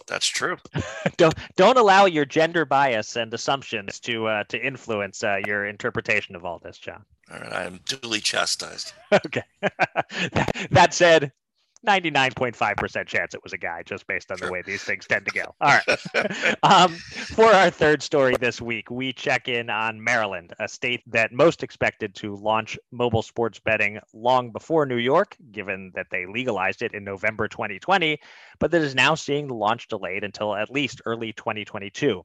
That's 0.06 0.26
true. 0.26 0.56
don't 1.16 1.34
don't 1.56 1.78
allow 1.78 2.06
your 2.06 2.24
gender 2.24 2.64
bias 2.64 3.16
and 3.16 3.32
assumptions 3.34 4.00
to 4.00 4.26
uh, 4.26 4.44
to 4.44 4.58
influence 4.64 5.24
uh, 5.24 5.40
your 5.46 5.66
interpretation 5.66 6.36
of 6.36 6.44
all 6.44 6.58
this, 6.58 6.78
John. 6.78 7.04
All 7.32 7.40
right, 7.40 7.52
I 7.52 7.64
am 7.64 7.80
duly 7.84 8.20
chastised. 8.20 8.92
okay. 9.12 9.42
that, 9.60 10.68
that 10.70 10.94
said, 10.94 11.32
99.5% 11.86 13.06
chance 13.06 13.34
it 13.34 13.42
was 13.42 13.52
a 13.52 13.58
guy 13.58 13.82
just 13.84 14.06
based 14.06 14.32
on 14.32 14.38
the 14.38 14.50
way 14.50 14.62
these 14.62 14.82
things 14.82 15.06
tend 15.06 15.24
to 15.26 15.32
go. 15.32 15.54
All 15.60 15.78
right. 15.86 16.56
um, 16.62 16.92
for 16.92 17.46
our 17.46 17.70
third 17.70 18.02
story 18.02 18.34
this 18.40 18.60
week, 18.60 18.90
we 18.90 19.12
check 19.12 19.48
in 19.48 19.70
on 19.70 20.02
Maryland, 20.02 20.52
a 20.58 20.68
state 20.68 21.02
that 21.06 21.32
most 21.32 21.62
expected 21.62 22.14
to 22.16 22.34
launch 22.36 22.78
mobile 22.90 23.22
sports 23.22 23.60
betting 23.60 24.00
long 24.12 24.50
before 24.50 24.86
New 24.86 24.96
York, 24.96 25.36
given 25.52 25.92
that 25.94 26.06
they 26.10 26.26
legalized 26.26 26.82
it 26.82 26.94
in 26.94 27.04
November 27.04 27.46
2020, 27.46 28.18
but 28.58 28.70
that 28.70 28.82
is 28.82 28.94
now 28.94 29.14
seeing 29.14 29.46
the 29.46 29.54
launch 29.54 29.88
delayed 29.88 30.24
until 30.24 30.54
at 30.54 30.70
least 30.70 31.00
early 31.06 31.32
2022. 31.32 32.24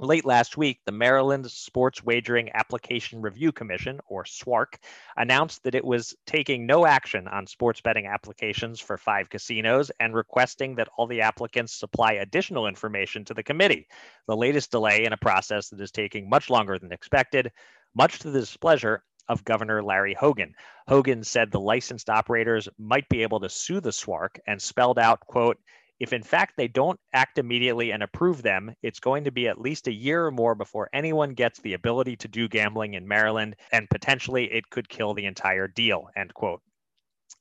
Late 0.00 0.24
last 0.24 0.56
week, 0.56 0.78
the 0.84 0.92
Maryland 0.92 1.50
Sports 1.50 2.04
Wagering 2.04 2.50
Application 2.54 3.20
Review 3.20 3.50
Commission, 3.50 3.98
or 4.06 4.22
SWARC, 4.24 4.78
announced 5.16 5.64
that 5.64 5.74
it 5.74 5.84
was 5.84 6.14
taking 6.24 6.66
no 6.66 6.86
action 6.86 7.26
on 7.26 7.48
sports 7.48 7.80
betting 7.80 8.06
applications 8.06 8.78
for 8.78 8.96
five 8.96 9.28
casinos 9.28 9.90
and 9.98 10.14
requesting 10.14 10.76
that 10.76 10.88
all 10.96 11.08
the 11.08 11.22
applicants 11.22 11.72
supply 11.72 12.12
additional 12.12 12.68
information 12.68 13.24
to 13.24 13.34
the 13.34 13.42
committee. 13.42 13.88
The 14.28 14.36
latest 14.36 14.70
delay 14.70 15.04
in 15.04 15.12
a 15.12 15.16
process 15.16 15.70
that 15.70 15.80
is 15.80 15.90
taking 15.90 16.30
much 16.30 16.48
longer 16.48 16.78
than 16.78 16.92
expected, 16.92 17.50
much 17.92 18.20
to 18.20 18.30
the 18.30 18.38
displeasure 18.38 19.02
of 19.28 19.44
Governor 19.44 19.82
Larry 19.82 20.14
Hogan. 20.14 20.54
Hogan 20.86 21.24
said 21.24 21.50
the 21.50 21.58
licensed 21.58 22.08
operators 22.08 22.68
might 22.78 23.08
be 23.08 23.24
able 23.24 23.40
to 23.40 23.48
sue 23.48 23.80
the 23.80 23.90
SWARC 23.90 24.38
and 24.46 24.62
spelled 24.62 25.00
out, 25.00 25.18
quote, 25.26 25.58
if 26.00 26.12
in 26.12 26.22
fact 26.22 26.56
they 26.56 26.68
don't 26.68 26.98
act 27.12 27.38
immediately 27.38 27.90
and 27.90 28.02
approve 28.02 28.42
them, 28.42 28.74
it's 28.82 29.00
going 29.00 29.24
to 29.24 29.30
be 29.30 29.48
at 29.48 29.60
least 29.60 29.88
a 29.88 29.92
year 29.92 30.26
or 30.26 30.30
more 30.30 30.54
before 30.54 30.88
anyone 30.92 31.34
gets 31.34 31.60
the 31.60 31.74
ability 31.74 32.16
to 32.16 32.28
do 32.28 32.48
gambling 32.48 32.94
in 32.94 33.08
Maryland, 33.08 33.56
and 33.72 33.90
potentially 33.90 34.44
it 34.52 34.70
could 34.70 34.88
kill 34.88 35.14
the 35.14 35.26
entire 35.26 35.68
deal. 35.68 36.08
End 36.16 36.32
quote. 36.34 36.62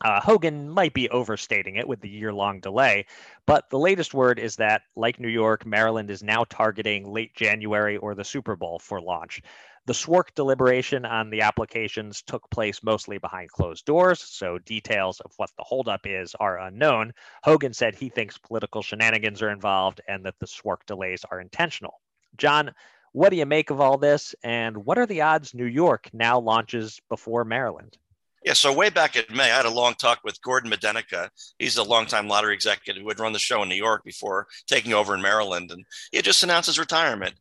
Uh, 0.04 0.20
Hogan 0.20 0.70
might 0.70 0.94
be 0.94 1.10
overstating 1.10 1.76
it 1.76 1.88
with 1.88 2.02
the 2.02 2.10
year 2.10 2.32
long 2.32 2.60
delay, 2.60 3.06
but 3.48 3.70
the 3.70 3.80
latest 3.80 4.14
word 4.14 4.38
is 4.38 4.56
that, 4.58 4.84
like 4.96 5.20
New 5.20 5.28
York, 5.28 5.66
Maryland 5.66 6.12
is 6.12 6.22
now 6.22 6.44
targeting 6.44 7.12
late 7.12 7.34
January 7.36 7.98
or 7.98 8.14
the 8.14 8.24
Super 8.24 8.56
Bowl 8.56 8.78
for 8.78 9.02
launch. 9.02 9.42
The 9.88 9.94
SWARC 9.94 10.36
deliberation 10.36 11.06
on 11.06 11.30
the 11.30 11.40
applications 11.40 12.22
took 12.22 12.50
place 12.50 12.84
mostly 12.84 13.20
behind 13.20 13.50
closed 13.52 13.86
doors, 13.86 14.20
so 14.22 14.58
details 14.58 15.22
of 15.22 15.32
what 15.38 15.50
the 15.58 15.64
holdup 15.64 16.02
is 16.04 16.36
are 16.42 16.60
unknown. 16.60 17.14
Hogan 17.42 17.74
said 17.74 17.96
he 17.96 18.10
thinks 18.10 18.38
political 18.38 18.82
shenanigans 18.82 19.42
are 19.42 19.50
involved 19.50 20.02
and 20.10 20.26
that 20.26 20.38
the 20.40 20.46
SWARC 20.46 20.86
delays 20.88 21.24
are 21.32 21.40
intentional. 21.40 22.02
John, 22.36 22.74
What 23.14 23.30
do 23.30 23.38
you 23.38 23.46
make 23.46 23.70
of 23.70 23.80
all 23.80 23.98
this? 23.98 24.36
And 24.44 24.86
what 24.86 24.98
are 24.98 25.06
the 25.06 25.22
odds 25.22 25.54
New 25.54 25.66
York 25.66 26.10
now 26.14 26.38
launches 26.38 27.00
before 27.08 27.46
Maryland? 27.46 27.98
Yeah, 28.44 28.54
so 28.54 28.72
way 28.72 28.90
back 28.90 29.16
in 29.16 29.24
May, 29.36 29.52
I 29.52 29.58
had 29.58 29.66
a 29.66 29.72
long 29.72 29.96
talk 29.96 30.20
with 30.24 30.42
Gordon 30.42 30.72
Medenica. 30.72 31.30
He's 31.60 31.78
a 31.78 31.84
longtime 31.84 32.28
lottery 32.28 32.54
executive 32.54 33.02
who 33.02 33.10
had 33.10 33.20
run 33.20 33.34
the 33.34 33.40
show 33.40 33.64
in 33.64 33.70
New 33.70 33.76
York 33.76 34.04
before 34.04 34.48
taking 34.68 34.94
over 34.94 35.16
in 35.16 35.22
Maryland, 35.22 35.72
and 35.72 35.84
he 36.12 36.18
had 36.18 36.26
just 36.26 36.44
announced 36.44 36.68
his 36.68 36.78
retirement. 36.78 37.34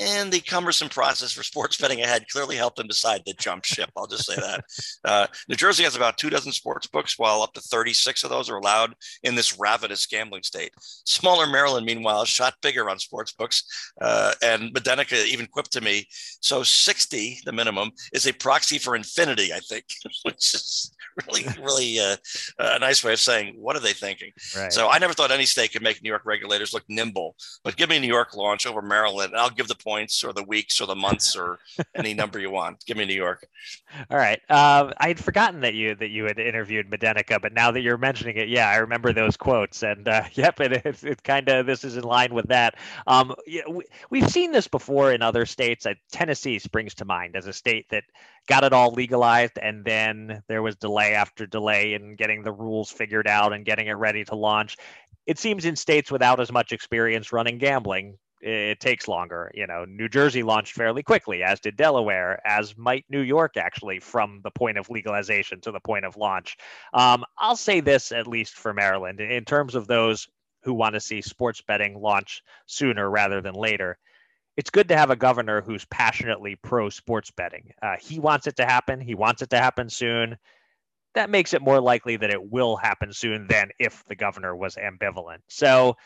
And 0.00 0.32
the 0.32 0.40
cumbersome 0.40 0.88
process 0.88 1.32
for 1.32 1.42
sports 1.42 1.76
betting 1.76 2.00
ahead 2.00 2.28
clearly 2.28 2.56
helped 2.56 2.76
them 2.76 2.86
decide 2.86 3.24
to 3.26 3.34
jump 3.34 3.64
ship. 3.64 3.90
I'll 3.96 4.06
just 4.06 4.26
say 4.26 4.36
that. 4.36 4.64
Uh, 5.04 5.26
New 5.48 5.56
Jersey 5.56 5.82
has 5.82 5.96
about 5.96 6.16
two 6.16 6.30
dozen 6.30 6.52
sports 6.52 6.86
books, 6.86 7.18
while 7.18 7.42
up 7.42 7.52
to 7.54 7.60
36 7.60 8.22
of 8.22 8.30
those 8.30 8.48
are 8.48 8.56
allowed 8.56 8.94
in 9.24 9.34
this 9.34 9.58
ravenous 9.58 10.06
gambling 10.06 10.44
state. 10.44 10.72
Smaller 11.04 11.46
Maryland, 11.46 11.84
meanwhile, 11.84 12.24
shot 12.24 12.54
bigger 12.62 12.88
on 12.88 12.98
sports 12.98 13.32
books. 13.32 13.64
Uh, 14.00 14.32
and 14.42 14.72
Medenica 14.74 15.24
even 15.26 15.46
quipped 15.46 15.72
to 15.72 15.80
me 15.80 16.06
so 16.40 16.62
60, 16.62 17.40
the 17.44 17.52
minimum, 17.52 17.90
is 18.12 18.26
a 18.26 18.32
proxy 18.32 18.78
for 18.78 18.94
infinity, 18.94 19.52
I 19.52 19.58
think, 19.58 19.84
which 20.22 20.54
is 20.54 20.94
really, 21.26 21.46
really 21.60 21.98
uh, 21.98 22.16
a 22.58 22.78
nice 22.78 23.02
way 23.02 23.12
of 23.12 23.20
saying, 23.20 23.54
what 23.56 23.76
are 23.76 23.80
they 23.80 23.92
thinking? 23.92 24.32
Right. 24.56 24.72
So 24.72 24.88
I 24.88 24.98
never 24.98 25.12
thought 25.12 25.30
any 25.30 25.46
state 25.46 25.72
could 25.72 25.82
make 25.82 26.02
New 26.02 26.08
York 26.08 26.22
regulators 26.24 26.72
look 26.72 26.84
nimble, 26.88 27.36
but 27.64 27.76
give 27.76 27.88
me 27.88 27.98
New 27.98 28.06
York 28.06 28.34
launch 28.34 28.66
over 28.66 28.82
Maryland, 28.82 29.32
and 29.32 29.40
I'll 29.40 29.50
give 29.50 29.68
the 29.68 29.74
points 29.82 30.24
or 30.24 30.32
the 30.32 30.42
weeks 30.42 30.80
or 30.80 30.86
the 30.86 30.94
months 30.94 31.36
or 31.36 31.58
any 31.94 32.14
number 32.22 32.38
you 32.38 32.50
want. 32.50 32.84
Give 32.86 32.96
me 32.96 33.04
New 33.04 33.14
York. 33.14 33.46
All 34.10 34.16
right. 34.16 34.38
Um, 34.50 34.92
I 34.98 35.08
had 35.08 35.18
forgotten 35.18 35.60
that 35.60 35.74
you 35.74 35.94
that 35.96 36.10
you 36.10 36.24
had 36.24 36.38
interviewed 36.38 36.90
Medenica, 36.90 37.40
but 37.40 37.52
now 37.52 37.70
that 37.70 37.82
you're 37.82 37.98
mentioning 37.98 38.36
it, 38.36 38.48
yeah, 38.48 38.68
I 38.68 38.76
remember 38.76 39.12
those 39.12 39.36
quotes, 39.36 39.82
and 39.82 40.08
uh, 40.08 40.24
yep, 40.32 40.60
it, 40.60 40.72
it, 40.72 41.04
it 41.04 41.22
kind 41.22 41.48
of 41.48 41.66
this 41.66 41.84
is 41.84 41.96
in 41.96 42.04
line 42.04 42.34
with 42.34 42.48
that. 42.48 42.76
Um, 43.06 43.34
yeah, 43.46 43.62
we, 43.68 43.84
we've 44.10 44.30
seen 44.30 44.52
this 44.52 44.68
before 44.68 45.12
in 45.12 45.22
other 45.22 45.46
states. 45.46 45.86
Uh, 45.86 45.94
Tennessee 46.10 46.58
springs 46.58 46.94
to 46.94 47.04
mind 47.04 47.36
as 47.36 47.46
a 47.46 47.52
state 47.52 47.86
that 47.90 48.04
got 48.46 48.64
it 48.64 48.72
all 48.72 48.92
legalized, 48.92 49.58
and 49.60 49.84
then 49.84 50.42
there 50.48 50.62
was 50.62 50.76
delay 50.76 51.14
after 51.14 51.46
delay 51.46 51.94
in 51.94 52.16
getting 52.16 52.42
the 52.42 52.52
rules 52.52 52.90
figured 52.90 53.28
out 53.28 53.52
and 53.52 53.64
getting 53.64 53.86
it 53.86 53.92
ready 53.92 54.24
to 54.24 54.34
launch. 54.34 54.76
It 55.26 55.38
seems 55.38 55.64
in 55.64 55.76
states 55.76 56.10
without 56.10 56.40
as 56.40 56.50
much 56.50 56.72
experience 56.72 57.32
running 57.32 57.58
gambling, 57.58 58.18
it 58.42 58.80
takes 58.80 59.06
longer. 59.06 59.50
You 59.54 59.66
know, 59.66 59.84
New 59.84 60.08
Jersey 60.08 60.42
launched 60.42 60.74
fairly 60.74 61.02
quickly, 61.02 61.42
as 61.42 61.60
did 61.60 61.76
Delaware, 61.76 62.40
as 62.46 62.76
might 62.76 63.04
New 63.08 63.20
York 63.20 63.56
actually, 63.56 64.00
from 64.00 64.40
the 64.42 64.50
point 64.50 64.78
of 64.78 64.90
legalization 64.90 65.60
to 65.60 65.70
the 65.70 65.80
point 65.80 66.04
of 66.04 66.16
launch. 66.16 66.56
Um, 66.92 67.24
I'll 67.38 67.56
say 67.56 67.80
this 67.80 68.10
at 68.12 68.26
least 68.26 68.54
for 68.54 68.74
Maryland, 68.74 69.20
in 69.20 69.44
terms 69.44 69.74
of 69.74 69.86
those 69.86 70.28
who 70.64 70.74
want 70.74 70.94
to 70.94 71.00
see 71.00 71.22
sports 71.22 71.60
betting 71.60 72.00
launch 72.00 72.42
sooner 72.66 73.08
rather 73.08 73.40
than 73.40 73.54
later. 73.54 73.98
It's 74.56 74.70
good 74.70 74.88
to 74.88 74.96
have 74.96 75.10
a 75.10 75.16
governor 75.16 75.62
who's 75.62 75.84
passionately 75.86 76.56
pro 76.56 76.90
sports 76.90 77.30
betting. 77.30 77.70
Uh, 77.80 77.96
he 78.00 78.18
wants 78.18 78.46
it 78.46 78.56
to 78.56 78.66
happen. 78.66 79.00
He 79.00 79.14
wants 79.14 79.42
it 79.42 79.50
to 79.50 79.58
happen 79.58 79.88
soon. 79.88 80.36
That 81.14 81.30
makes 81.30 81.54
it 81.54 81.62
more 81.62 81.80
likely 81.80 82.16
that 82.16 82.30
it 82.30 82.50
will 82.50 82.76
happen 82.76 83.12
soon 83.12 83.46
than 83.46 83.70
if 83.78 84.04
the 84.06 84.14
governor 84.14 84.54
was 84.54 84.76
ambivalent. 84.76 85.38
So 85.48 85.96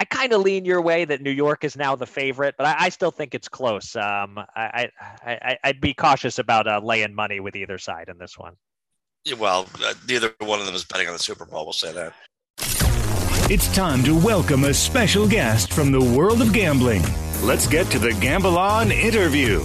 I 0.00 0.04
kind 0.06 0.32
of 0.32 0.40
lean 0.40 0.64
your 0.64 0.80
way 0.80 1.04
that 1.04 1.20
New 1.20 1.30
York 1.30 1.62
is 1.62 1.76
now 1.76 1.94
the 1.94 2.06
favorite, 2.06 2.54
but 2.56 2.66
I, 2.66 2.86
I 2.86 2.88
still 2.88 3.10
think 3.10 3.34
it's 3.34 3.48
close. 3.48 3.94
Um, 3.94 4.40
I, 4.56 4.88
I, 5.22 5.58
would 5.66 5.80
be 5.82 5.92
cautious 5.92 6.38
about 6.38 6.66
uh, 6.66 6.80
laying 6.82 7.14
money 7.14 7.38
with 7.38 7.54
either 7.54 7.76
side 7.76 8.08
in 8.08 8.16
this 8.16 8.38
one. 8.38 8.54
Well, 9.38 9.68
uh, 9.84 9.92
neither 10.08 10.34
one 10.38 10.58
of 10.58 10.64
them 10.64 10.74
is 10.74 10.86
betting 10.86 11.06
on 11.06 11.12
the 11.12 11.18
Super 11.18 11.44
Bowl. 11.44 11.66
We'll 11.66 11.74
say 11.74 11.92
that. 11.92 12.14
It's 13.50 13.72
time 13.74 14.02
to 14.04 14.18
welcome 14.18 14.64
a 14.64 14.72
special 14.72 15.28
guest 15.28 15.70
from 15.70 15.92
the 15.92 16.00
world 16.00 16.40
of 16.40 16.54
gambling. 16.54 17.02
Let's 17.42 17.66
get 17.66 17.86
to 17.88 17.98
the 17.98 18.14
Gamble 18.14 18.56
On 18.56 18.90
interview. 18.90 19.62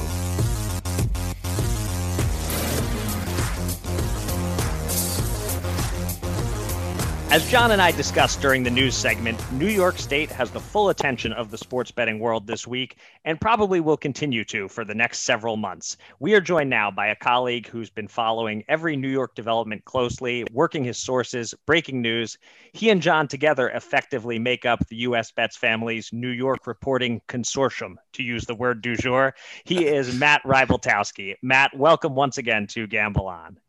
As 7.36 7.45
John 7.52 7.71
and 7.71 7.82
I 7.82 7.91
discussed 7.91 8.39
during 8.39 8.63
the 8.63 8.71
news 8.71 8.95
segment, 8.95 9.38
New 9.52 9.67
York 9.67 9.98
State 9.98 10.32
has 10.32 10.52
the 10.52 10.60
full 10.62 10.88
attention 10.88 11.34
of 11.34 11.52
the 11.52 11.58
sports 11.58 11.91
betting 11.91 12.17
world 12.17 12.48
this 12.48 12.65
week 12.65 12.95
and 13.26 13.41
probably 13.41 13.82
will 13.82 13.98
continue 13.98 14.45
to 14.45 14.69
for 14.69 14.86
the 14.86 14.95
next 14.95 15.24
several 15.24 15.58
months. 15.58 15.98
We 16.21 16.34
are 16.34 16.39
joined 16.39 16.69
now 16.69 16.91
by 16.91 17.08
a 17.08 17.15
colleague 17.17 17.67
who's 17.67 17.89
been 17.89 18.08
following 18.08 18.63
every 18.69 18.95
New 18.95 19.10
York 19.10 19.36
development 19.36 19.84
closely, 19.84 20.45
working 20.54 20.86
his 20.86 20.98
sources, 20.98 21.54
breaking 21.65 22.02
news. 22.02 22.38
He 22.71 22.89
and 22.89 23.02
John 23.02 23.28
together 23.28 23.67
effectively 23.67 24.39
make 24.39 24.65
up 24.65 24.88
the 24.88 24.95
US 25.00 25.30
Bets 25.32 25.58
family's 25.58 26.13
New 26.13 26.30
York 26.30 26.65
reporting 26.65 27.19
consortium, 27.28 27.95
to 28.13 28.24
use 28.24 28.45
the 28.45 28.56
word 28.56 28.82
du 28.82 28.95
jour. 28.95 29.36
He 29.65 29.86
is 29.86 30.17
Matt 30.17 30.41
Rybaltowski. 30.43 31.36
Matt, 31.41 31.76
welcome 31.76 32.15
once 32.15 32.38
again 32.38 32.65
to 32.67 32.88
Gamble 32.88 33.28
On. 33.28 33.60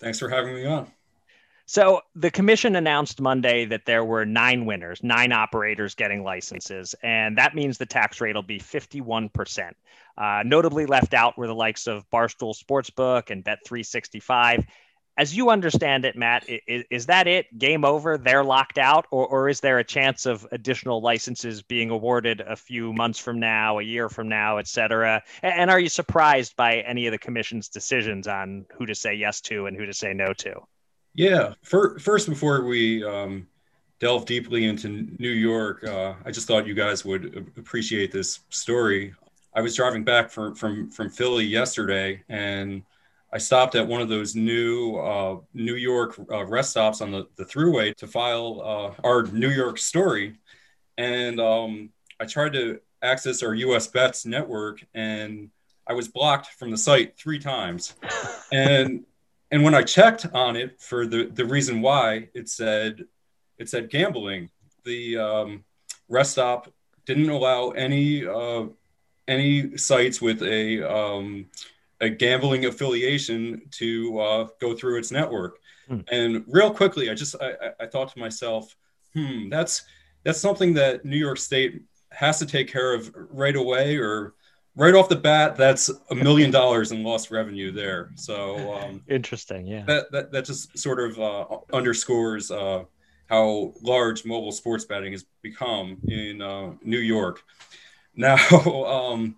Thanks 0.00 0.18
for 0.18 0.28
having 0.28 0.54
me 0.54 0.66
on. 0.66 0.92
So 1.68 2.02
the 2.14 2.30
commission 2.30 2.76
announced 2.76 3.20
Monday 3.20 3.64
that 3.64 3.86
there 3.86 4.04
were 4.04 4.24
nine 4.24 4.66
winners, 4.66 5.02
nine 5.02 5.32
operators 5.32 5.96
getting 5.96 6.22
licenses, 6.22 6.94
and 7.02 7.38
that 7.38 7.56
means 7.56 7.76
the 7.76 7.86
tax 7.86 8.20
rate 8.20 8.36
will 8.36 8.42
be 8.44 8.60
51%. 8.60 9.72
Uh, 10.16 10.42
notably 10.46 10.86
left 10.86 11.12
out 11.12 11.36
were 11.36 11.48
the 11.48 11.54
likes 11.56 11.88
of 11.88 12.08
Barstool 12.10 12.54
Sportsbook 12.56 13.30
and 13.30 13.44
Bet365. 13.44 14.64
As 15.18 15.36
you 15.36 15.50
understand 15.50 16.04
it, 16.04 16.14
Matt, 16.14 16.48
is, 16.48 16.84
is 16.88 17.06
that 17.06 17.26
it? 17.26 17.58
Game 17.58 17.84
over? 17.84 18.16
They're 18.16 18.44
locked 18.44 18.78
out? 18.78 19.06
Or, 19.10 19.26
or 19.26 19.48
is 19.48 19.58
there 19.58 19.80
a 19.80 19.84
chance 19.84 20.24
of 20.24 20.46
additional 20.52 21.00
licenses 21.00 21.62
being 21.62 21.90
awarded 21.90 22.42
a 22.42 22.54
few 22.54 22.92
months 22.92 23.18
from 23.18 23.40
now, 23.40 23.80
a 23.80 23.82
year 23.82 24.08
from 24.08 24.28
now, 24.28 24.58
et 24.58 24.68
cetera? 24.68 25.20
And, 25.42 25.52
and 25.52 25.70
are 25.70 25.80
you 25.80 25.88
surprised 25.88 26.54
by 26.54 26.76
any 26.76 27.08
of 27.08 27.12
the 27.12 27.18
commission's 27.18 27.68
decisions 27.68 28.28
on 28.28 28.66
who 28.78 28.86
to 28.86 28.94
say 28.94 29.14
yes 29.14 29.40
to 29.42 29.66
and 29.66 29.76
who 29.76 29.86
to 29.86 29.94
say 29.94 30.12
no 30.12 30.32
to? 30.34 30.60
Yeah. 31.16 31.54
First, 31.62 32.28
before 32.28 32.64
we 32.64 33.02
um, 33.02 33.46
delve 34.00 34.26
deeply 34.26 34.66
into 34.66 35.08
New 35.18 35.30
York, 35.30 35.82
uh, 35.82 36.14
I 36.24 36.30
just 36.30 36.46
thought 36.46 36.66
you 36.66 36.74
guys 36.74 37.06
would 37.06 37.52
appreciate 37.56 38.12
this 38.12 38.40
story. 38.50 39.14
I 39.54 39.62
was 39.62 39.74
driving 39.74 40.04
back 40.04 40.30
from 40.30 40.54
from 40.54 40.90
from 40.90 41.08
Philly 41.08 41.46
yesterday, 41.46 42.22
and 42.28 42.82
I 43.32 43.38
stopped 43.38 43.74
at 43.76 43.86
one 43.86 44.02
of 44.02 44.10
those 44.10 44.34
new 44.34 44.96
uh, 44.96 45.38
New 45.54 45.76
York 45.76 46.20
uh, 46.30 46.44
rest 46.44 46.72
stops 46.72 47.00
on 47.00 47.10
the, 47.10 47.26
the 47.36 47.44
Thruway 47.44 47.96
to 47.96 48.06
file 48.06 48.60
uh, 48.62 49.00
our 49.02 49.22
New 49.22 49.50
York 49.50 49.78
story. 49.78 50.34
And 50.98 51.40
um, 51.40 51.90
I 52.20 52.26
tried 52.26 52.52
to 52.52 52.80
access 53.02 53.42
our 53.42 53.54
US 53.54 53.86
Bets 53.86 54.26
network, 54.26 54.84
and 54.92 55.48
I 55.86 55.94
was 55.94 56.08
blocked 56.08 56.48
from 56.58 56.70
the 56.70 56.78
site 56.78 57.16
three 57.16 57.38
times. 57.38 57.94
and 58.52 59.06
and 59.50 59.62
when 59.62 59.74
I 59.74 59.82
checked 59.82 60.26
on 60.32 60.56
it 60.56 60.80
for 60.80 61.06
the 61.06 61.26
the 61.26 61.44
reason 61.44 61.80
why, 61.80 62.28
it 62.34 62.48
said 62.48 63.04
it 63.58 63.68
said 63.68 63.90
gambling. 63.90 64.50
The 64.84 65.18
um, 65.18 65.64
rest 66.08 66.32
stop 66.32 66.72
didn't 67.04 67.30
allow 67.30 67.70
any 67.70 68.26
uh, 68.26 68.66
any 69.28 69.76
sites 69.76 70.20
with 70.20 70.42
a 70.42 70.82
um, 70.82 71.46
a 72.00 72.08
gambling 72.08 72.66
affiliation 72.66 73.62
to 73.72 74.20
uh, 74.20 74.48
go 74.60 74.74
through 74.74 74.98
its 74.98 75.10
network. 75.10 75.58
Hmm. 75.88 76.00
And 76.10 76.44
real 76.48 76.72
quickly, 76.72 77.10
I 77.10 77.14
just 77.14 77.36
I, 77.40 77.54
I 77.80 77.86
thought 77.86 78.12
to 78.12 78.18
myself, 78.18 78.76
hmm, 79.14 79.48
that's 79.48 79.84
that's 80.24 80.40
something 80.40 80.74
that 80.74 81.04
New 81.04 81.16
York 81.16 81.38
State 81.38 81.82
has 82.10 82.38
to 82.40 82.46
take 82.46 82.68
care 82.68 82.94
of 82.94 83.12
right 83.14 83.56
away, 83.56 83.96
or 83.96 84.34
right 84.76 84.94
off 84.94 85.08
the 85.08 85.16
bat, 85.16 85.56
that's 85.56 85.90
a 86.10 86.14
million 86.14 86.50
dollars 86.50 86.92
in 86.92 87.02
lost 87.02 87.30
revenue 87.30 87.72
there. 87.72 88.10
So 88.14 88.74
um, 88.74 89.02
interesting, 89.08 89.66
yeah. 89.66 89.84
That, 89.86 90.12
that 90.12 90.32
that 90.32 90.44
just 90.44 90.78
sort 90.78 91.00
of 91.00 91.18
uh, 91.18 91.46
underscores 91.72 92.50
uh, 92.50 92.84
how 93.28 93.72
large 93.82 94.24
mobile 94.24 94.52
sports 94.52 94.84
betting 94.84 95.12
has 95.12 95.24
become 95.42 95.96
in 96.06 96.40
uh, 96.40 96.72
New 96.82 97.00
York. 97.00 97.42
Now, 98.18 98.38
um, 98.86 99.36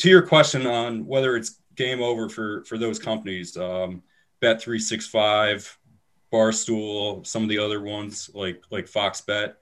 to 0.00 0.10
your 0.10 0.20
question 0.20 0.66
on 0.66 1.06
whether 1.06 1.34
it's 1.34 1.60
game 1.76 2.02
over 2.02 2.28
for 2.28 2.62
for 2.64 2.76
those 2.76 2.98
companies, 2.98 3.56
um, 3.56 4.02
Bet 4.40 4.60
three 4.60 4.78
six 4.78 5.06
five, 5.06 5.78
Barstool, 6.30 7.26
some 7.26 7.42
of 7.42 7.48
the 7.48 7.56
other 7.56 7.80
ones 7.80 8.28
like 8.34 8.62
like 8.70 8.86
Fox 8.86 9.22
Bet 9.22 9.56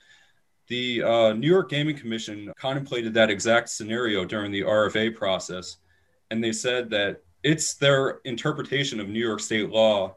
the 0.69 1.03
uh, 1.03 1.33
New 1.33 1.49
York 1.49 1.71
Gaming 1.71 1.97
Commission 1.97 2.53
contemplated 2.59 3.15
that 3.15 3.31
exact 3.31 3.69
scenario 3.69 4.25
during 4.25 4.51
the 4.51 4.63
RFA 4.63 5.15
process, 5.15 5.77
and 6.31 6.43
they 6.43 6.53
said 6.53 6.91
that 6.91 7.23
it's 7.43 7.75
their 7.75 8.21
interpretation 8.25 8.99
of 8.99 9.09
New 9.09 9.21
York 9.21 9.41
state 9.41 9.71
law 9.71 10.17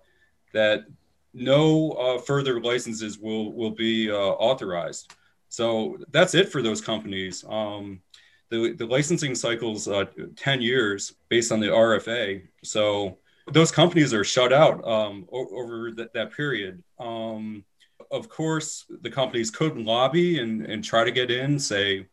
that 0.54 0.86
no 1.34 1.92
uh, 1.92 2.18
further 2.18 2.60
licenses 2.60 3.20
will 3.20 3.54
will 3.54 3.72
be 3.72 4.10
uh, 4.10 4.16
authorized. 4.16 5.14
So 5.50 5.98
that's 6.12 6.36
it 6.36 6.50
for 6.50 6.62
those 6.62 6.82
companies. 6.82 7.44
Um, 7.48 8.02
the, 8.50 8.74
the 8.74 8.86
licensing 8.86 9.36
cycle's 9.36 9.88
uh, 9.88 10.06
10 10.36 10.62
years 10.62 11.14
based 11.30 11.52
on 11.52 11.60
the 11.60 11.68
RFA. 11.68 12.42
So 12.64 13.18
those 13.52 13.72
companies 13.72 14.14
are 14.14 14.24
shut 14.24 14.54
out 14.54 14.86
um, 14.88 15.28
over 15.32 15.92
that, 15.92 16.14
that 16.14 16.34
period. 16.34 16.84
Um, 17.00 17.64
of 18.12 18.30
course, 18.30 18.86
the 19.02 19.10
companies 19.10 19.52
could 19.52 19.78
lobby 19.78 20.39
and, 20.39 20.65
and 20.65 20.84
try 20.84 21.04
to 21.04 21.12
get 21.12 21.30
in, 21.30 21.60
say, 21.60 22.08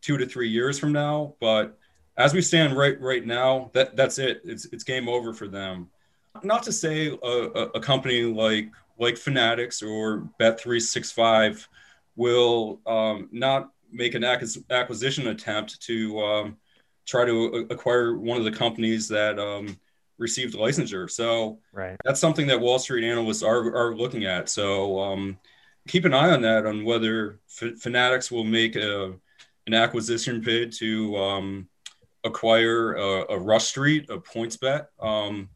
two 0.00 0.16
to 0.16 0.26
three 0.26 0.48
years 0.48 0.78
from 0.78 0.92
now. 0.92 1.34
But 1.40 1.76
as 2.16 2.34
we 2.34 2.42
stand 2.42 2.76
right 2.76 3.00
right 3.00 3.24
now, 3.24 3.70
that 3.74 3.96
that's 3.96 4.18
it. 4.18 4.40
It's 4.44 4.66
it's 4.66 4.84
game 4.84 5.08
over 5.08 5.32
for 5.32 5.48
them. 5.48 5.88
Not 6.42 6.62
to 6.64 6.72
say 6.72 7.08
a, 7.22 7.26
a, 7.74 7.80
company 7.80 8.22
like 8.22 8.70
like 8.98 9.16
Fanatics 9.16 9.82
or 9.82 10.28
Bet365 10.40 11.66
will 12.16 12.80
um, 12.86 13.28
not 13.32 13.70
make 13.90 14.14
an 14.14 14.24
acquisition 14.24 15.28
attempt 15.28 15.80
to 15.82 16.20
um, 16.20 16.56
try 17.06 17.24
to 17.24 17.66
acquire 17.70 18.16
one 18.16 18.38
of 18.38 18.44
the 18.44 18.52
companies 18.52 19.08
that 19.08 19.38
um, 19.38 19.78
received 20.20 20.54
licensure. 20.54 21.10
So 21.10 21.58
right. 21.72 21.96
that's 22.04 22.20
something 22.20 22.46
that 22.46 22.60
Wall 22.60 22.78
Street 22.78 23.04
analysts 23.04 23.42
are, 23.42 23.74
are 23.74 23.96
looking 23.96 24.26
at. 24.26 24.48
So 24.48 25.00
um, 25.00 25.38
keep 25.88 26.04
an 26.04 26.14
eye 26.14 26.30
on 26.30 26.42
that 26.42 26.66
on 26.66 26.84
whether 26.84 27.40
F- 27.60 27.78
Fanatics 27.80 28.30
will 28.30 28.44
make 28.44 28.76
a, 28.76 29.14
an 29.66 29.74
acquisition 29.74 30.40
bid 30.40 30.72
to 30.74 31.16
um, 31.16 31.68
acquire 32.22 32.92
a, 32.92 33.32
a, 33.32 33.38
Rush 33.38 33.64
Street, 33.64 34.10
a 34.10 34.18
PointsBet. 34.18 34.86
Um, 35.00 35.48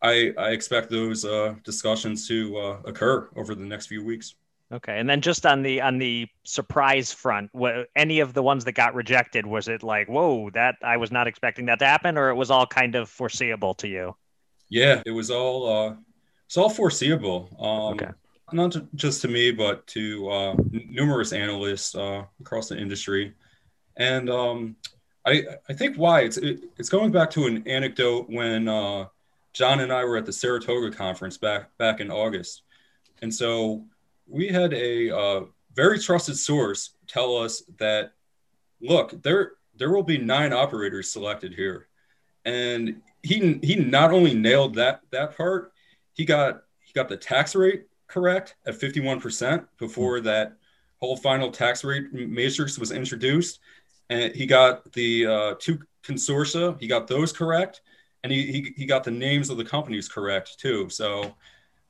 I, 0.00 0.32
I 0.38 0.50
expect 0.50 0.90
those 0.90 1.24
uh, 1.24 1.56
discussions 1.64 2.28
to 2.28 2.56
uh, 2.56 2.78
occur 2.84 3.28
over 3.36 3.54
the 3.54 3.64
next 3.64 3.88
few 3.88 4.04
weeks. 4.04 4.36
Okay, 4.74 4.98
and 4.98 5.08
then 5.08 5.20
just 5.20 5.46
on 5.46 5.62
the 5.62 5.80
on 5.82 5.98
the 5.98 6.26
surprise 6.42 7.12
front, 7.12 7.48
what, 7.52 7.86
any 7.94 8.18
of 8.18 8.34
the 8.34 8.42
ones 8.42 8.64
that 8.64 8.72
got 8.72 8.94
rejected, 8.94 9.46
was 9.46 9.68
it 9.68 9.84
like, 9.84 10.08
whoa, 10.08 10.50
that 10.50 10.74
I 10.82 10.96
was 10.96 11.12
not 11.12 11.28
expecting 11.28 11.66
that 11.66 11.78
to 11.78 11.86
happen, 11.86 12.18
or 12.18 12.30
it 12.30 12.34
was 12.34 12.50
all 12.50 12.66
kind 12.66 12.96
of 12.96 13.08
foreseeable 13.08 13.74
to 13.74 13.88
you? 13.88 14.16
Yeah, 14.68 15.00
it 15.06 15.12
was 15.12 15.30
all 15.30 15.68
uh, 15.70 15.94
it's 16.46 16.56
all 16.56 16.68
foreseeable. 16.68 17.50
Um, 17.60 17.94
okay. 17.94 18.10
Not 18.52 18.72
to, 18.72 18.86
just 18.96 19.22
to 19.22 19.28
me, 19.28 19.52
but 19.52 19.86
to 19.88 20.28
uh, 20.28 20.50
n- 20.52 20.88
numerous 20.90 21.32
analysts 21.32 21.94
uh, 21.94 22.24
across 22.40 22.68
the 22.68 22.76
industry, 22.76 23.32
and 23.96 24.28
um, 24.28 24.74
I 25.24 25.44
I 25.68 25.72
think 25.72 25.96
why 25.96 26.22
it's 26.22 26.36
it, 26.36 26.64
it's 26.78 26.88
going 26.88 27.12
back 27.12 27.30
to 27.30 27.46
an 27.46 27.62
anecdote 27.68 28.28
when 28.28 28.66
uh, 28.66 29.06
John 29.52 29.80
and 29.80 29.92
I 29.92 30.04
were 30.04 30.16
at 30.16 30.26
the 30.26 30.32
Saratoga 30.32 30.90
conference 30.90 31.38
back 31.38 31.70
back 31.78 32.00
in 32.00 32.10
August, 32.10 32.62
and 33.22 33.32
so 33.32 33.84
we 34.26 34.48
had 34.48 34.72
a 34.72 35.16
uh, 35.16 35.44
very 35.74 35.98
trusted 35.98 36.36
source 36.36 36.94
tell 37.06 37.36
us 37.36 37.62
that 37.78 38.12
look 38.80 39.22
there 39.22 39.52
there 39.76 39.90
will 39.90 40.02
be 40.02 40.18
nine 40.18 40.52
operators 40.52 41.10
selected 41.10 41.52
here. 41.52 41.88
And 42.44 43.02
he 43.22 43.58
he 43.62 43.76
not 43.76 44.12
only 44.12 44.34
nailed 44.34 44.74
that 44.74 45.00
that 45.10 45.36
part 45.36 45.72
he 46.12 46.24
got 46.24 46.62
he 46.80 46.92
got 46.92 47.08
the 47.08 47.16
tax 47.16 47.54
rate 47.54 47.86
correct 48.06 48.54
at 48.66 48.74
51% 48.74 49.66
before 49.78 50.16
mm-hmm. 50.16 50.26
that 50.26 50.56
whole 51.00 51.16
final 51.16 51.50
tax 51.50 51.82
rate 51.84 52.12
matrix 52.12 52.78
was 52.78 52.92
introduced. 52.92 53.60
And 54.10 54.34
he 54.34 54.46
got 54.46 54.92
the 54.92 55.26
uh, 55.26 55.54
two 55.58 55.80
consortia 56.04 56.78
he 56.80 56.86
got 56.86 57.06
those 57.06 57.32
correct. 57.32 57.80
And 58.22 58.32
he, 58.32 58.52
he, 58.52 58.74
he 58.76 58.86
got 58.86 59.04
the 59.04 59.10
names 59.10 59.50
of 59.50 59.58
the 59.58 59.64
companies 59.64 60.08
correct 60.08 60.58
too. 60.58 60.88
So 60.88 61.34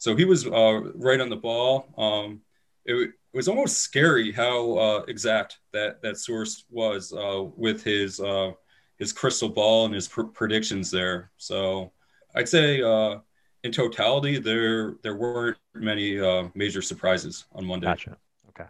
so 0.05 0.15
he 0.15 0.27
was 0.27 0.47
uh, 0.47 0.81
right 0.97 1.19
on 1.19 1.31
the 1.31 1.37
ball. 1.37 1.89
Um, 1.97 2.43
it, 2.85 2.95
it, 2.95 3.11
was 3.33 3.49
almost 3.49 3.79
scary 3.79 4.31
how 4.31 4.75
uh, 4.75 5.05
exact 5.09 5.61
that 5.73 6.03
that 6.03 6.19
source 6.19 6.67
was 6.71 7.11
uh, 7.11 7.43
with 7.57 7.83
his 7.83 8.21
uh, 8.21 8.53
his 8.99 9.15
crystal 9.15 9.49
ball 9.49 9.87
and 9.87 9.95
his 9.95 10.07
pr- 10.07 10.25
predictions 10.25 10.91
there. 10.91 11.31
So 11.39 11.91
I'd 12.35 12.51
say 12.51 12.83
uh, 12.83 13.21
in 13.63 13.73
totality, 13.73 14.39
there 14.39 14.97
there 15.03 15.17
weren't 15.17 15.57
many 15.73 16.21
uh, 16.21 16.49
major 16.55 16.83
surprises 16.83 17.47
on 17.53 17.65
Monday. 17.65 17.87
Gotcha. 17.87 18.19
Okay. 18.51 18.69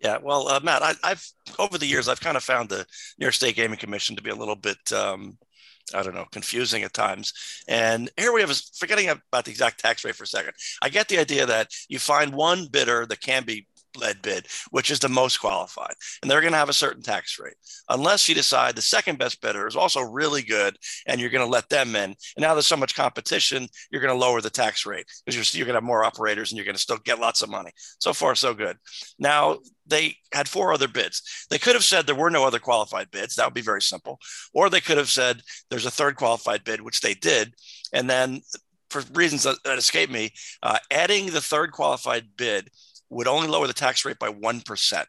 Yeah, 0.00 0.18
well, 0.22 0.60
Matt, 0.60 0.82
I, 0.84 1.08
have 1.08 1.26
over 1.58 1.76
the 1.76 1.86
years 1.86 2.08
I've 2.08 2.20
kind 2.20 2.36
of 2.36 2.44
found 2.44 2.68
the 2.68 2.86
New 3.18 3.24
York 3.24 3.34
State 3.34 3.56
Gaming 3.56 3.78
Commission 3.78 4.14
to 4.14 4.22
be 4.22 4.30
a 4.30 4.36
little 4.36 4.56
bit 4.56 4.92
um, 4.92 5.38
I 5.94 6.02
don't 6.02 6.14
know, 6.14 6.26
confusing 6.30 6.82
at 6.82 6.92
times. 6.92 7.32
And 7.68 8.10
here 8.16 8.32
we 8.32 8.40
have 8.40 8.50
is 8.50 8.70
forgetting 8.76 9.08
about 9.08 9.44
the 9.44 9.50
exact 9.50 9.80
tax 9.80 10.04
rate 10.04 10.14
for 10.14 10.24
a 10.24 10.26
second. 10.26 10.52
I 10.82 10.88
get 10.88 11.08
the 11.08 11.18
idea 11.18 11.46
that 11.46 11.70
you 11.88 11.98
find 11.98 12.32
one 12.34 12.66
bidder 12.66 13.06
that 13.06 13.20
can 13.20 13.44
be 13.44 13.66
led 13.96 14.22
bid, 14.22 14.46
which 14.70 14.90
is 14.90 14.98
the 14.98 15.08
most 15.08 15.38
qualified. 15.38 15.94
And 16.20 16.30
they're 16.30 16.40
going 16.40 16.52
to 16.52 16.58
have 16.58 16.68
a 16.68 16.74
certain 16.74 17.02
tax 17.02 17.38
rate. 17.38 17.54
Unless 17.88 18.28
you 18.28 18.34
decide 18.34 18.74
the 18.74 18.82
second 18.82 19.18
best 19.18 19.40
bidder 19.40 19.66
is 19.66 19.76
also 19.76 20.00
really 20.00 20.42
good 20.42 20.76
and 21.06 21.20
you're 21.20 21.30
going 21.30 21.44
to 21.44 21.50
let 21.50 21.68
them 21.68 21.94
in. 21.96 22.14
And 22.36 22.38
now 22.38 22.54
there's 22.54 22.66
so 22.66 22.76
much 22.76 22.94
competition, 22.94 23.68
you're 23.90 24.02
going 24.02 24.14
to 24.14 24.18
lower 24.18 24.40
the 24.40 24.50
tax 24.50 24.86
rate 24.86 25.06
because 25.24 25.36
you're, 25.36 25.58
you're 25.58 25.66
going 25.66 25.74
to 25.74 25.78
have 25.78 25.84
more 25.84 26.04
operators 26.04 26.50
and 26.50 26.56
you're 26.56 26.64
going 26.64 26.76
to 26.76 26.80
still 26.80 26.98
get 26.98 27.20
lots 27.20 27.42
of 27.42 27.50
money. 27.50 27.70
So 27.98 28.12
far, 28.12 28.34
so 28.34 28.54
good. 28.54 28.76
Now, 29.18 29.58
they 29.86 30.16
had 30.32 30.48
four 30.48 30.72
other 30.72 30.88
bids. 30.88 31.46
They 31.50 31.58
could 31.58 31.74
have 31.74 31.84
said 31.84 32.06
there 32.06 32.14
were 32.14 32.30
no 32.30 32.44
other 32.44 32.58
qualified 32.58 33.10
bids. 33.10 33.34
That 33.34 33.46
would 33.46 33.54
be 33.54 33.60
very 33.60 33.82
simple. 33.82 34.18
Or 34.54 34.70
they 34.70 34.80
could 34.80 34.96
have 34.96 35.10
said 35.10 35.42
there's 35.70 35.86
a 35.86 35.90
third 35.90 36.16
qualified 36.16 36.64
bid, 36.64 36.80
which 36.80 37.00
they 37.00 37.14
did. 37.14 37.54
And 37.92 38.08
then 38.08 38.42
for 38.90 39.02
reasons 39.14 39.42
that, 39.42 39.78
escape 39.78 40.10
me, 40.10 40.30
uh, 40.62 40.78
adding 40.90 41.26
the 41.26 41.40
third 41.40 41.72
qualified 41.72 42.36
bid 42.36 42.68
would 43.12 43.28
only 43.28 43.48
lower 43.48 43.66
the 43.66 43.72
tax 43.72 44.04
rate 44.04 44.18
by 44.18 44.32
1%. 44.32 45.04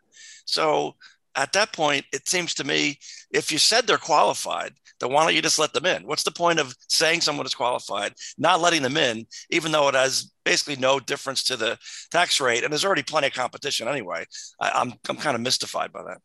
So 0.45 0.95
at 1.35 1.53
that 1.53 1.73
point, 1.73 2.05
it 2.13 2.27
seems 2.27 2.53
to 2.55 2.63
me 2.63 2.99
if 3.31 3.51
you 3.51 3.57
said 3.57 3.87
they're 3.87 3.97
qualified, 3.97 4.73
then 4.99 5.11
why 5.11 5.23
don't 5.23 5.33
you 5.33 5.41
just 5.41 5.59
let 5.59 5.73
them 5.73 5.85
in? 5.85 6.05
What's 6.05 6.23
the 6.23 6.31
point 6.31 6.59
of 6.59 6.75
saying 6.87 7.21
someone 7.21 7.45
is 7.45 7.55
qualified, 7.55 8.13
not 8.37 8.61
letting 8.61 8.83
them 8.83 8.97
in, 8.97 9.25
even 9.49 9.71
though 9.71 9.87
it 9.87 9.95
has 9.95 10.31
basically 10.45 10.75
no 10.75 10.99
difference 10.99 11.43
to 11.45 11.57
the 11.57 11.77
tax 12.11 12.39
rate? 12.39 12.63
And 12.63 12.71
there's 12.71 12.85
already 12.85 13.03
plenty 13.03 13.27
of 13.27 13.33
competition 13.33 13.87
anyway. 13.87 14.25
I, 14.61 14.69
am 14.69 14.91
I'm, 14.91 14.93
I'm 15.09 15.17
kind 15.17 15.35
of 15.35 15.41
mystified 15.41 15.91
by 15.91 16.03
that. 16.03 16.19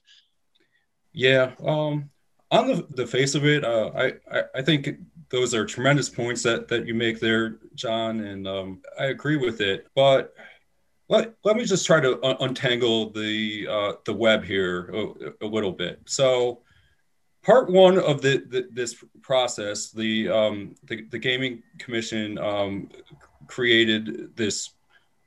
Yeah. 1.12 1.52
Um, 1.64 2.10
on 2.50 2.66
the, 2.66 2.86
the 2.90 3.06
face 3.06 3.34
of 3.34 3.46
it, 3.46 3.64
uh, 3.64 3.90
I, 3.96 4.12
I, 4.30 4.42
I 4.56 4.62
think 4.62 4.90
those 5.30 5.54
are 5.54 5.64
tremendous 5.64 6.08
points 6.08 6.42
that, 6.42 6.68
that 6.68 6.86
you 6.86 6.94
make 6.94 7.20
there, 7.20 7.58
John, 7.74 8.20
and 8.20 8.46
um, 8.46 8.80
I 8.98 9.06
agree 9.06 9.36
with 9.36 9.60
it. 9.60 9.86
But 9.94 10.34
let, 11.08 11.34
let 11.44 11.56
me 11.56 11.64
just 11.64 11.86
try 11.86 12.00
to 12.00 12.22
un- 12.24 12.36
untangle 12.40 13.10
the 13.10 13.66
uh, 13.68 13.92
the 14.04 14.12
web 14.12 14.44
here 14.44 14.90
a, 14.90 15.44
a, 15.44 15.46
little 15.46 15.72
bit. 15.72 16.00
So, 16.06 16.60
part 17.42 17.70
one 17.70 17.98
of 17.98 18.20
the, 18.20 18.44
the 18.48 18.68
this 18.70 19.02
process, 19.22 19.90
the, 19.90 20.28
um, 20.28 20.74
the, 20.84 21.06
the 21.10 21.18
gaming 21.18 21.62
commission 21.78 22.38
um, 22.38 22.90
created 23.46 24.36
this 24.36 24.70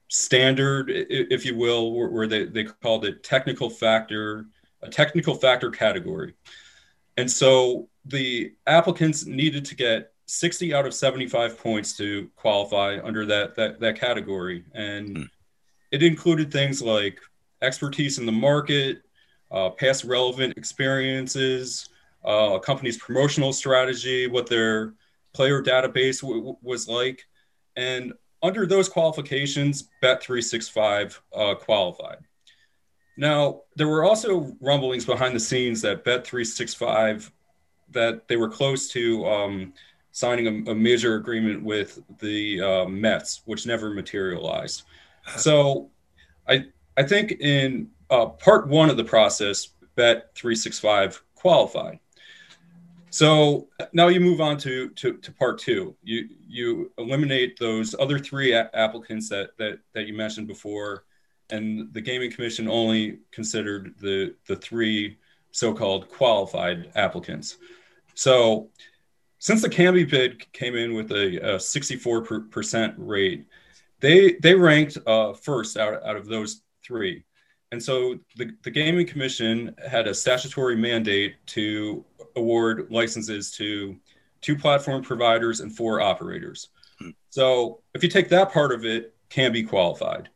standard, 0.08 0.92
if 0.92 1.46
you 1.46 1.56
will, 1.56 1.94
where, 1.94 2.28
they, 2.28 2.46
they 2.46 2.66
called 2.66 3.06
it 3.06 3.24
technical 3.24 3.70
factor, 3.70 4.46
a 4.82 4.90
technical 4.90 5.34
factor 5.34 5.72
category, 5.72 6.36
and 7.18 7.30
so 7.30 7.88
the 8.06 8.54
applicants 8.68 9.26
needed 9.26 9.66
to 9.66 9.76
get 9.76 10.14
60 10.28 10.74
out 10.74 10.86
of 10.86 10.94
75 10.94 11.58
points 11.58 11.98
to 11.98 12.30
qualify 12.36 13.00
under 13.04 13.26
that 13.26 13.56
that, 13.56 13.80
that 13.80 14.00
category. 14.00 14.64
And 14.74 15.18
hmm 15.18 15.24
it 15.92 16.04
included 16.04 16.52
things 16.52 16.82
like 16.82 17.20
expertise 17.62 18.18
in 18.18 18.26
the 18.26 18.32
market, 18.32 19.04
uh, 19.52 19.70
past 19.70 20.04
relevant 20.04 20.58
experiences, 20.58 21.90
uh, 22.26 22.54
a 22.56 22.60
company's 22.60 22.98
promotional 22.98 23.54
strategy, 23.54 24.28
what 24.28 24.48
their 24.48 24.94
player 25.34 25.62
database 25.62 26.22
w- 26.22 26.56
was 26.62 26.88
like. 26.88 27.28
And 27.76 28.14
under 28.44 28.66
those 28.66 28.90
qualifications, 28.90 29.90
Bet365 30.02 31.20
uh, 31.36 31.56
qualified. 31.56 32.18
Now, 33.18 33.62
there 33.76 33.88
were 33.88 34.04
also 34.04 34.56
rumblings 34.62 35.06
behind 35.06 35.36
the 35.36 35.40
scenes 35.40 35.82
that 35.82 36.04
Bet365 36.06 37.30
that 37.92 38.28
they 38.28 38.38
were 38.38 38.50
close 38.50 38.88
to 38.90 39.26
um, 39.26 39.74
signing 40.12 40.68
a, 40.68 40.72
a, 40.72 40.76
major 40.76 41.16
agreement 41.16 41.62
with 41.62 42.00
the 42.20 42.62
uh, 42.62 42.86
Mets, 42.86 43.42
which 43.46 43.66
never 43.66 43.90
materialized. 43.90 44.84
So 45.38 45.90
I 46.48 46.66
I 46.98 47.04
think 47.04 47.34
in 47.34 47.90
uh, 48.10 48.28
part 48.28 48.68
one 48.68 48.90
of 48.90 48.98
the 48.98 49.04
process, 49.04 49.70
Bet 49.96 50.34
365 50.36 51.22
qualified. 51.36 52.00
So 53.10 53.68
now 53.92 54.08
you 54.08 54.22
move 54.22 54.40
on 54.40 54.58
to, 54.60 54.90
to, 54.92 55.18
to 55.18 55.32
part 55.34 55.60
two. 55.60 55.96
You 56.02 56.30
you 56.48 56.92
eliminate 56.98 57.60
those 57.60 57.94
other 58.00 58.18
three 58.18 58.54
a- 58.54 58.70
applicants 58.74 59.28
that, 59.30 59.58
that 59.58 59.80
that 59.94 60.08
you 60.08 60.14
mentioned 60.14 60.48
before, 60.48 61.04
and 61.50 61.94
the 61.94 62.00
gaming 62.00 62.32
commission 62.32 62.70
only 62.70 63.20
considered 63.32 63.96
the 64.00 64.36
the 64.48 64.56
three 64.56 65.18
so-called 65.52 66.08
qualified 66.10 66.90
applicants. 66.96 67.58
So 68.14 68.70
since 69.40 69.62
the 69.62 69.70
Kambi 69.70 70.10
bid 70.10 70.50
came 70.54 70.76
in 70.76 70.94
with 70.94 71.12
a, 71.12 71.56
a 71.56 71.58
64% 71.58 72.94
rate, 72.98 73.46
they 74.02 74.34
they 74.42 74.54
ranked 74.54 74.98
uh, 75.08 75.34
first 75.34 75.78
out, 75.78 76.04
out 76.04 76.16
of 76.16 76.28
those 76.28 76.62
three. 76.84 77.24
And 77.72 77.82
so 77.82 78.20
the, 78.36 78.52
the 78.64 78.72
Gaming 78.72 79.08
Commission 79.08 79.74
had 79.88 80.08
a 80.08 80.14
statutory 80.14 80.76
mandate 80.76 81.36
to 81.48 82.04
award 82.36 82.88
licenses 82.90 83.52
to 83.52 83.96
two 84.42 84.58
platform 84.58 85.02
providers 85.04 85.62
and 85.62 85.74
four 85.74 86.02
operators. 86.02 86.70
So 87.30 87.82
if 87.96 88.04
you 88.04 88.10
take 88.10 88.30
that 88.30 88.52
part 88.52 88.74
of 88.74 88.86
it, 88.86 89.16
Kambi 89.30 89.68
qualified. 89.68 90.30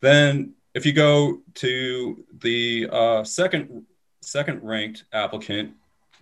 Then 0.00 0.54
if 0.74 0.86
you 0.86 0.92
go 0.92 1.40
to 1.54 2.24
the 2.40 2.88
uh, 2.90 3.24
second 3.24 3.84
second 4.20 4.62
ranked 4.62 5.04
applicant, 5.12 5.72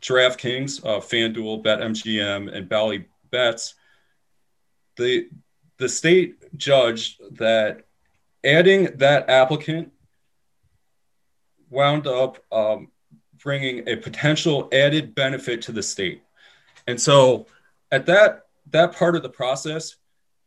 DraftKings, 0.01 0.85
uh, 0.85 1.01
FanDuel, 1.01 1.63
BetMGM, 1.63 2.53
and 2.53 2.69
Bally 2.69 3.07
Bets, 3.31 3.75
the 4.97 5.29
the 5.83 5.89
state 5.89 6.57
judged 6.57 7.21
that 7.39 7.83
adding 8.45 8.85
that 8.99 9.29
applicant 9.29 9.93
wound 11.71 12.07
up 12.07 12.39
um, 12.53 12.89
bringing 13.43 13.89
a 13.89 13.97
potential 13.97 14.69
added 14.73 15.13
benefit 15.17 15.61
to 15.63 15.73
the 15.73 15.83
state. 15.83 16.23
And 16.87 17.01
so 17.01 17.47
at 17.91 18.07
that 18.07 18.47
that 18.71 18.95
part 18.95 19.17
of 19.17 19.25
the 19.25 19.29
process, 19.29 19.97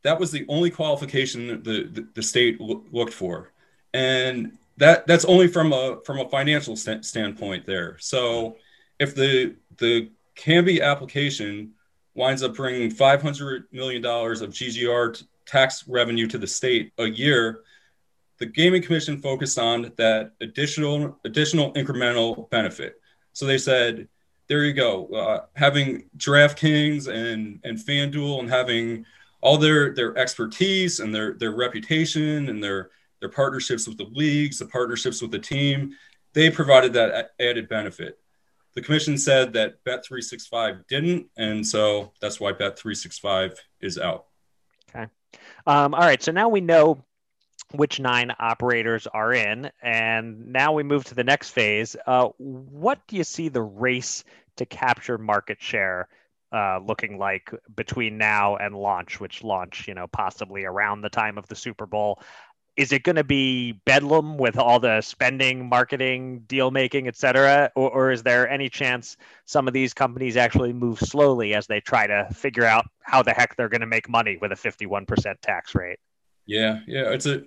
that 0.04 0.18
was 0.18 0.32
the 0.32 0.46
only 0.48 0.70
qualification 0.70 1.48
that 1.48 1.66
the, 1.66 1.84
the, 1.84 2.08
the 2.14 2.24
state 2.24 2.62
looked 2.62 3.14
for. 3.14 3.52
And 3.94 4.58
that 4.78 5.06
that's 5.06 5.26
only 5.26 5.50
from 5.50 5.74
a 5.74 6.00
from 6.06 6.20
a 6.20 6.30
financial 6.30 6.78
st- 6.78 7.04
standpoint 7.04 7.66
there. 7.66 7.98
So 8.00 8.56
if 9.02 9.14
the 9.16 9.58
the 9.80 10.12
Kambi 10.38 10.82
application 10.82 11.74
winds 12.16 12.42
up 12.44 12.56
bringing 12.56 12.90
500 12.90 13.66
million 13.72 14.02
dollars 14.02 14.42
of 14.42 14.52
GGR 14.52 15.18
t- 15.18 15.26
tax 15.46 15.88
revenue 15.88 16.28
to 16.28 16.38
the 16.38 16.48
state 16.48 16.92
a 16.98 17.06
year, 17.06 17.62
the 18.40 18.46
gaming 18.46 18.82
commission 18.82 19.22
focused 19.22 19.60
on 19.60 19.92
that 19.98 20.32
additional 20.42 21.20
additional 21.26 21.74
incremental 21.74 22.50
benefit. 22.50 23.00
So 23.34 23.46
they 23.46 23.58
said, 23.58 24.08
there 24.48 24.64
you 24.64 24.74
go, 24.74 25.08
uh, 25.08 25.46
having 25.56 26.10
DraftKings 26.18 27.08
and 27.08 27.60
and 27.64 27.78
FanDuel 27.78 28.40
and 28.40 28.50
having 28.50 29.06
all 29.42 29.58
their 29.58 29.94
their 29.94 30.18
expertise 30.18 31.00
and 31.00 31.14
their 31.14 31.34
their 31.34 31.52
reputation 31.52 32.50
and 32.50 32.64
their 32.64 32.90
their 33.20 33.30
partnerships 33.30 33.88
with 33.88 33.98
the 33.98 34.10
leagues, 34.12 34.60
the 34.60 34.66
partnerships 34.66 35.22
with 35.22 35.32
the 35.32 35.40
team, 35.40 35.96
they 36.34 36.50
provided 36.50 36.94
that 36.94 37.32
added 37.40 37.70
benefit. 37.70 38.20
The 38.76 38.82
commission 38.82 39.18
said 39.18 39.54
that 39.54 39.84
Bet365 39.86 40.88
didn't, 40.88 41.28
and 41.38 41.66
so 41.66 42.12
that's 42.22 42.40
why 42.40 42.52
Bet365 42.52 43.56
is 43.82 43.98
out. 43.98 44.26
Okay. 44.90 45.08
Um, 45.66 45.94
all 45.94 46.02
right. 46.02 46.22
So 46.22 46.32
now 46.32 46.50
we 46.50 46.62
know 46.62 47.04
which 47.72 48.00
nine 48.00 48.32
operators 48.40 49.08
are 49.08 49.34
in. 49.34 49.70
And 49.82 50.52
now 50.52 50.74
we 50.74 50.84
move 50.84 51.04
to 51.06 51.16
the 51.16 51.24
next 51.24 51.50
phase. 51.50 51.96
Uh, 52.06 52.30
what 52.38 53.00
do 53.08 53.16
you 53.16 53.24
see 53.24 53.50
the 53.50 53.62
race 53.62 54.24
to 54.58 54.66
capture 54.66 55.18
market 55.18 55.62
share 55.62 56.08
uh, 56.52 56.80
looking 56.80 57.18
like 57.18 57.52
between 57.76 58.18
now 58.18 58.56
and 58.56 58.76
launch, 58.76 59.20
which 59.20 59.44
launch, 59.44 59.88
you 59.88 59.94
know, 59.94 60.08
possibly 60.08 60.64
around 60.64 61.02
the 61.02 61.10
time 61.10 61.38
of 61.38 61.48
the 61.48 61.56
Super 61.56 61.86
Bowl? 61.86 62.22
Is 62.78 62.92
it 62.92 63.04
going 63.04 63.16
to 63.16 63.24
be 63.24 63.72
bedlam 63.86 64.38
with 64.38 64.58
all 64.58 64.80
the 64.80 65.02
spending, 65.02 65.70
marketing, 65.70 66.40
deal 66.48 66.72
making, 66.72 67.08
et 67.08 67.16
cetera? 67.16 67.72
Or, 67.76 67.90
or 67.90 68.12
is 68.12 68.22
there 68.24 68.50
any 68.50 68.70
chance 68.70 69.16
some 69.46 69.68
of 69.68 69.74
these 69.74 69.94
companies 69.94 70.36
actually 70.36 70.74
move 70.74 71.00
slowly 71.00 71.54
as 71.54 71.68
they 71.68 71.80
try 71.80 72.06
to 72.06 72.28
figure 72.34 72.66
out 72.66 72.86
how 73.02 73.24
the 73.24 73.32
heck 73.32 73.56
they're 73.56 73.70
going 73.70 73.82
to 73.82 73.88
make 73.88 74.10
money 74.10 74.38
with 74.42 74.52
a 74.52 74.56
51% 74.56 75.36
tax 75.42 75.74
rate? 75.74 76.00
Yeah, 76.46 76.80
yeah, 76.86 77.10
it's 77.10 77.26
a 77.26 77.44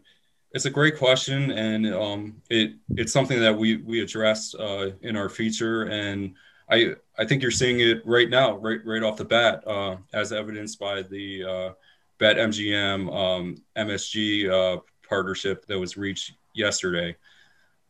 it's 0.52 0.64
a 0.64 0.70
great 0.70 0.96
question, 0.96 1.50
and 1.50 1.94
um, 1.94 2.42
it 2.48 2.72
it's 2.90 3.12
something 3.12 3.38
that 3.40 3.56
we 3.56 3.76
we 3.76 4.00
addressed 4.00 4.54
uh, 4.58 4.90
in 5.02 5.16
our 5.16 5.28
feature, 5.28 5.84
and 5.84 6.34
I 6.70 6.94
I 7.18 7.24
think 7.24 7.42
you're 7.42 7.50
seeing 7.50 7.80
it 7.80 8.04
right 8.06 8.28
now, 8.28 8.56
right 8.56 8.80
right 8.84 9.02
off 9.02 9.16
the 9.16 9.24
bat, 9.24 9.62
uh, 9.66 9.96
as 10.12 10.32
evidenced 10.32 10.78
by 10.78 11.02
the 11.02 11.44
uh, 11.44 11.70
BetMGM 12.18 13.14
um, 13.14 13.56
MSG 13.76 14.50
uh, 14.50 14.80
partnership 15.08 15.66
that 15.66 15.78
was 15.78 15.96
reached 15.96 16.34
yesterday. 16.54 17.16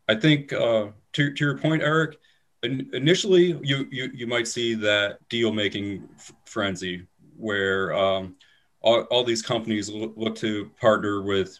I 0.08 0.14
think 0.14 0.52
uh, 0.52 0.88
to 1.14 1.34
to 1.34 1.44
your 1.44 1.58
point, 1.58 1.82
Eric. 1.82 2.18
initially, 2.62 3.58
you, 3.62 3.86
you 3.90 4.10
you 4.14 4.26
might 4.26 4.48
see 4.48 4.74
that 4.74 5.18
deal 5.28 5.52
making 5.52 6.08
f- 6.16 6.32
frenzy 6.44 7.06
where 7.36 7.92
um, 7.94 8.34
all, 8.80 9.02
all 9.10 9.24
these 9.24 9.42
companies 9.42 9.88
look, 9.88 10.12
look 10.16 10.34
to 10.36 10.70
partner 10.80 11.22
with 11.22 11.58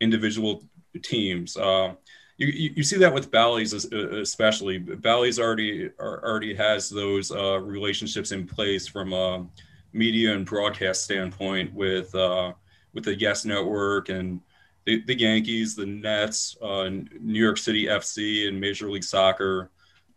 individual 0.00 0.62
teams. 1.02 1.56
Uh, 1.56 1.94
you, 2.36 2.72
you, 2.74 2.82
see 2.82 2.96
that 2.98 3.14
with 3.14 3.30
Bally's 3.30 3.72
especially. 3.72 4.78
Bally's 4.78 5.38
already 5.38 5.90
already 6.00 6.52
has 6.54 6.90
those 6.90 7.30
uh, 7.30 7.60
relationships 7.60 8.32
in 8.32 8.44
place 8.44 8.88
from 8.88 9.12
a 9.12 9.46
media 9.92 10.34
and 10.34 10.44
broadcast 10.44 11.04
standpoint 11.04 11.72
with 11.72 12.12
uh, 12.14 12.52
with 12.92 13.04
the 13.04 13.14
Yes 13.14 13.44
Network 13.44 14.08
and 14.08 14.40
the, 14.84 15.02
the 15.02 15.18
Yankees, 15.18 15.74
the 15.74 15.86
Nets, 15.86 16.56
uh, 16.62 16.88
New 16.88 17.40
York 17.40 17.58
City 17.58 17.86
FC, 17.86 18.48
and 18.48 18.60
Major 18.60 18.90
League 18.90 19.04
Soccer, 19.04 19.70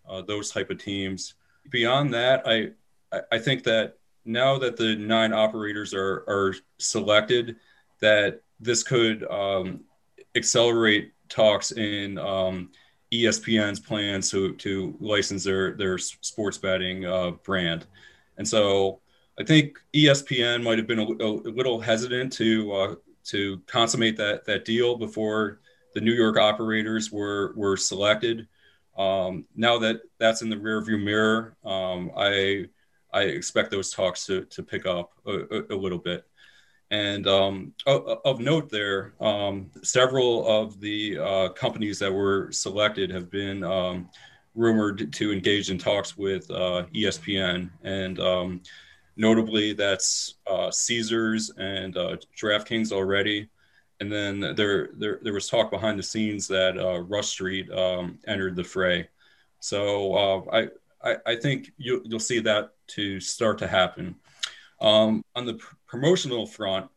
uh, 0.08 0.22
those 0.22 0.52
type 0.52 0.70
of 0.70 0.78
teams. 0.78 1.36
Beyond 1.70 2.14
that, 2.14 2.44
I 2.46 2.72
I 3.32 3.40
think 3.40 3.64
that 3.64 3.98
now 4.26 4.58
that 4.58 4.78
the 4.78 4.96
nine 4.96 5.34
operators 5.34 5.94
are 5.94 6.24
are 6.28 6.56
selected, 6.78 7.58
that 8.00 8.42
this 8.60 8.84
could 8.84 9.24
um, 9.30 9.82
accelerate 10.36 11.14
talks 11.30 11.72
in 11.72 12.18
um, 12.18 12.72
ESPN's 13.14 13.80
plans 13.80 14.30
to 14.32 14.54
to 14.56 14.96
license 15.00 15.44
their 15.44 15.74
their 15.74 15.98
sports 15.98 16.58
betting 16.58 17.06
uh, 17.06 17.32
brand, 17.44 17.86
and 18.38 18.48
so 18.48 19.00
I 19.40 19.44
think 19.44 19.80
ESPN 19.94 20.64
might 20.64 20.78
have 20.78 20.88
been 20.88 21.00
a, 21.00 21.04
a 21.04 21.52
little 21.52 21.80
hesitant 21.80 22.34
to 22.34 22.74
uh, 22.74 22.96
to 23.30 23.62
consummate 23.68 24.18
that 24.18 24.46
that 24.46 24.66
deal 24.66 24.98
before 24.98 25.60
the 25.94 26.02
New 26.02 26.14
York 26.14 26.38
operators 26.38 27.12
were 27.12 27.54
were 27.56 27.78
selected. 27.78 28.48
Um, 28.98 29.46
now 29.56 29.78
that 29.80 30.02
that's 30.18 30.42
in 30.42 30.50
the 30.50 30.56
rearview 30.56 31.02
mirror, 31.02 31.56
um, 31.64 32.12
I 32.18 32.66
I 33.14 33.24
expect 33.24 33.72
those 33.72 33.92
talks 33.92 34.26
to 34.26 34.46
to 34.46 34.64
pick 34.64 34.86
up 34.86 35.14
a, 35.26 35.64
a, 35.72 35.76
little 35.76 35.98
bit. 35.98 36.26
And 36.90 37.28
um, 37.28 37.74
of, 37.86 38.40
note, 38.40 38.70
there, 38.70 39.14
um, 39.20 39.70
several 39.84 40.48
of 40.48 40.80
the 40.80 41.20
uh, 41.20 41.50
companies 41.50 42.00
that 42.00 42.14
were 42.14 42.50
selected 42.52 43.10
have 43.12 43.30
been 43.30 43.64
um, 43.64 44.10
rumored 44.56 45.12
to 45.14 45.34
engage 45.34 45.70
in 45.70 45.78
talks 45.78 46.18
with 46.18 46.50
uh, 46.50 46.86
ESPN. 46.96 47.70
And 47.84 48.20
um, 48.20 48.62
notably, 49.18 49.74
that's 49.74 50.36
uh, 50.46 50.72
Caesars 50.72 51.52
and 51.58 51.98
uh, 51.98 52.18
DraftKings 52.40 52.92
already. 52.92 53.50
And 54.00 54.12
then 54.12 54.40
there, 54.56 54.90
there, 54.98 55.20
there 55.22 55.34
was 55.34 55.50
talk 55.50 55.72
behind 55.72 55.98
the 55.98 56.04
scenes 56.04 56.48
that 56.48 56.78
uh, 56.78 57.02
Rush 57.02 57.28
Street 57.28 57.70
um, 57.72 58.20
entered 58.28 58.56
the 58.56 58.64
fray. 58.64 59.10
So 59.60 60.14
uh, 60.14 60.42
I, 60.54 60.68
I, 61.10 61.18
I 61.26 61.36
think 61.36 61.72
you, 61.78 62.02
you'll 62.06 62.20
see 62.20 62.40
that 62.40 62.72
to 62.90 63.20
start 63.20 63.58
to 63.60 63.68
happen. 63.68 64.16
Um, 64.80 65.24
on 65.36 65.46
the 65.46 65.56
pr- 65.56 65.76
promotional 65.88 66.46
front, 66.46 66.90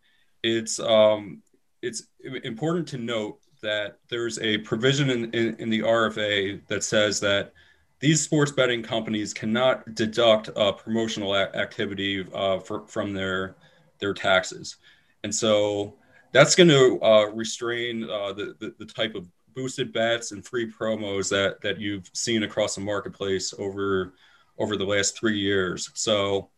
it's 0.42 0.78
um, 0.78 1.42
it's 1.82 2.04
important 2.44 2.86
to 2.88 2.98
note 2.98 3.40
that 3.62 3.98
there's 4.08 4.38
a 4.40 4.58
provision 4.58 5.10
in, 5.10 5.30
in, 5.32 5.56
in, 5.56 5.70
the 5.70 5.80
RFA 5.80 6.66
that 6.68 6.84
says 6.84 7.20
that 7.20 7.52
these 8.00 8.22
sports 8.22 8.50
betting 8.50 8.82
companies 8.82 9.32
cannot 9.32 9.94
deduct 9.94 10.48
uh, 10.56 10.72
promotional 10.72 11.34
a- 11.34 11.54
activity 11.54 12.26
uh, 12.34 12.58
for, 12.58 12.86
from 12.86 13.12
their 13.12 13.56
their 13.98 14.14
taxes, 14.14 14.76
and 15.22 15.34
so 15.34 15.94
that's 16.32 16.54
going 16.54 16.68
to 16.68 16.98
uh, 17.02 17.26
restrain 17.26 18.04
uh, 18.04 18.32
the, 18.32 18.54
the, 18.60 18.74
the 18.78 18.86
type 18.86 19.14
of 19.14 19.28
boosted 19.54 19.92
bets 19.92 20.32
and 20.32 20.46
free 20.46 20.70
promos 20.70 21.28
that 21.28 21.60
that 21.60 21.78
you've 21.78 22.10
seen 22.14 22.42
across 22.42 22.74
the 22.74 22.80
marketplace 22.80 23.52
over 23.58 24.14
over 24.58 24.76
the 24.76 24.84
last 24.84 25.18
three 25.18 25.38
years. 25.38 25.90
So 25.94 26.50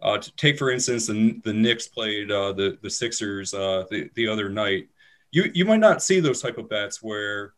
uh, 0.00 0.18
take 0.36 0.58
for 0.58 0.70
instance, 0.70 1.06
the, 1.06 1.40
the 1.44 1.52
Knicks 1.52 1.88
played 1.88 2.30
uh, 2.30 2.52
the 2.52 2.78
the 2.82 2.90
Sixers 2.90 3.50
the 3.50 4.10
the 4.14 4.28
other 4.28 4.48
night. 4.48 4.88
You 5.32 5.50
you 5.54 5.64
might 5.64 5.80
not 5.80 6.02
see 6.02 6.20
those 6.20 6.40
type 6.40 6.58
of 6.58 6.68
bets 6.68 7.02
where 7.02 7.54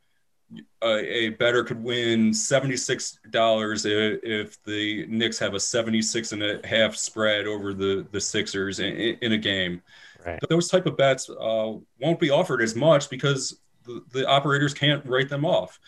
a, 0.82 1.24
a 1.24 1.28
bettor 1.30 1.64
could 1.64 1.82
win 1.82 2.32
seventy 2.32 2.76
six 2.76 3.18
dollars 3.30 3.84
if, 3.84 4.20
if, 4.22 4.62
the 4.64 5.06
Knicks 5.08 5.38
have 5.38 5.54
a 5.54 5.60
76 5.60 6.32
and 6.32 6.42
a 6.42 6.66
half 6.66 6.94
spread 6.94 7.46
over 7.46 7.74
the 7.74 8.06
the 8.12 8.20
Sixers 8.20 8.80
in, 8.80 8.94
in 9.20 9.32
a 9.32 9.38
game. 9.38 9.82
Right. 10.24 10.38
Those 10.48 10.68
type 10.68 10.86
of 10.86 10.96
bets 10.96 11.28
uh, 11.28 11.72
won't 12.00 12.20
be 12.20 12.30
offered 12.30 12.62
as 12.62 12.74
much 12.74 13.10
because 13.10 13.60
the, 13.84 14.02
the 14.12 14.28
operators 14.28 14.74
can't 14.74 15.04
write 15.06 15.28
them 15.28 15.44
off. 15.44 15.78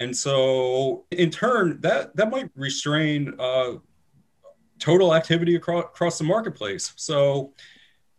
And 0.00 0.16
so, 0.16 1.06
in 1.10 1.30
turn, 1.30 1.80
that 1.80 2.14
that 2.16 2.30
might 2.30 2.50
restrain 2.54 3.34
uh, 3.38 3.74
total 4.78 5.14
activity 5.14 5.56
across, 5.56 5.84
across 5.84 6.18
the 6.18 6.24
marketplace. 6.24 6.92
So 6.96 7.52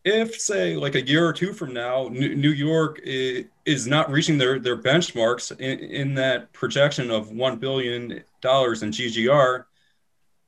if 0.06 0.40
say 0.40 0.76
like 0.76 0.96
a 0.96 1.06
year 1.06 1.28
or 1.28 1.34
two 1.34 1.54
from 1.54 1.74
now 1.74 2.08
new 2.10 2.52
york 2.52 3.00
is 3.04 3.86
not 3.86 4.10
reaching 4.10 4.38
their, 4.38 4.58
their 4.58 4.78
benchmarks 4.78 5.52
in, 5.60 5.80
in 5.80 6.14
that 6.14 6.52
projection 6.54 7.12
of 7.12 7.30
$1 7.30 7.60
billion 7.60 8.12
in 8.12 8.24
ggr 8.42 9.66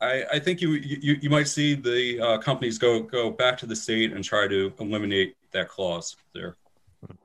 I, 0.02 0.26
I 0.34 0.39
think 0.39 0.62
you, 0.62 0.72
you, 0.72 1.18
you 1.22 1.30
might 1.30 1.47
see 1.47 1.76
the 1.76 2.20
uh, 2.20 2.38
companies 2.39 2.78
go 2.80 3.02
go 3.02 3.30
back 3.30 3.58
to 3.60 3.68
the 3.68 3.76
state 3.76 4.12
and 4.12 4.24
try 4.24 4.47
to 4.47 4.74
eliminate 4.80 5.36
that 5.52 5.70
clause 5.70 6.16
there. 6.34 6.58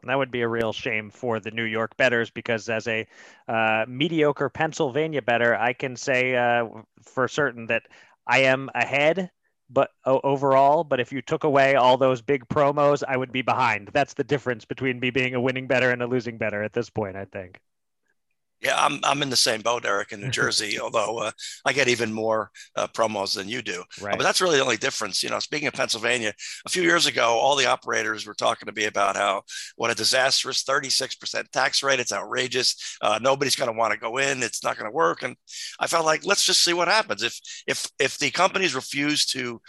That 0.05 0.17
would 0.17 0.31
be 0.31 0.43
a 0.43 0.49
real 0.49 0.73
shame 0.73 1.11
for 1.11 1.41
the 1.41 1.51
New 1.51 1.65
York 1.65 1.97
bettors 1.97 2.31
because, 2.31 2.69
as 2.69 2.87
a 2.87 3.07
uh, 3.49 3.85
mediocre 3.89 4.49
Pennsylvania 4.49 5.23
bettor, 5.23 5.57
I 5.57 5.73
can 5.73 5.97
say 5.97 6.37
uh, 6.37 6.67
for 7.03 7.29
certain 7.29 7.67
that 7.67 7.85
I 8.27 8.41
am 8.41 8.71
ahead, 8.75 9.31
but 9.71 9.91
overall. 10.05 10.85
But 10.85 11.01
if 11.01 11.13
you 11.13 11.23
took 11.23 11.45
away 11.45 11.75
all 11.75 11.97
those 11.97 12.23
big 12.23 12.49
promos, 12.49 13.03
I 13.07 13.17
would 13.17 13.33
be 13.33 13.43
behind. 13.43 13.91
That's 13.93 14.15
the 14.15 14.25
difference 14.25 14.65
between 14.65 15.01
me 15.01 15.11
being 15.11 15.35
a 15.35 15.41
winning 15.41 15.67
bettor 15.67 15.91
and 15.91 16.03
a 16.03 16.07
losing 16.07 16.39
bettor 16.39 16.63
at 16.63 16.73
this 16.73 16.91
point, 16.91 17.17
I 17.17 17.25
think. 17.27 17.61
Yeah, 18.61 18.83
I'm 18.83 19.01
I'm 19.05 19.23
in 19.23 19.31
the 19.31 19.37
same 19.37 19.61
boat, 19.61 19.85
Eric, 19.85 20.13
in 20.13 20.21
New 20.21 20.31
Jersey. 20.31 20.81
although 20.81 21.19
uh, 21.19 21.31
I 21.65 21.73
get 21.73 21.89
even 21.89 22.13
more 22.13 22.51
uh, 22.75 22.87
promos 22.89 23.35
than 23.35 23.49
you 23.49 23.61
do, 23.61 23.85
right. 24.01 24.15
uh, 24.15 24.17
but 24.17 24.23
that's 24.23 24.41
really 24.41 24.57
the 24.57 24.63
only 24.63 24.79
difference. 24.79 25.23
You 25.23 25.29
know, 25.29 25.39
speaking 25.39 25.69
of 25.69 25.75
Pennsylvania, 25.75 26.33
a 26.65 26.71
few 26.71 26.83
years 26.83 27.07
ago, 27.07 27.35
all 27.35 27.57
the 27.57 27.67
operators 27.67 28.27
were 28.27 28.35
talking 28.35 28.67
to 28.67 28.73
me 28.73 28.87
about 28.87 29.17
how 29.17 29.43
what 29.77 29.91
a 29.91 29.95
disastrous 29.95 30.65
36% 30.65 31.51
tax 31.51 31.83
rate. 31.83 32.01
It's 32.01 32.13
outrageous. 32.13 32.97
Uh, 33.03 33.19
nobody's 33.21 33.57
going 33.57 33.71
to 33.71 33.79
want 33.79 33.93
to 33.93 34.01
go 34.01 34.17
in. 34.17 34.43
It's 34.43 34.65
not 34.65 34.79
going 34.79 34.91
to 34.91 34.95
work. 34.95 35.23
And 35.23 35.37
I 35.79 35.87
felt 35.87 36.07
like 36.07 36.25
let's 36.25 36.45
just 36.45 36.65
see 36.65 36.73
what 36.73 36.89
happens 36.89 37.23
if 37.23 37.39
if 37.67 37.87
if 37.99 38.19
the 38.19 38.31
companies 38.31 38.75
refuse 38.75 39.27
to 39.27 39.61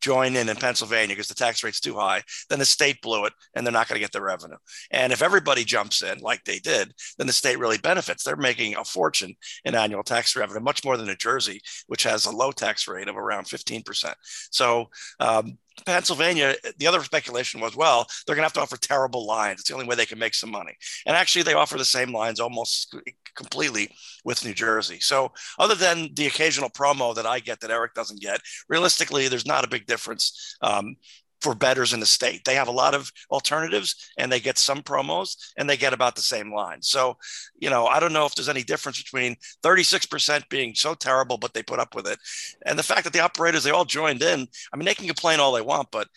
join 0.00 0.36
in 0.36 0.48
in 0.48 0.56
Pennsylvania 0.56 1.14
because 1.14 1.28
the 1.28 1.34
tax 1.34 1.62
rate's 1.62 1.80
too 1.80 1.94
high, 1.94 2.22
then 2.50 2.58
the 2.58 2.64
state 2.64 3.00
blew 3.00 3.24
it 3.24 3.32
and 3.54 3.66
they're 3.66 3.72
not 3.72 3.88
going 3.88 3.96
to 3.96 4.04
get 4.04 4.12
the 4.12 4.22
revenue. 4.22 4.56
And 4.90 5.12
if 5.12 5.22
everybody 5.22 5.64
jumps 5.64 6.02
in 6.02 6.18
like 6.18 6.44
they 6.44 6.58
did, 6.58 6.92
then 7.18 7.26
the 7.26 7.32
state 7.32 7.58
really 7.58 7.78
benefits. 7.78 8.22
They're 8.22 8.36
making 8.44 8.76
a 8.76 8.84
fortune 8.84 9.34
in 9.64 9.74
annual 9.74 10.04
tax 10.04 10.36
revenue, 10.36 10.60
much 10.60 10.84
more 10.84 10.96
than 10.96 11.06
New 11.06 11.16
Jersey, 11.16 11.60
which 11.88 12.04
has 12.04 12.26
a 12.26 12.30
low 12.30 12.52
tax 12.52 12.86
rate 12.86 13.08
of 13.08 13.16
around 13.16 13.46
15%. 13.46 14.14
So 14.50 14.90
um, 15.18 15.58
Pennsylvania, 15.86 16.54
the 16.78 16.86
other 16.86 17.02
speculation 17.02 17.60
was, 17.60 17.74
well, 17.74 18.06
they're 18.26 18.36
going 18.36 18.42
to 18.42 18.46
have 18.46 18.52
to 18.54 18.60
offer 18.60 18.76
terrible 18.76 19.26
lines. 19.26 19.60
It's 19.60 19.68
the 19.68 19.74
only 19.74 19.86
way 19.86 19.96
they 19.96 20.06
can 20.06 20.18
make 20.18 20.34
some 20.34 20.50
money. 20.50 20.76
And 21.06 21.16
actually, 21.16 21.42
they 21.42 21.54
offer 21.54 21.76
the 21.76 21.84
same 21.84 22.12
lines 22.12 22.38
almost 22.38 22.94
completely 23.34 23.90
with 24.24 24.44
New 24.44 24.54
Jersey. 24.54 24.98
So, 25.00 25.32
other 25.58 25.74
than 25.74 26.10
the 26.14 26.26
occasional 26.26 26.70
promo 26.70 27.14
that 27.14 27.26
I 27.26 27.40
get 27.40 27.60
that 27.60 27.70
Eric 27.70 27.94
doesn't 27.94 28.20
get, 28.20 28.40
realistically, 28.68 29.28
there's 29.28 29.46
not 29.46 29.64
a 29.64 29.68
big 29.68 29.86
difference. 29.86 30.56
Um, 30.62 30.96
for 31.44 31.54
bettors 31.54 31.92
in 31.92 32.00
the 32.00 32.06
state. 32.06 32.42
They 32.44 32.54
have 32.54 32.68
a 32.68 32.72
lot 32.72 32.94
of 32.94 33.12
alternatives 33.30 34.10
and 34.16 34.32
they 34.32 34.40
get 34.40 34.56
some 34.56 34.80
promos 34.80 35.36
and 35.58 35.68
they 35.68 35.76
get 35.76 35.92
about 35.92 36.16
the 36.16 36.22
same 36.22 36.52
line. 36.52 36.80
So, 36.80 37.18
you 37.58 37.68
know, 37.68 37.86
I 37.86 38.00
don't 38.00 38.14
know 38.14 38.24
if 38.24 38.34
there's 38.34 38.48
any 38.48 38.62
difference 38.62 39.02
between 39.02 39.36
36% 39.62 40.48
being 40.48 40.74
so 40.74 40.94
terrible, 40.94 41.36
but 41.36 41.52
they 41.52 41.62
put 41.62 41.78
up 41.78 41.94
with 41.94 42.08
it. 42.08 42.18
And 42.64 42.78
the 42.78 42.82
fact 42.82 43.04
that 43.04 43.12
the 43.12 43.20
operators, 43.20 43.62
they 43.62 43.72
all 43.72 43.84
joined 43.84 44.22
in. 44.22 44.48
I 44.72 44.76
mean, 44.78 44.86
they 44.86 44.94
can 44.94 45.06
complain 45.06 45.38
all 45.38 45.52
they 45.52 45.60
want, 45.60 45.90
but 45.92 46.08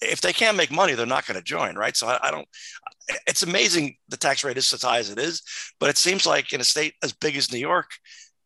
if 0.00 0.22
they 0.22 0.32
can't 0.32 0.56
make 0.56 0.70
money, 0.70 0.94
they're 0.94 1.04
not 1.04 1.26
going 1.26 1.38
to 1.38 1.44
join, 1.44 1.76
right? 1.76 1.94
So 1.94 2.06
I, 2.06 2.18
I, 2.22 2.30
don't. 2.30 2.48
It's 3.26 3.42
amazing 3.42 3.96
the 4.08 4.16
tax 4.16 4.42
rate 4.42 4.56
is 4.56 4.72
as 4.72 4.80
high 4.80 4.98
as 5.00 5.10
it 5.10 5.18
is, 5.18 5.42
but 5.78 5.90
it 5.90 5.98
seems 5.98 6.24
like 6.24 6.54
in 6.54 6.62
a 6.62 6.64
state 6.64 6.94
as 7.02 7.12
big 7.12 7.36
as 7.36 7.52
New 7.52 7.58
York, 7.58 7.90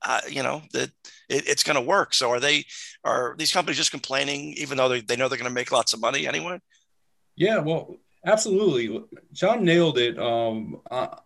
uh, 0.06 0.20
you 0.28 0.42
know 0.42 0.62
that 0.72 0.90
it, 1.28 1.48
it's 1.48 1.62
going 1.62 1.76
to 1.76 1.82
work. 1.82 2.14
So 2.14 2.30
are 2.30 2.40
they 2.40 2.64
are 3.04 3.34
these 3.38 3.52
companies 3.52 3.76
just 3.76 3.90
complaining 3.90 4.54
even 4.56 4.78
though 4.78 4.88
they, 4.88 5.00
they 5.00 5.16
know 5.16 5.28
they're 5.28 5.38
going 5.38 5.50
to 5.50 5.54
make 5.54 5.72
lots 5.72 5.92
of 5.92 6.00
money 6.00 6.26
anyway? 6.26 6.60
Yeah, 7.34 7.58
well, 7.58 7.96
absolutely. 8.24 9.04
John 9.32 9.64
nailed 9.64 9.98
it 9.98 10.18
um, 10.18 10.80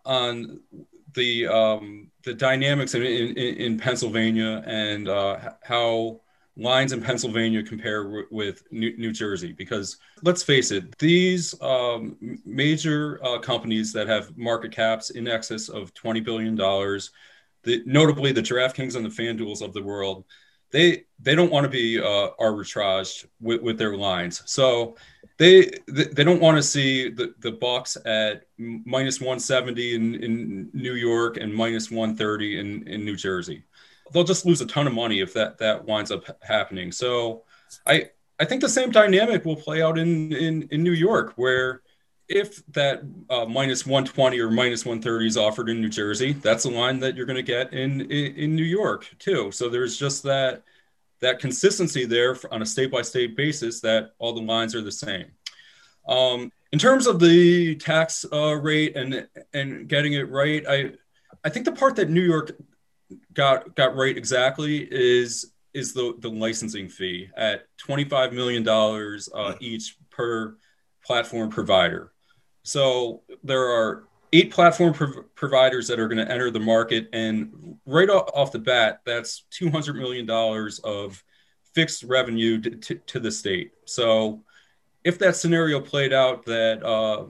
on 0.05 0.59
the 1.13 1.47
um, 1.47 2.11
the 2.23 2.33
dynamics 2.33 2.93
in, 2.95 3.03
in, 3.03 3.37
in 3.37 3.77
Pennsylvania 3.77 4.63
and 4.65 5.07
uh, 5.07 5.37
how 5.63 6.21
lines 6.57 6.91
in 6.91 7.01
Pennsylvania 7.01 7.63
compare 7.63 8.03
w- 8.03 8.27
with 8.29 8.63
New, 8.71 8.95
New, 8.97 9.11
Jersey. 9.11 9.53
Because 9.53 9.97
let's 10.21 10.43
face 10.43 10.71
it, 10.71 10.97
these 10.99 11.59
um, 11.61 12.17
major 12.45 13.19
uh, 13.23 13.39
companies 13.39 13.93
that 13.93 14.07
have 14.07 14.37
market 14.37 14.71
caps 14.71 15.11
in 15.11 15.27
excess 15.27 15.69
of 15.69 15.93
twenty 15.93 16.19
billion 16.19 16.55
dollars 16.55 17.11
the, 17.63 17.83
notably 17.85 18.31
the 18.31 18.41
DraftKings 18.41 18.95
and 18.95 19.05
the 19.05 19.09
FanDuels 19.09 19.61
of 19.61 19.73
the 19.73 19.83
world, 19.83 20.25
they 20.71 21.03
they 21.19 21.35
don't 21.35 21.51
want 21.51 21.65
to 21.65 21.69
be 21.69 21.99
uh, 21.99 22.29
arbitraged 22.39 23.27
with, 23.39 23.61
with 23.61 23.77
their 23.77 23.95
lines. 23.95 24.41
So 24.45 24.95
they 25.37 25.71
they 25.87 26.23
don't 26.23 26.41
want 26.41 26.57
to 26.57 26.63
see 26.63 27.09
the, 27.09 27.33
the 27.39 27.51
Bucks 27.51 27.97
at 28.05 28.43
minus 28.57 29.19
170 29.19 29.95
in, 29.95 30.15
in 30.15 30.69
New 30.73 30.93
York 30.93 31.37
and 31.37 31.53
minus 31.53 31.91
130 31.91 32.59
in, 32.59 32.87
in 32.87 33.05
New 33.05 33.15
Jersey. 33.15 33.63
They'll 34.11 34.23
just 34.23 34.45
lose 34.45 34.61
a 34.61 34.65
ton 34.65 34.87
of 34.87 34.93
money 34.93 35.19
if 35.19 35.33
that 35.33 35.57
that 35.59 35.85
winds 35.85 36.11
up 36.11 36.23
happening. 36.41 36.91
So 36.91 37.43
I 37.85 38.09
I 38.39 38.45
think 38.45 38.61
the 38.61 38.69
same 38.69 38.91
dynamic 38.91 39.45
will 39.45 39.55
play 39.55 39.81
out 39.81 39.99
in 39.99 40.31
in, 40.31 40.67
in 40.71 40.83
New 40.83 40.93
York 40.93 41.33
where 41.35 41.81
if 42.31 42.65
that 42.67 43.03
uh, 43.29 43.45
minus 43.45 43.85
120 43.85 44.39
or 44.39 44.49
minus 44.49 44.85
130 44.85 45.27
is 45.27 45.37
offered 45.37 45.69
in 45.69 45.81
New 45.81 45.89
Jersey, 45.89 46.31
that's 46.31 46.63
a 46.63 46.69
line 46.69 46.99
that 47.01 47.15
you're 47.15 47.25
going 47.25 47.35
to 47.35 47.43
get 47.43 47.73
in, 47.73 48.01
in, 48.01 48.35
in 48.35 48.55
New 48.55 48.63
York 48.63 49.13
too. 49.19 49.51
So 49.51 49.69
there's 49.69 49.97
just 49.97 50.23
that 50.23 50.63
that 51.19 51.39
consistency 51.39 52.05
there 52.05 52.35
on 52.49 52.63
a 52.63 52.65
state 52.65 52.91
by 52.91 53.03
state 53.03 53.37
basis 53.37 53.79
that 53.81 54.13
all 54.17 54.33
the 54.33 54.41
lines 54.41 54.73
are 54.73 54.81
the 54.81 54.91
same. 54.91 55.25
Um, 56.07 56.51
in 56.71 56.79
terms 56.79 57.05
of 57.05 57.19
the 57.19 57.75
tax 57.75 58.25
uh, 58.31 58.55
rate 58.55 58.95
and 58.95 59.27
and 59.53 59.87
getting 59.87 60.13
it 60.13 60.29
right, 60.29 60.63
I 60.67 60.93
I 61.43 61.49
think 61.49 61.65
the 61.65 61.73
part 61.73 61.97
that 61.97 62.09
New 62.09 62.21
York 62.21 62.53
got 63.33 63.75
got 63.75 63.95
right 63.95 64.17
exactly 64.17 64.87
is 64.89 65.51
is 65.73 65.93
the 65.93 66.15
the 66.19 66.29
licensing 66.29 66.87
fee 66.87 67.29
at 67.35 67.65
25 67.77 68.31
million 68.33 68.63
dollars 68.63 69.29
uh, 69.35 69.53
each 69.59 69.97
per 70.09 70.55
platform 71.03 71.49
provider. 71.49 72.10
So 72.63 73.21
there 73.43 73.63
are 73.63 74.07
eight 74.33 74.51
platform 74.51 74.93
prov- 74.93 75.33
providers 75.35 75.87
that 75.87 75.99
are 75.99 76.07
going 76.07 76.25
to 76.25 76.31
enter 76.31 76.51
the 76.51 76.59
market, 76.59 77.09
and 77.13 77.77
right 77.85 78.09
off 78.09 78.51
the 78.51 78.59
bat, 78.59 79.01
that's 79.05 79.45
two 79.49 79.69
hundred 79.69 79.95
million 79.95 80.25
dollars 80.25 80.79
of 80.79 81.23
fixed 81.73 82.03
revenue 82.03 82.59
to, 82.61 82.69
to, 82.71 82.95
to, 82.95 83.19
the 83.19 83.31
state. 83.31 83.71
So 83.85 84.43
if 85.03 85.17
that 85.19 85.37
scenario 85.37 85.79
played 85.79 86.13
out 86.13 86.45
that 86.45 86.83
uh, 86.83 87.25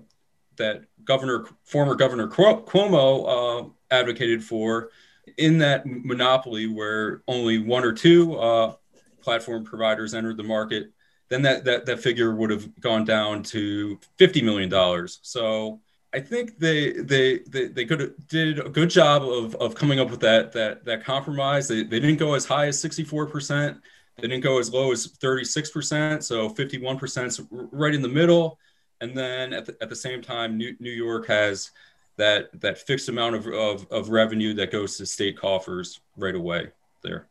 that 0.57 0.83
Governor, 1.03 1.45
former 1.63 1.95
Governor 1.95 2.27
Cuomo 2.27 3.65
uh, 3.65 3.69
advocated 3.89 4.43
for, 4.43 4.89
in 5.37 5.57
that 5.59 5.83
monopoly 5.85 6.67
where 6.67 7.21
only 7.27 7.57
one 7.57 7.83
or 7.83 7.93
two 7.93 8.35
uh, 8.35 8.73
platform 9.21 9.63
providers 9.63 10.13
entered 10.13 10.37
the 10.37 10.43
market, 10.43 10.91
then 11.31 11.41
that 11.43 11.63
that 11.63 11.85
that 11.85 11.99
figure 11.99 12.35
would 12.35 12.49
have 12.49 12.79
gone 12.81 13.05
down 13.05 13.41
to 13.43 13.97
fifty 14.17 14.41
million 14.41 14.69
dollars. 14.69 15.19
So 15.21 15.79
I 16.13 16.19
think 16.19 16.59
they 16.59 16.91
they 16.91 17.39
they, 17.47 17.67
they 17.67 17.85
could 17.85 18.01
have 18.01 18.27
did 18.27 18.59
a 18.59 18.69
good 18.69 18.89
job 18.89 19.23
of, 19.23 19.55
of 19.55 19.73
coming 19.73 19.99
up 20.01 20.11
with 20.11 20.19
that 20.19 20.51
that 20.51 20.83
that 20.83 21.05
compromise. 21.05 21.69
They, 21.69 21.83
they 21.83 22.01
didn't 22.01 22.19
go 22.19 22.33
as 22.33 22.45
high 22.45 22.67
as 22.67 22.79
sixty 22.79 23.05
four 23.05 23.25
percent. 23.25 23.77
They 24.17 24.27
didn't 24.27 24.43
go 24.43 24.59
as 24.59 24.73
low 24.73 24.91
as 24.91 25.07
thirty 25.07 25.45
six 25.45 25.71
percent. 25.71 26.25
So 26.25 26.49
fifty 26.49 26.77
one 26.77 26.99
percent 26.99 27.27
is 27.27 27.41
right 27.49 27.95
in 27.95 28.01
the 28.01 28.09
middle. 28.09 28.59
And 28.99 29.17
then 29.17 29.53
at 29.53 29.65
the, 29.65 29.77
at 29.81 29.89
the 29.89 29.95
same 29.95 30.21
time, 30.21 30.57
New, 30.57 30.75
New 30.79 30.91
York 30.91 31.27
has 31.27 31.71
that 32.17 32.59
that 32.59 32.77
fixed 32.77 33.07
amount 33.07 33.35
of, 33.35 33.47
of, 33.47 33.87
of 33.89 34.09
revenue 34.09 34.53
that 34.55 34.69
goes 34.69 34.97
to 34.97 35.05
state 35.05 35.37
coffers 35.37 36.01
right 36.17 36.35
away 36.35 36.71
there. 37.01 37.27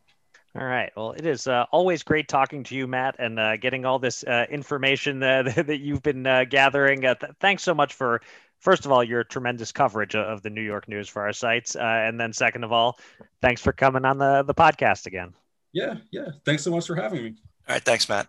All 0.59 0.67
right. 0.67 0.91
Well, 0.97 1.13
it 1.13 1.27
is 1.27 1.47
uh, 1.47 1.67
always 1.71 2.03
great 2.03 2.27
talking 2.27 2.65
to 2.65 2.75
you, 2.75 2.89
Matt, 2.89 3.17
and 3.21 3.39
uh, 3.39 3.57
getting 3.57 3.85
all 3.85 4.01
this 4.01 4.25
uh, 4.25 4.47
information 4.51 5.21
that 5.21 5.79
you've 5.81 6.03
been 6.03 6.27
uh, 6.27 6.45
gathering. 6.45 7.05
Uh, 7.05 7.15
th- 7.15 7.33
thanks 7.39 7.63
so 7.63 7.73
much 7.73 7.95
for, 7.95 8.21
first 8.59 8.85
of 8.85 8.91
all, 8.91 9.05
your 9.05 9.23
tremendous 9.23 9.71
coverage 9.71 10.17
of 10.17 10.43
the 10.43 10.51
New 10.51 10.63
York 10.63 10.89
news 10.89 11.09
for 11.09 11.23
our 11.23 11.33
sites, 11.33 11.77
uh, 11.77 11.81
and 11.81 12.19
then 12.19 12.33
second 12.33 12.65
of 12.65 12.73
all, 12.73 12.99
thanks 13.41 13.61
for 13.61 13.73
coming 13.73 14.05
on 14.05 14.19
the 14.19 14.43
the 14.43 14.55
podcast 14.55 15.07
again. 15.07 15.35
Yeah, 15.73 15.97
yeah. 16.11 16.31
Thanks 16.45 16.65
so 16.65 16.73
much 16.73 16.87
for 16.87 16.97
having 16.97 17.23
me. 17.23 17.35
All 17.69 17.75
right. 17.75 17.83
Thanks, 17.83 18.09
Matt. 18.09 18.27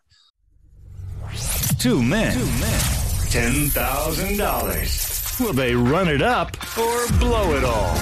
Two 1.80 2.03
men. 2.03 2.34
Two 2.34 2.45
men. 2.45 2.82
Ten 3.30 3.67
thousand 3.69 4.38
dollars. 4.38 5.36
Will 5.39 5.53
they 5.53 5.74
run 5.74 6.07
it 6.07 6.22
up 6.22 6.55
or 6.78 7.07
blow 7.17 7.55
it 7.55 7.63
all? 7.63 7.95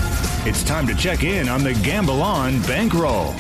It's 0.46 0.64
time 0.64 0.88
to 0.88 0.96
check 0.96 1.24
in 1.24 1.48
on 1.48 1.64
the 1.64 1.74
Gamble 1.76 2.22
On 2.22 2.62
bankroll. 2.64 3.34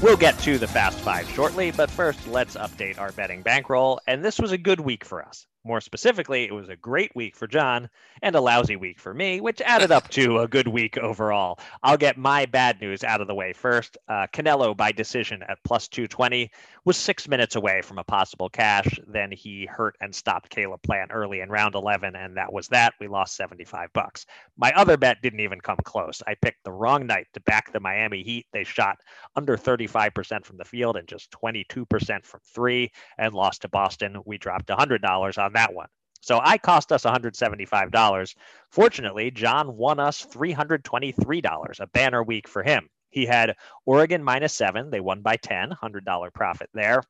We'll 0.00 0.16
get 0.16 0.38
to 0.40 0.58
the 0.58 0.68
Fast 0.68 1.00
Five 1.00 1.28
shortly, 1.30 1.72
but 1.72 1.90
first, 1.90 2.28
let's 2.28 2.54
update 2.54 3.00
our 3.00 3.10
betting 3.10 3.42
bankroll. 3.42 4.00
And 4.06 4.24
this 4.24 4.38
was 4.38 4.52
a 4.52 4.58
good 4.58 4.78
week 4.78 5.04
for 5.04 5.24
us. 5.24 5.48
More 5.64 5.80
specifically, 5.80 6.44
it 6.44 6.54
was 6.54 6.68
a 6.68 6.76
great 6.76 7.14
week 7.16 7.36
for 7.36 7.46
John 7.46 7.90
and 8.22 8.34
a 8.36 8.40
lousy 8.40 8.76
week 8.76 9.00
for 9.00 9.12
me, 9.12 9.40
which 9.40 9.60
added 9.60 9.90
up 9.90 10.08
to 10.10 10.38
a 10.38 10.48
good 10.48 10.68
week 10.68 10.96
overall. 10.96 11.58
I'll 11.82 11.96
get 11.96 12.16
my 12.16 12.46
bad 12.46 12.80
news 12.80 13.02
out 13.02 13.20
of 13.20 13.26
the 13.26 13.34
way 13.34 13.52
first. 13.52 13.98
Uh, 14.08 14.28
Canelo 14.32 14.76
by 14.76 14.92
decision 14.92 15.42
at 15.42 15.58
plus 15.64 15.88
220 15.88 16.50
was 16.84 16.96
six 16.96 17.28
minutes 17.28 17.56
away 17.56 17.82
from 17.82 17.98
a 17.98 18.04
possible 18.04 18.48
cash. 18.48 18.98
Then 19.06 19.32
he 19.32 19.66
hurt 19.66 19.96
and 20.00 20.14
stopped 20.14 20.48
Caleb 20.48 20.82
Plant 20.82 21.10
early 21.12 21.40
in 21.40 21.50
round 21.50 21.74
11, 21.74 22.14
and 22.14 22.36
that 22.36 22.52
was 22.52 22.68
that. 22.68 22.94
We 23.00 23.08
lost 23.08 23.36
75 23.36 23.92
bucks. 23.92 24.26
My 24.56 24.72
other 24.74 24.96
bet 24.96 25.20
didn't 25.22 25.40
even 25.40 25.60
come 25.60 25.78
close. 25.84 26.22
I 26.26 26.34
picked 26.34 26.64
the 26.64 26.72
wrong 26.72 27.06
night 27.06 27.26
to 27.34 27.40
back 27.40 27.72
the 27.72 27.80
Miami 27.80 28.22
Heat. 28.22 28.46
They 28.52 28.64
shot 28.64 28.98
under 29.36 29.56
35% 29.56 30.46
from 30.46 30.56
the 30.56 30.64
field 30.64 30.96
and 30.96 31.06
just 31.08 31.30
22% 31.32 32.24
from 32.24 32.40
three 32.54 32.90
and 33.18 33.34
lost 33.34 33.62
to 33.62 33.68
Boston. 33.68 34.16
We 34.24 34.38
dropped 34.38 34.68
$100 34.68 35.38
on 35.48 35.54
that 35.54 35.74
one. 35.74 35.88
So 36.20 36.40
I 36.42 36.58
cost 36.58 36.92
us 36.92 37.04
$175. 37.04 38.34
Fortunately, 38.70 39.30
John 39.30 39.76
won 39.76 39.98
us 39.98 40.26
$323, 40.26 41.80
a 41.80 41.86
banner 41.86 42.22
week 42.22 42.46
for 42.46 42.62
him. 42.62 42.88
He 43.08 43.24
had 43.24 43.56
Oregon 43.86 44.22
minus 44.22 44.52
seven. 44.52 44.90
They 44.90 45.00
won 45.00 45.22
by 45.22 45.36
10, 45.36 45.70
$100 45.70 46.34
profit 46.34 46.68
there. 46.74 47.02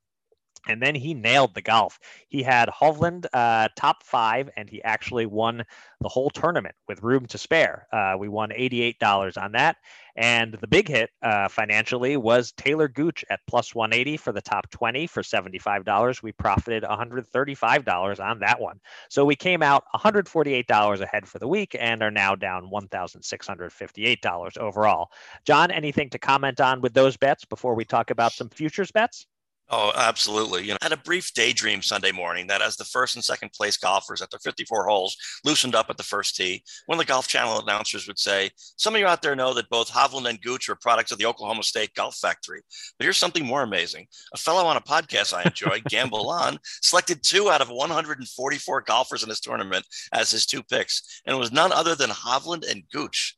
And 0.68 0.82
then 0.82 0.94
he 0.94 1.14
nailed 1.14 1.54
the 1.54 1.62
golf. 1.62 1.98
He 2.28 2.42
had 2.42 2.68
Hovland 2.68 3.26
uh, 3.32 3.68
top 3.74 4.02
five, 4.04 4.50
and 4.56 4.68
he 4.68 4.82
actually 4.82 5.26
won 5.26 5.64
the 6.00 6.08
whole 6.08 6.30
tournament 6.30 6.74
with 6.86 7.02
room 7.02 7.26
to 7.26 7.38
spare. 7.38 7.86
Uh, 7.92 8.14
we 8.18 8.28
won 8.28 8.50
$88 8.50 9.42
on 9.42 9.52
that. 9.52 9.76
And 10.18 10.54
the 10.54 10.66
big 10.66 10.88
hit 10.88 11.10
uh, 11.22 11.46
financially 11.48 12.16
was 12.16 12.52
Talor 12.52 12.92
Gooch 12.92 13.24
at 13.30 13.38
plus 13.46 13.72
180 13.72 14.16
for 14.16 14.32
the 14.32 14.40
top 14.40 14.68
20 14.70 15.06
for 15.06 15.22
$75. 15.22 16.22
We 16.22 16.32
profited 16.32 16.82
$135 16.82 18.24
on 18.24 18.40
that 18.40 18.60
one. 18.60 18.80
So 19.08 19.24
we 19.24 19.36
came 19.36 19.62
out 19.62 19.84
$148 19.94 21.00
ahead 21.00 21.28
for 21.28 21.38
the 21.38 21.46
week 21.46 21.76
and 21.78 22.02
are 22.02 22.10
now 22.10 22.34
down 22.34 22.68
$1,658 22.68 24.58
overall. 24.58 25.12
John, 25.44 25.70
anything 25.70 26.10
to 26.10 26.18
comment 26.18 26.60
on 26.60 26.80
with 26.80 26.94
those 26.94 27.16
bets 27.16 27.44
before 27.44 27.76
we 27.76 27.84
talk 27.84 28.10
about 28.10 28.32
some 28.32 28.48
futures 28.48 28.90
bets? 28.90 29.26
Oh, 29.70 29.92
absolutely. 29.94 30.62
You 30.62 30.70
know, 30.70 30.78
I 30.80 30.86
had 30.86 30.92
a 30.92 31.02
brief 31.02 31.34
daydream 31.34 31.82
Sunday 31.82 32.10
morning 32.10 32.46
that 32.46 32.62
as 32.62 32.76
the 32.76 32.86
first 32.86 33.16
and 33.16 33.24
second 33.24 33.52
place 33.52 33.76
golfers 33.76 34.22
at 34.22 34.30
their 34.30 34.40
54 34.40 34.86
holes 34.86 35.14
loosened 35.44 35.74
up 35.74 35.90
at 35.90 35.98
the 35.98 36.02
first 36.02 36.36
tee, 36.36 36.62
one 36.86 36.98
of 36.98 37.06
the 37.06 37.10
Golf 37.10 37.28
Channel 37.28 37.60
announcers 37.60 38.06
would 38.06 38.18
say, 38.18 38.50
Some 38.56 38.94
of 38.94 39.00
you 39.00 39.06
out 39.06 39.20
there 39.20 39.36
know 39.36 39.52
that 39.52 39.68
both 39.68 39.90
Hovland 39.90 40.26
and 40.26 40.40
Gooch 40.40 40.70
are 40.70 40.74
products 40.74 41.12
of 41.12 41.18
the 41.18 41.26
Oklahoma 41.26 41.62
State 41.62 41.92
Golf 41.94 42.16
Factory. 42.16 42.62
But 42.98 43.04
here's 43.04 43.18
something 43.18 43.44
more 43.44 43.62
amazing. 43.62 44.06
A 44.32 44.38
fellow 44.38 44.64
on 44.64 44.78
a 44.78 44.80
podcast 44.80 45.34
I 45.34 45.42
enjoy, 45.42 45.80
Gamble 45.86 46.30
On, 46.30 46.58
selected 46.80 47.22
two 47.22 47.50
out 47.50 47.60
of 47.60 47.68
144 47.68 48.80
golfers 48.82 49.22
in 49.22 49.28
this 49.28 49.40
tournament 49.40 49.84
as 50.14 50.30
his 50.30 50.46
two 50.46 50.62
picks, 50.62 51.20
and 51.26 51.36
it 51.36 51.38
was 51.38 51.52
none 51.52 51.72
other 51.72 51.94
than 51.94 52.08
Hovland 52.08 52.66
and 52.70 52.84
Gooch. 52.90 53.36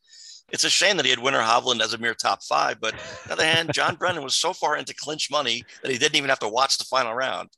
It's 0.52 0.64
a 0.64 0.70
shame 0.70 0.96
that 0.96 1.06
he 1.06 1.10
had 1.10 1.20
Viktor 1.20 1.38
Hovland 1.38 1.80
as 1.80 1.94
a 1.94 1.98
mere 1.98 2.14
top 2.14 2.42
five, 2.42 2.80
but 2.80 2.94
on 2.94 3.00
the 3.26 3.32
other 3.32 3.44
hand, 3.44 3.72
John 3.72 3.96
Brennan 3.96 4.24
was 4.24 4.34
so 4.34 4.52
far 4.52 4.76
into 4.76 4.94
clinch 4.94 5.30
money 5.30 5.64
that 5.82 5.92
he 5.92 5.98
didn't 5.98 6.16
even 6.16 6.30
have 6.30 6.40
to 6.40 6.48
watch 6.48 6.78
the 6.78 6.84
final 6.84 7.14
round. 7.14 7.50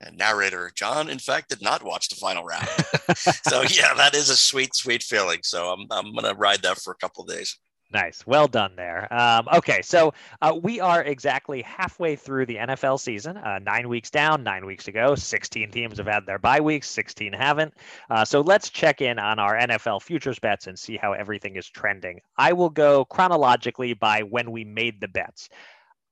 And 0.00 0.18
narrator 0.18 0.72
John, 0.74 1.08
in 1.08 1.18
fact, 1.18 1.48
did 1.48 1.62
not 1.62 1.84
watch 1.84 2.08
the 2.08 2.16
final 2.16 2.44
round. 2.44 2.68
so 3.16 3.62
yeah, 3.62 3.94
that 3.94 4.14
is 4.14 4.28
a 4.28 4.36
sweet, 4.36 4.74
sweet 4.74 5.02
feeling. 5.02 5.40
So 5.42 5.68
I'm 5.70 5.86
I'm 5.90 6.14
gonna 6.14 6.34
ride 6.34 6.62
that 6.62 6.78
for 6.78 6.92
a 6.92 6.96
couple 6.96 7.22
of 7.22 7.30
days. 7.30 7.58
Nice. 7.94 8.26
Well 8.26 8.48
done 8.48 8.72
there. 8.74 9.06
Um, 9.14 9.46
okay, 9.54 9.80
so 9.80 10.14
uh, 10.42 10.58
we 10.60 10.80
are 10.80 11.04
exactly 11.04 11.62
halfway 11.62 12.16
through 12.16 12.46
the 12.46 12.56
NFL 12.56 12.98
season. 12.98 13.36
Uh, 13.36 13.60
nine 13.60 13.88
weeks 13.88 14.10
down, 14.10 14.42
nine 14.42 14.66
weeks 14.66 14.82
to 14.86 14.92
go. 14.92 15.14
16 15.14 15.70
teams 15.70 15.98
have 15.98 16.08
had 16.08 16.26
their 16.26 16.40
bye 16.40 16.60
weeks, 16.60 16.90
16 16.90 17.32
haven't. 17.32 17.72
Uh, 18.10 18.24
so 18.24 18.40
let's 18.40 18.68
check 18.68 19.00
in 19.00 19.20
on 19.20 19.38
our 19.38 19.54
NFL 19.54 20.02
futures 20.02 20.40
bets 20.40 20.66
and 20.66 20.76
see 20.76 20.96
how 20.96 21.12
everything 21.12 21.54
is 21.54 21.68
trending. 21.68 22.20
I 22.36 22.52
will 22.52 22.68
go 22.68 23.04
chronologically 23.04 23.94
by 23.94 24.22
when 24.22 24.50
we 24.50 24.64
made 24.64 25.00
the 25.00 25.08
bets. 25.08 25.48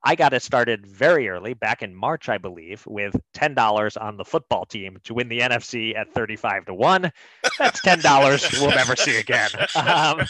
I 0.05 0.15
got 0.17 0.33
it 0.33 0.43
started 0.43 0.87
very 0.87 1.29
early, 1.29 1.55
back 1.55 1.83
in 1.83 1.95
March, 1.95 2.29
I 2.29 2.39
believe, 2.39 2.85
with 2.87 3.15
ten 3.35 3.55
dollars 3.55 3.97
on 3.97 4.17
the 4.17 4.25
football 4.25 4.65
team 4.67 4.99
to 5.05 5.15
win 5.15 5.29
the 5.29 5.41
NFC 5.41 5.97
at 5.97 6.13
thirty-five 6.13 6.67
to 6.67 6.75
one. 6.75 7.13
That's 7.59 7.81
ten 7.83 8.01
dollars 8.01 8.51
we'll 8.53 8.71
never 8.71 8.97
see 8.97 9.17
again. 9.19 9.51
Um, 9.77 10.23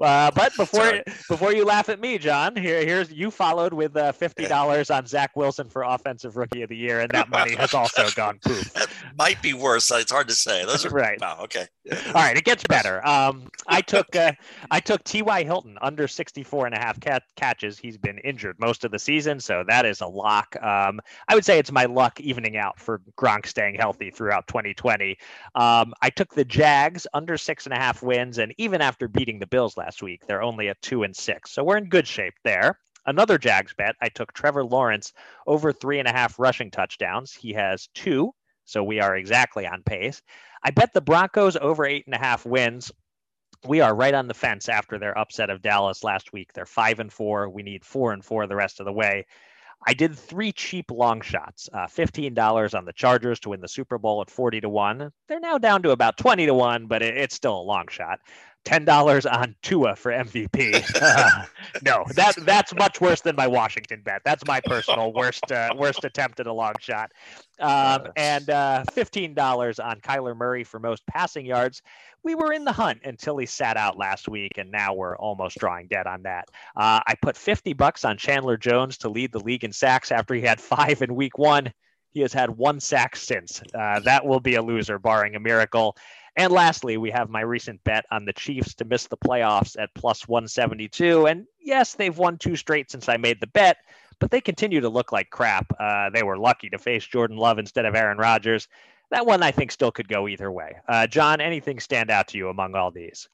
uh, 0.00 0.30
but 0.30 0.52
before 0.56 0.80
Sorry. 0.84 1.02
before 1.28 1.52
you 1.52 1.64
laugh 1.64 1.88
at 1.88 2.00
me, 2.00 2.18
John, 2.18 2.56
here 2.56 2.84
here's 2.84 3.12
you 3.12 3.30
followed 3.30 3.74
with 3.74 3.96
uh, 3.96 4.12
fifty 4.12 4.46
dollars 4.46 4.90
on 4.90 5.06
Zach 5.06 5.36
Wilson 5.36 5.68
for 5.68 5.82
Offensive 5.82 6.36
Rookie 6.36 6.62
of 6.62 6.70
the 6.70 6.76
Year, 6.76 7.00
and 7.00 7.10
that 7.10 7.28
money 7.28 7.54
has 7.54 7.74
also 7.74 8.08
gone 8.16 8.38
poof. 8.44 8.72
That 8.82 8.88
might 9.18 9.42
be 9.42 9.52
worse. 9.52 9.90
It's 9.90 10.10
hard 10.10 10.28
to 10.28 10.34
say. 10.34 10.64
Those 10.64 10.86
are 10.86 10.90
right. 10.90 11.20
Wow. 11.20 11.40
Okay. 11.42 11.66
All 12.08 12.12
right, 12.14 12.36
it 12.36 12.44
gets 12.44 12.64
better. 12.64 13.06
Um, 13.06 13.48
I 13.68 13.80
took 13.82 14.16
uh, 14.16 14.32
I 14.70 14.80
took 14.80 15.04
T.Y. 15.04 15.44
Hilton 15.44 15.76
under 15.82 16.08
64 16.08 16.66
and 16.66 16.74
a 16.74 16.78
half 16.78 16.98
cat- 17.00 17.24
catches. 17.36 17.78
He's 17.78 17.98
been 17.98 18.18
injured 18.18 18.56
most 18.58 18.84
of 18.84 18.90
the 18.90 18.98
season, 19.02 19.40
so 19.40 19.64
that 19.66 19.84
is 19.84 20.00
a 20.00 20.06
lock. 20.06 20.56
Um, 20.62 21.00
I 21.28 21.34
would 21.34 21.44
say 21.44 21.58
it's 21.58 21.72
my 21.72 21.84
luck 21.84 22.20
evening 22.20 22.56
out 22.56 22.78
for 22.78 23.00
Gronk 23.18 23.46
staying 23.46 23.74
healthy 23.74 24.10
throughout 24.10 24.46
2020. 24.48 25.18
Um, 25.54 25.94
I 26.00 26.10
took 26.10 26.34
the 26.34 26.44
Jags 26.44 27.06
under 27.14 27.36
six 27.36 27.66
and 27.66 27.74
a 27.74 27.78
half 27.78 28.02
wins, 28.02 28.38
and 28.38 28.54
even 28.58 28.80
after 28.80 29.08
beating 29.08 29.38
the 29.38 29.46
Bills 29.46 29.76
last 29.76 30.02
week, 30.02 30.26
they're 30.26 30.42
only 30.42 30.68
at 30.68 30.80
two 30.82 31.02
and 31.02 31.14
six, 31.14 31.50
so 31.50 31.64
we're 31.64 31.78
in 31.78 31.88
good 31.88 32.06
shape 32.06 32.34
there. 32.44 32.78
Another 33.04 33.36
Jags 33.36 33.74
bet, 33.74 33.96
I 34.00 34.08
took 34.08 34.32
Trevor 34.32 34.64
Lawrence 34.64 35.12
over 35.46 35.72
three 35.72 35.98
and 35.98 36.06
a 36.06 36.12
half 36.12 36.38
rushing 36.38 36.70
touchdowns. 36.70 37.32
He 37.32 37.52
has 37.52 37.88
two, 37.94 38.32
so 38.64 38.84
we 38.84 39.00
are 39.00 39.16
exactly 39.16 39.66
on 39.66 39.82
pace. 39.82 40.22
I 40.62 40.70
bet 40.70 40.92
the 40.94 41.00
Broncos 41.00 41.56
over 41.56 41.84
eight 41.84 42.06
and 42.06 42.14
a 42.14 42.18
half 42.18 42.46
wins 42.46 42.92
we 43.66 43.80
are 43.80 43.94
right 43.94 44.14
on 44.14 44.28
the 44.28 44.34
fence 44.34 44.68
after 44.68 44.98
their 44.98 45.16
upset 45.16 45.50
of 45.50 45.62
Dallas 45.62 46.04
last 46.04 46.32
week. 46.32 46.52
They're 46.52 46.66
five 46.66 47.00
and 47.00 47.12
four. 47.12 47.48
We 47.48 47.62
need 47.62 47.84
four 47.84 48.12
and 48.12 48.24
four 48.24 48.46
the 48.46 48.56
rest 48.56 48.80
of 48.80 48.86
the 48.86 48.92
way. 48.92 49.26
I 49.84 49.94
did 49.94 50.16
three 50.16 50.52
cheap 50.52 50.92
long 50.92 51.20
shots, 51.22 51.68
uh, 51.72 51.86
$15 51.86 52.78
on 52.78 52.84
the 52.84 52.92
Chargers 52.92 53.40
to 53.40 53.48
win 53.48 53.60
the 53.60 53.68
Super 53.68 53.98
Bowl 53.98 54.20
at 54.22 54.30
40 54.30 54.60
to 54.60 54.68
1. 54.68 55.12
They're 55.28 55.40
now 55.40 55.58
down 55.58 55.82
to 55.82 55.90
about 55.90 56.16
20 56.16 56.46
to 56.46 56.54
1, 56.54 56.86
but 56.86 57.02
it, 57.02 57.16
it's 57.16 57.34
still 57.34 57.58
a 57.58 57.62
long 57.62 57.88
shot 57.88 58.20
ten 58.64 58.84
dollars 58.84 59.26
on 59.26 59.54
Tua 59.62 59.96
for 59.96 60.12
MVP. 60.12 60.84
Uh, 61.00 61.44
no, 61.82 62.04
that 62.14 62.36
that's 62.44 62.74
much 62.74 63.00
worse 63.00 63.20
than 63.20 63.36
my 63.36 63.46
Washington 63.46 64.02
bet. 64.02 64.22
That's 64.24 64.44
my 64.46 64.60
personal 64.60 65.12
worst 65.12 65.50
uh, 65.50 65.70
worst 65.76 66.04
attempt 66.04 66.40
at 66.40 66.46
a 66.46 66.52
long 66.52 66.74
shot. 66.80 67.12
Um, 67.60 68.08
and 68.16 68.48
uh, 68.50 68.84
fifteen 68.92 69.34
dollars 69.34 69.78
on 69.78 70.00
Kyler 70.00 70.36
Murray 70.36 70.64
for 70.64 70.78
most 70.78 71.06
passing 71.06 71.46
yards. 71.46 71.82
We 72.24 72.36
were 72.36 72.52
in 72.52 72.64
the 72.64 72.72
hunt 72.72 73.00
until 73.04 73.36
he 73.36 73.46
sat 73.46 73.76
out 73.76 73.98
last 73.98 74.28
week, 74.28 74.52
and 74.56 74.70
now 74.70 74.94
we're 74.94 75.16
almost 75.16 75.58
drawing 75.58 75.88
dead 75.88 76.06
on 76.06 76.22
that. 76.22 76.48
Uh, 76.76 77.00
I 77.06 77.14
put 77.20 77.36
fifty 77.36 77.72
bucks 77.72 78.04
on 78.04 78.16
Chandler 78.16 78.56
Jones 78.56 78.98
to 78.98 79.08
lead 79.08 79.32
the 79.32 79.40
league 79.40 79.64
in 79.64 79.72
sacks 79.72 80.12
after 80.12 80.34
he 80.34 80.42
had 80.42 80.60
five 80.60 81.02
in 81.02 81.14
Week 81.14 81.36
One. 81.38 81.72
He 82.12 82.20
has 82.20 82.32
had 82.32 82.50
one 82.50 82.78
sack 82.78 83.16
since. 83.16 83.62
Uh, 83.74 84.00
that 84.00 84.26
will 84.26 84.40
be 84.40 84.56
a 84.56 84.62
loser, 84.62 84.98
barring 84.98 85.34
a 85.34 85.40
miracle. 85.40 85.96
And 86.36 86.52
lastly, 86.52 86.96
we 86.96 87.10
have 87.10 87.28
my 87.28 87.42
recent 87.42 87.82
bet 87.84 88.06
on 88.10 88.24
the 88.24 88.32
Chiefs 88.32 88.74
to 88.74 88.84
miss 88.84 89.06
the 89.06 89.16
playoffs 89.16 89.78
at 89.78 89.94
plus 89.94 90.26
172. 90.26 91.26
And 91.26 91.46
yes, 91.60 91.94
they've 91.94 92.16
won 92.16 92.38
two 92.38 92.56
straight 92.56 92.90
since 92.90 93.08
I 93.08 93.18
made 93.18 93.40
the 93.40 93.46
bet, 93.48 93.78
but 94.18 94.30
they 94.30 94.40
continue 94.40 94.80
to 94.80 94.88
look 94.88 95.12
like 95.12 95.28
crap. 95.30 95.66
Uh, 95.78 96.08
they 96.10 96.22
were 96.22 96.38
lucky 96.38 96.70
to 96.70 96.78
face 96.78 97.04
Jordan 97.04 97.36
Love 97.36 97.58
instead 97.58 97.84
of 97.84 97.94
Aaron 97.94 98.16
Rodgers. 98.16 98.68
That 99.10 99.26
one 99.26 99.42
I 99.42 99.50
think 99.50 99.70
still 99.70 99.92
could 99.92 100.08
go 100.08 100.26
either 100.26 100.50
way. 100.50 100.76
Uh, 100.88 101.06
John, 101.06 101.42
anything 101.42 101.80
stand 101.80 102.10
out 102.10 102.28
to 102.28 102.38
you 102.38 102.48
among 102.48 102.74
all 102.74 102.90
these? 102.90 103.28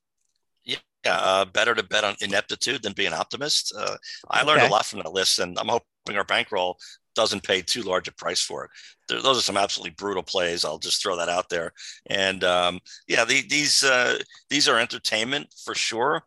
Yeah, 0.64 0.78
uh, 1.06 1.44
better 1.44 1.76
to 1.76 1.84
bet 1.84 2.02
on 2.02 2.16
ineptitude 2.20 2.82
than 2.82 2.94
be 2.94 3.06
an 3.06 3.12
optimist. 3.12 3.72
Uh, 3.78 3.96
I 4.28 4.42
learned 4.42 4.62
okay. 4.62 4.68
a 4.68 4.72
lot 4.72 4.86
from 4.86 4.98
that 4.98 5.12
list, 5.12 5.38
and 5.38 5.56
I'm 5.56 5.68
hoping 5.68 6.16
our 6.16 6.24
bankroll 6.24 6.78
doesn't 7.18 7.42
pay 7.42 7.60
too 7.60 7.82
large 7.82 8.06
a 8.06 8.12
price 8.12 8.40
for 8.40 8.64
it. 8.64 8.70
There, 9.08 9.20
those 9.20 9.36
are 9.38 9.42
some 9.42 9.56
absolutely 9.56 9.96
brutal 9.98 10.22
plays. 10.22 10.64
I'll 10.64 10.78
just 10.78 11.02
throw 11.02 11.16
that 11.16 11.28
out 11.28 11.48
there. 11.48 11.72
And 12.06 12.44
um, 12.44 12.78
yeah, 13.08 13.24
the, 13.24 13.42
these 13.48 13.82
uh, 13.82 14.18
these 14.48 14.68
are 14.68 14.78
entertainment 14.78 15.52
for 15.64 15.74
sure. 15.74 16.22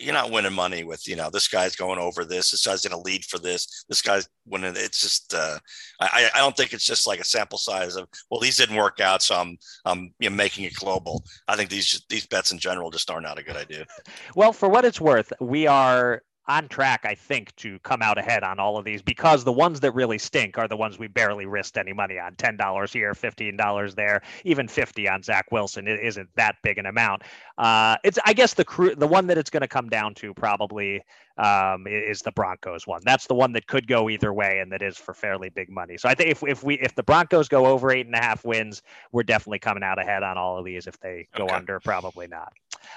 You're 0.00 0.14
not 0.14 0.30
winning 0.30 0.54
money 0.54 0.84
with 0.84 1.06
you 1.06 1.16
know 1.16 1.28
this 1.28 1.48
guy's 1.48 1.76
going 1.76 1.98
over 1.98 2.24
this. 2.24 2.50
This 2.50 2.64
guy's 2.64 2.80
going 2.80 2.96
to 2.96 3.06
lead 3.06 3.26
for 3.26 3.38
this. 3.38 3.84
This 3.90 4.00
guy's 4.00 4.26
winning. 4.46 4.72
It's 4.74 5.02
just 5.02 5.34
uh, 5.34 5.58
I, 6.00 6.30
I 6.34 6.38
don't 6.38 6.56
think 6.56 6.72
it's 6.72 6.86
just 6.86 7.06
like 7.06 7.20
a 7.20 7.24
sample 7.24 7.58
size 7.58 7.96
of 7.96 8.08
well 8.30 8.40
these 8.40 8.56
didn't 8.56 8.76
work 8.76 9.00
out, 9.00 9.20
so 9.20 9.34
I'm 9.34 9.58
I'm 9.84 10.14
you 10.18 10.30
know, 10.30 10.36
making 10.36 10.64
it 10.64 10.76
global. 10.76 11.24
I 11.46 11.56
think 11.56 11.68
these 11.68 12.02
these 12.08 12.26
bets 12.26 12.52
in 12.52 12.58
general 12.58 12.90
just 12.90 13.10
are 13.10 13.20
not 13.20 13.38
a 13.38 13.42
good 13.42 13.56
idea. 13.56 13.84
Well, 14.34 14.54
for 14.54 14.68
what 14.68 14.86
it's 14.86 15.00
worth, 15.00 15.30
we 15.40 15.66
are 15.66 16.22
on 16.48 16.68
track, 16.68 17.02
I 17.04 17.14
think, 17.14 17.54
to 17.56 17.78
come 17.80 18.02
out 18.02 18.18
ahead 18.18 18.42
on 18.42 18.58
all 18.58 18.76
of 18.76 18.84
these 18.84 19.00
because 19.00 19.44
the 19.44 19.52
ones 19.52 19.80
that 19.80 19.92
really 19.92 20.18
stink 20.18 20.58
are 20.58 20.66
the 20.66 20.76
ones 20.76 20.98
we 20.98 21.06
barely 21.06 21.46
risked 21.46 21.76
any 21.76 21.92
money 21.92 22.18
on. 22.18 22.34
Ten 22.34 22.56
dollars 22.56 22.92
here, 22.92 23.14
fifteen 23.14 23.56
dollars 23.56 23.94
there, 23.94 24.22
even 24.44 24.66
fifty 24.66 25.08
on 25.08 25.22
Zach 25.22 25.52
Wilson. 25.52 25.86
It 25.86 26.00
isn't 26.00 26.28
that 26.36 26.56
big 26.62 26.78
an 26.78 26.86
amount. 26.86 27.22
Uh, 27.58 27.96
it's 28.02 28.18
I 28.24 28.32
guess 28.32 28.54
the 28.54 28.64
crew, 28.64 28.94
the 28.94 29.06
one 29.06 29.26
that 29.28 29.38
it's 29.38 29.50
going 29.50 29.60
to 29.60 29.68
come 29.68 29.88
down 29.88 30.14
to 30.16 30.34
probably 30.34 31.02
um, 31.38 31.86
is 31.86 32.20
the 32.20 32.32
Broncos 32.32 32.86
one. 32.86 33.00
That's 33.04 33.26
the 33.26 33.34
one 33.34 33.52
that 33.52 33.66
could 33.66 33.86
go 33.86 34.10
either 34.10 34.32
way, 34.32 34.58
and 34.60 34.72
that 34.72 34.82
is 34.82 34.96
for 34.96 35.14
fairly 35.14 35.48
big 35.48 35.70
money. 35.70 35.96
So 35.96 36.08
I 36.08 36.14
think 36.14 36.30
if 36.30 36.42
if 36.42 36.62
we 36.62 36.74
if 36.74 36.94
the 36.94 37.02
Broncos 37.02 37.48
go 37.48 37.66
over 37.66 37.90
eight 37.90 38.06
and 38.06 38.14
a 38.14 38.20
half 38.20 38.44
wins, 38.44 38.82
we're 39.12 39.22
definitely 39.22 39.60
coming 39.60 39.82
out 39.82 40.00
ahead 40.00 40.22
on 40.22 40.36
all 40.36 40.58
of 40.58 40.64
these. 40.64 40.86
If 40.86 40.98
they 41.00 41.28
go 41.36 41.44
okay. 41.44 41.54
under, 41.54 41.80
probably 41.80 42.26
not. 42.26 42.52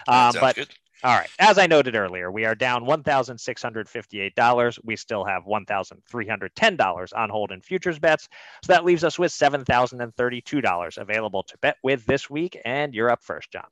Um, 0.07 0.33
but 0.39 0.55
good. 0.55 0.69
All 1.03 1.15
right. 1.15 1.29
As 1.37 1.57
I 1.59 1.67
noted 1.67 1.95
earlier, 1.95 2.31
we 2.31 2.45
are 2.45 2.55
down 2.55 2.85
$1,658. 2.85 4.79
We 4.83 4.95
still 4.95 5.23
have 5.23 5.43
$1,310 5.43 7.09
on 7.15 7.29
hold 7.29 7.51
in 7.51 7.61
futures 7.61 7.99
bets. 7.99 8.27
So 8.63 8.73
that 8.73 8.85
leaves 8.85 9.03
us 9.03 9.19
with 9.19 9.31
$7,032 9.31 10.97
available 10.97 11.43
to 11.43 11.57
bet 11.59 11.77
with 11.83 12.05
this 12.05 12.27
week. 12.27 12.59
And 12.65 12.95
you're 12.95 13.11
up 13.11 13.23
first, 13.23 13.51
John. 13.51 13.67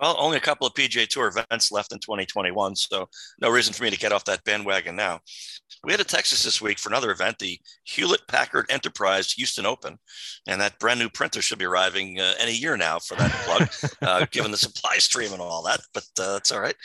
Well, 0.00 0.16
only 0.18 0.36
a 0.36 0.40
couple 0.40 0.66
of 0.66 0.74
PGA 0.74 1.06
Tour 1.08 1.28
events 1.28 1.72
left 1.72 1.92
in 1.92 1.98
2021, 1.98 2.76
so 2.76 3.08
no 3.40 3.48
reason 3.48 3.72
for 3.72 3.84
me 3.84 3.90
to 3.90 3.98
get 3.98 4.12
off 4.12 4.24
that 4.26 4.44
bandwagon 4.44 4.94
now. 4.94 5.20
We 5.84 5.92
had 5.92 6.00
a 6.00 6.04
Texas 6.04 6.42
this 6.42 6.60
week 6.60 6.78
for 6.78 6.90
another 6.90 7.10
event, 7.10 7.38
the 7.38 7.58
Hewlett 7.84 8.26
Packard 8.28 8.66
Enterprise 8.70 9.32
Houston 9.32 9.64
Open, 9.64 9.98
and 10.46 10.60
that 10.60 10.78
brand 10.78 11.00
new 11.00 11.08
printer 11.08 11.40
should 11.40 11.58
be 11.58 11.64
arriving 11.64 12.20
uh, 12.20 12.34
any 12.38 12.52
year 12.52 12.76
now 12.76 12.98
for 12.98 13.14
that 13.16 13.30
plug, 13.30 13.92
uh, 14.02 14.26
given 14.30 14.50
the 14.50 14.56
supply 14.56 14.98
stream 14.98 15.32
and 15.32 15.40
all 15.40 15.62
that. 15.62 15.80
But 15.94 16.04
uh, 16.18 16.34
that's 16.34 16.52
all 16.52 16.60
right. 16.60 16.76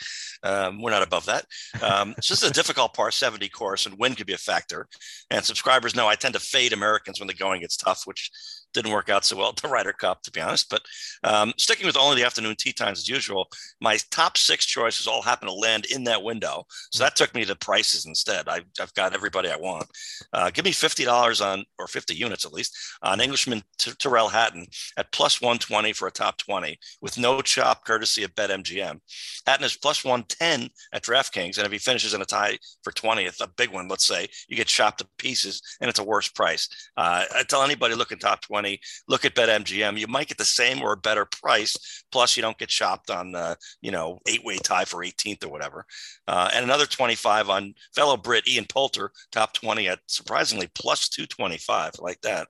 Um, 0.42 0.80
we're 0.80 0.90
not 0.90 1.02
above 1.02 1.26
that. 1.26 1.44
Um, 1.82 2.14
it's 2.16 2.28
just 2.28 2.44
a 2.44 2.50
difficult 2.50 2.94
par 2.94 3.10
70 3.10 3.48
course, 3.50 3.86
and 3.86 3.98
wind 3.98 4.16
could 4.16 4.26
be 4.26 4.34
a 4.34 4.38
factor. 4.38 4.88
And 5.30 5.44
subscribers 5.44 5.94
know 5.94 6.08
I 6.08 6.14
tend 6.14 6.34
to 6.34 6.40
fade 6.40 6.72
Americans 6.72 7.20
when 7.20 7.26
the 7.28 7.34
going 7.34 7.60
gets 7.60 7.76
tough, 7.76 8.02
which 8.04 8.30
didn't 8.72 8.92
work 8.92 9.08
out 9.08 9.24
so 9.24 9.36
well 9.36 9.50
at 9.50 9.56
the 9.56 9.68
Ryder 9.68 9.92
Cup, 9.92 10.22
to 10.22 10.30
be 10.30 10.40
honest. 10.40 10.70
But 10.70 10.82
um, 11.24 11.52
sticking 11.58 11.86
with 11.86 11.96
only 11.96 12.16
the 12.16 12.26
afternoon 12.26 12.56
tee 12.56 12.72
times 12.72 13.00
as 13.00 13.08
usual, 13.08 13.48
my 13.80 13.98
top 14.10 14.36
six 14.36 14.64
choices 14.66 15.06
all 15.06 15.22
happen 15.22 15.48
to 15.48 15.54
land 15.54 15.86
in 15.86 16.04
that 16.04 16.22
window. 16.22 16.64
So 16.90 17.04
that 17.04 17.16
took 17.16 17.34
me 17.34 17.44
to 17.44 17.56
prices 17.56 18.06
instead. 18.06 18.48
I, 18.48 18.60
have 18.78 18.94
got 18.94 19.14
everybody 19.14 19.50
I 19.50 19.56
want. 19.56 19.86
Uh, 20.32 20.50
give 20.50 20.64
me 20.64 20.72
fifty 20.72 21.04
dollars 21.04 21.40
on, 21.40 21.64
or 21.78 21.86
fifty 21.86 22.14
units 22.14 22.44
at 22.44 22.52
least, 22.52 22.76
on 23.02 23.20
Englishman 23.20 23.62
T- 23.78 23.92
Tyrrell 23.98 24.28
Hatton 24.28 24.66
at 24.96 25.12
plus 25.12 25.40
one 25.40 25.58
twenty 25.58 25.92
for 25.92 26.08
a 26.08 26.12
top 26.12 26.38
twenty 26.38 26.78
with 27.00 27.18
no 27.18 27.40
chop, 27.42 27.84
courtesy 27.84 28.24
of 28.24 28.34
BetMGM. 28.34 29.00
Hatton 29.46 29.64
is 29.64 29.76
plus 29.76 30.04
one 30.04 30.24
ten 30.24 30.68
at 30.92 31.02
DraftKings, 31.02 31.58
and 31.58 31.66
if 31.66 31.72
he 31.72 31.78
finishes 31.78 32.14
in 32.14 32.22
a 32.22 32.26
tie 32.26 32.58
for 32.82 32.92
twentieth, 32.92 33.40
a 33.40 33.48
big 33.48 33.70
one, 33.70 33.88
let's 33.88 34.06
say, 34.06 34.28
you 34.48 34.56
get 34.56 34.66
chopped 34.66 34.98
to 34.98 35.08
pieces, 35.18 35.60
and 35.80 35.88
it's 35.88 35.98
a 35.98 36.04
worse 36.04 36.28
price. 36.28 36.68
Uh, 36.96 37.24
I 37.34 37.42
tell 37.44 37.62
anybody 37.62 37.94
looking 37.94 38.18
top 38.18 38.40
twenty 38.40 38.61
money, 38.62 38.80
look 39.08 39.24
at 39.24 39.34
BetMGM. 39.34 39.98
You 39.98 40.06
might 40.06 40.28
get 40.28 40.38
the 40.38 40.44
same 40.44 40.80
or 40.82 40.92
a 40.92 40.96
better 40.96 41.24
price. 41.24 41.76
Plus, 42.12 42.36
you 42.36 42.42
don't 42.42 42.58
get 42.58 42.68
chopped 42.68 43.10
on 43.10 43.32
the 43.32 43.56
you 43.80 43.90
know 43.90 44.20
eight 44.26 44.44
way 44.44 44.56
tie 44.58 44.84
for 44.84 45.04
18th 45.04 45.44
or 45.44 45.48
whatever. 45.48 45.84
Uh, 46.28 46.48
and 46.54 46.64
another 46.64 46.86
25 46.86 47.50
on 47.50 47.74
fellow 47.94 48.16
Brit 48.16 48.48
Ian 48.48 48.66
Poulter, 48.68 49.10
top 49.32 49.52
20 49.54 49.88
at 49.88 49.98
surprisingly 50.06 50.68
plus 50.74 51.08
225, 51.08 51.94
like 51.98 52.20
that. 52.22 52.48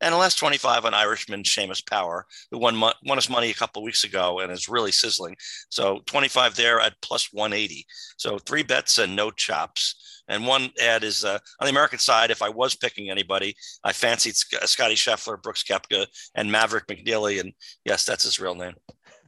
And 0.00 0.12
the 0.12 0.18
last 0.18 0.38
25 0.38 0.84
on 0.84 0.94
Irishman 0.94 1.44
Seamus 1.44 1.84
Power, 1.88 2.26
who 2.50 2.58
won, 2.58 2.78
won 2.78 3.18
us 3.18 3.30
money 3.30 3.50
a 3.50 3.54
couple 3.54 3.82
weeks 3.82 4.04
ago 4.04 4.40
and 4.40 4.50
is 4.50 4.68
really 4.68 4.92
sizzling. 4.92 5.36
So 5.70 6.00
25 6.06 6.56
there 6.56 6.80
at 6.80 7.00
plus 7.00 7.32
180. 7.32 7.86
So 8.16 8.38
three 8.38 8.62
bets 8.62 8.98
and 8.98 9.14
no 9.14 9.30
chops. 9.30 10.13
And 10.28 10.46
one 10.46 10.70
ad 10.80 11.04
is 11.04 11.24
uh, 11.24 11.38
on 11.60 11.66
the 11.66 11.70
American 11.70 11.98
side. 11.98 12.30
If 12.30 12.42
I 12.42 12.48
was 12.48 12.74
picking 12.74 13.10
anybody, 13.10 13.54
I 13.82 13.92
fancied 13.92 14.36
Scotty 14.36 14.94
Scheffler, 14.94 15.40
Brooks 15.40 15.62
Koepka, 15.62 16.06
and 16.34 16.50
Maverick 16.50 16.86
McNealy. 16.86 17.40
And 17.40 17.52
yes, 17.84 18.04
that's 18.04 18.24
his 18.24 18.40
real 18.40 18.54
name. 18.54 18.74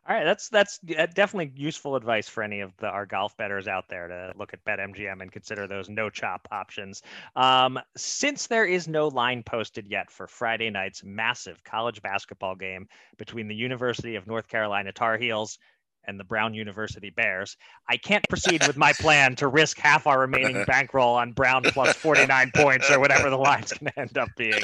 All 0.08 0.14
right, 0.14 0.24
that's 0.24 0.48
that's 0.50 0.78
definitely 0.78 1.50
useful 1.56 1.96
advice 1.96 2.28
for 2.28 2.44
any 2.44 2.60
of 2.60 2.76
the 2.76 2.86
our 2.86 3.06
golf 3.06 3.36
bettors 3.36 3.66
out 3.66 3.88
there 3.88 4.06
to 4.06 4.32
look 4.38 4.52
at 4.54 4.64
BetMGM 4.64 5.20
and 5.20 5.32
consider 5.32 5.66
those 5.66 5.88
no 5.88 6.08
chop 6.10 6.46
options. 6.52 7.02
Um, 7.34 7.80
since 7.96 8.46
there 8.46 8.66
is 8.66 8.86
no 8.86 9.08
line 9.08 9.42
posted 9.42 9.88
yet 9.88 10.12
for 10.12 10.28
Friday 10.28 10.70
night's 10.70 11.02
massive 11.02 11.64
college 11.64 12.00
basketball 12.02 12.54
game 12.54 12.86
between 13.18 13.48
the 13.48 13.54
University 13.56 14.14
of 14.14 14.28
North 14.28 14.46
Carolina 14.46 14.92
Tar 14.92 15.18
Heels 15.18 15.58
and 16.06 16.18
the 16.18 16.24
Brown 16.24 16.54
University 16.54 17.10
Bears. 17.10 17.56
I 17.88 17.96
can't 17.96 18.24
proceed 18.28 18.66
with 18.66 18.76
my 18.76 18.92
plan 18.92 19.36
to 19.36 19.48
risk 19.48 19.78
half 19.78 20.06
our 20.06 20.20
remaining 20.20 20.64
bankroll 20.66 21.14
on 21.14 21.32
Brown 21.32 21.62
plus 21.64 21.94
49 21.96 22.52
points 22.54 22.90
or 22.90 23.00
whatever 23.00 23.30
the 23.30 23.38
line's 23.38 23.72
going 23.72 23.92
to 23.92 24.00
end 24.00 24.18
up 24.18 24.28
being. 24.36 24.62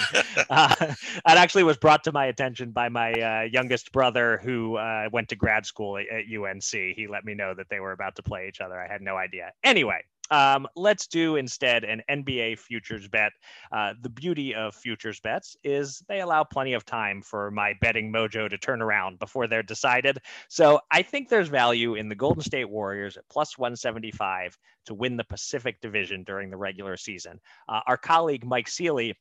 Uh, 0.50 0.74
that 0.78 1.36
actually 1.38 1.64
was 1.64 1.76
brought 1.76 2.04
to 2.04 2.12
my 2.12 2.26
attention 2.26 2.70
by 2.70 2.88
my 2.88 3.12
uh, 3.12 3.42
youngest 3.42 3.92
brother 3.92 4.40
who 4.42 4.76
uh, 4.76 5.08
went 5.12 5.28
to 5.28 5.36
grad 5.36 5.66
school 5.66 5.96
at, 5.96 6.06
at 6.08 6.24
UNC. 6.26 6.64
He 6.64 7.06
let 7.10 7.24
me 7.24 7.34
know 7.34 7.54
that 7.54 7.68
they 7.70 7.80
were 7.80 7.92
about 7.92 8.16
to 8.16 8.22
play 8.22 8.48
each 8.48 8.60
other. 8.60 8.80
I 8.80 8.90
had 8.90 9.02
no 9.02 9.16
idea. 9.16 9.52
Anyway, 9.64 10.02
um, 10.32 10.66
let's 10.74 11.06
do 11.06 11.36
instead 11.36 11.84
an 11.84 12.02
NBA 12.10 12.58
futures 12.58 13.06
bet. 13.06 13.32
Uh, 13.70 13.92
the 14.00 14.08
beauty 14.08 14.54
of 14.54 14.74
futures 14.74 15.20
bets 15.20 15.56
is 15.62 16.02
they 16.08 16.20
allow 16.22 16.42
plenty 16.42 16.72
of 16.72 16.86
time 16.86 17.20
for 17.20 17.50
my 17.50 17.74
betting 17.82 18.10
mojo 18.10 18.48
to 18.48 18.56
turn 18.56 18.80
around 18.80 19.18
before 19.18 19.46
they're 19.46 19.62
decided. 19.62 20.18
So 20.48 20.80
I 20.90 21.02
think 21.02 21.28
there's 21.28 21.48
value 21.48 21.96
in 21.96 22.08
the 22.08 22.14
Golden 22.14 22.42
State 22.42 22.70
Warriors 22.70 23.18
at 23.18 23.28
plus 23.28 23.58
175 23.58 24.56
to 24.86 24.94
win 24.94 25.18
the 25.18 25.24
Pacific 25.24 25.80
Division 25.82 26.24
during 26.24 26.50
the 26.50 26.56
regular 26.56 26.96
season. 26.96 27.38
Uh, 27.68 27.80
our 27.86 27.98
colleague 27.98 28.46
Mike 28.46 28.68
Seely 28.68 29.14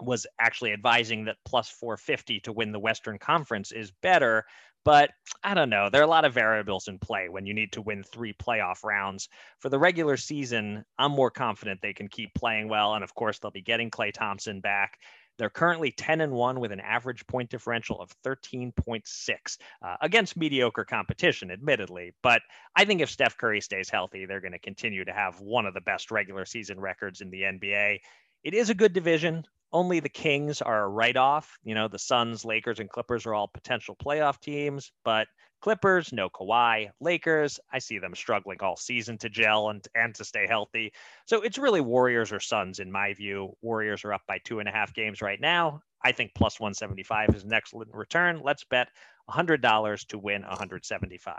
was 0.00 0.26
actually 0.40 0.72
advising 0.72 1.24
that 1.24 1.36
plus 1.44 1.68
450 1.68 2.40
to 2.40 2.52
win 2.52 2.72
the 2.72 2.78
Western 2.78 3.18
Conference 3.18 3.72
is 3.72 3.90
better. 4.02 4.44
But 4.84 5.10
I 5.42 5.54
don't 5.54 5.70
know. 5.70 5.88
There 5.90 6.00
are 6.00 6.04
a 6.04 6.08
lot 6.08 6.24
of 6.24 6.34
variables 6.34 6.88
in 6.88 6.98
play 6.98 7.28
when 7.28 7.46
you 7.46 7.54
need 7.54 7.72
to 7.72 7.82
win 7.82 8.02
three 8.02 8.32
playoff 8.32 8.84
rounds. 8.84 9.28
For 9.58 9.68
the 9.68 9.78
regular 9.78 10.16
season, 10.16 10.84
I'm 10.98 11.12
more 11.12 11.30
confident 11.30 11.80
they 11.82 11.92
can 11.92 12.08
keep 12.08 12.32
playing 12.34 12.68
well. 12.68 12.94
And 12.94 13.04
of 13.04 13.14
course, 13.14 13.38
they'll 13.38 13.50
be 13.50 13.62
getting 13.62 13.90
Klay 13.90 14.12
Thompson 14.12 14.60
back. 14.60 14.98
They're 15.38 15.50
currently 15.50 15.92
10 15.92 16.20
and 16.20 16.32
1 16.32 16.58
with 16.58 16.72
an 16.72 16.80
average 16.80 17.24
point 17.28 17.48
differential 17.48 18.00
of 18.00 18.10
13.6 18.24 19.58
uh, 19.82 19.96
against 20.00 20.36
mediocre 20.36 20.84
competition, 20.84 21.50
admittedly. 21.50 22.12
But 22.22 22.42
I 22.74 22.84
think 22.84 23.00
if 23.00 23.10
Steph 23.10 23.36
Curry 23.36 23.60
stays 23.60 23.88
healthy, 23.88 24.26
they're 24.26 24.40
going 24.40 24.52
to 24.52 24.58
continue 24.58 25.04
to 25.04 25.12
have 25.12 25.40
one 25.40 25.64
of 25.64 25.74
the 25.74 25.80
best 25.80 26.10
regular 26.10 26.44
season 26.44 26.80
records 26.80 27.20
in 27.20 27.30
the 27.30 27.42
NBA. 27.42 28.00
It 28.42 28.54
is 28.54 28.70
a 28.70 28.74
good 28.74 28.92
division 28.92 29.44
only 29.72 30.00
the 30.00 30.08
Kings 30.08 30.62
are 30.62 30.84
a 30.84 30.88
write 30.88 31.16
off. 31.16 31.58
You 31.64 31.74
know, 31.74 31.88
the 31.88 31.98
Suns, 31.98 32.44
Lakers, 32.44 32.80
and 32.80 32.88
Clippers 32.88 33.26
are 33.26 33.34
all 33.34 33.48
potential 33.48 33.96
playoff 33.96 34.40
teams, 34.40 34.92
but 35.04 35.28
Clippers, 35.60 36.12
no 36.12 36.30
Kawhi. 36.30 36.90
Lakers, 37.00 37.58
I 37.72 37.80
see 37.80 37.98
them 37.98 38.14
struggling 38.14 38.58
all 38.60 38.76
season 38.76 39.18
to 39.18 39.28
gel 39.28 39.70
and, 39.70 39.86
and 39.94 40.14
to 40.14 40.24
stay 40.24 40.46
healthy. 40.46 40.92
So 41.26 41.42
it's 41.42 41.58
really 41.58 41.80
Warriors 41.80 42.32
or 42.32 42.40
Suns, 42.40 42.78
in 42.78 42.92
my 42.92 43.14
view. 43.14 43.56
Warriors 43.60 44.04
are 44.04 44.12
up 44.12 44.22
by 44.28 44.38
two 44.38 44.60
and 44.60 44.68
a 44.68 44.72
half 44.72 44.94
games 44.94 45.20
right 45.20 45.40
now. 45.40 45.80
I 46.02 46.12
think 46.12 46.32
plus 46.34 46.60
175 46.60 47.34
is 47.34 47.44
an 47.44 47.52
excellent 47.52 47.92
return. 47.92 48.40
Let's 48.42 48.64
bet 48.64 48.88
$100 49.28 50.06
to 50.06 50.18
win 50.18 50.42
175. 50.42 51.34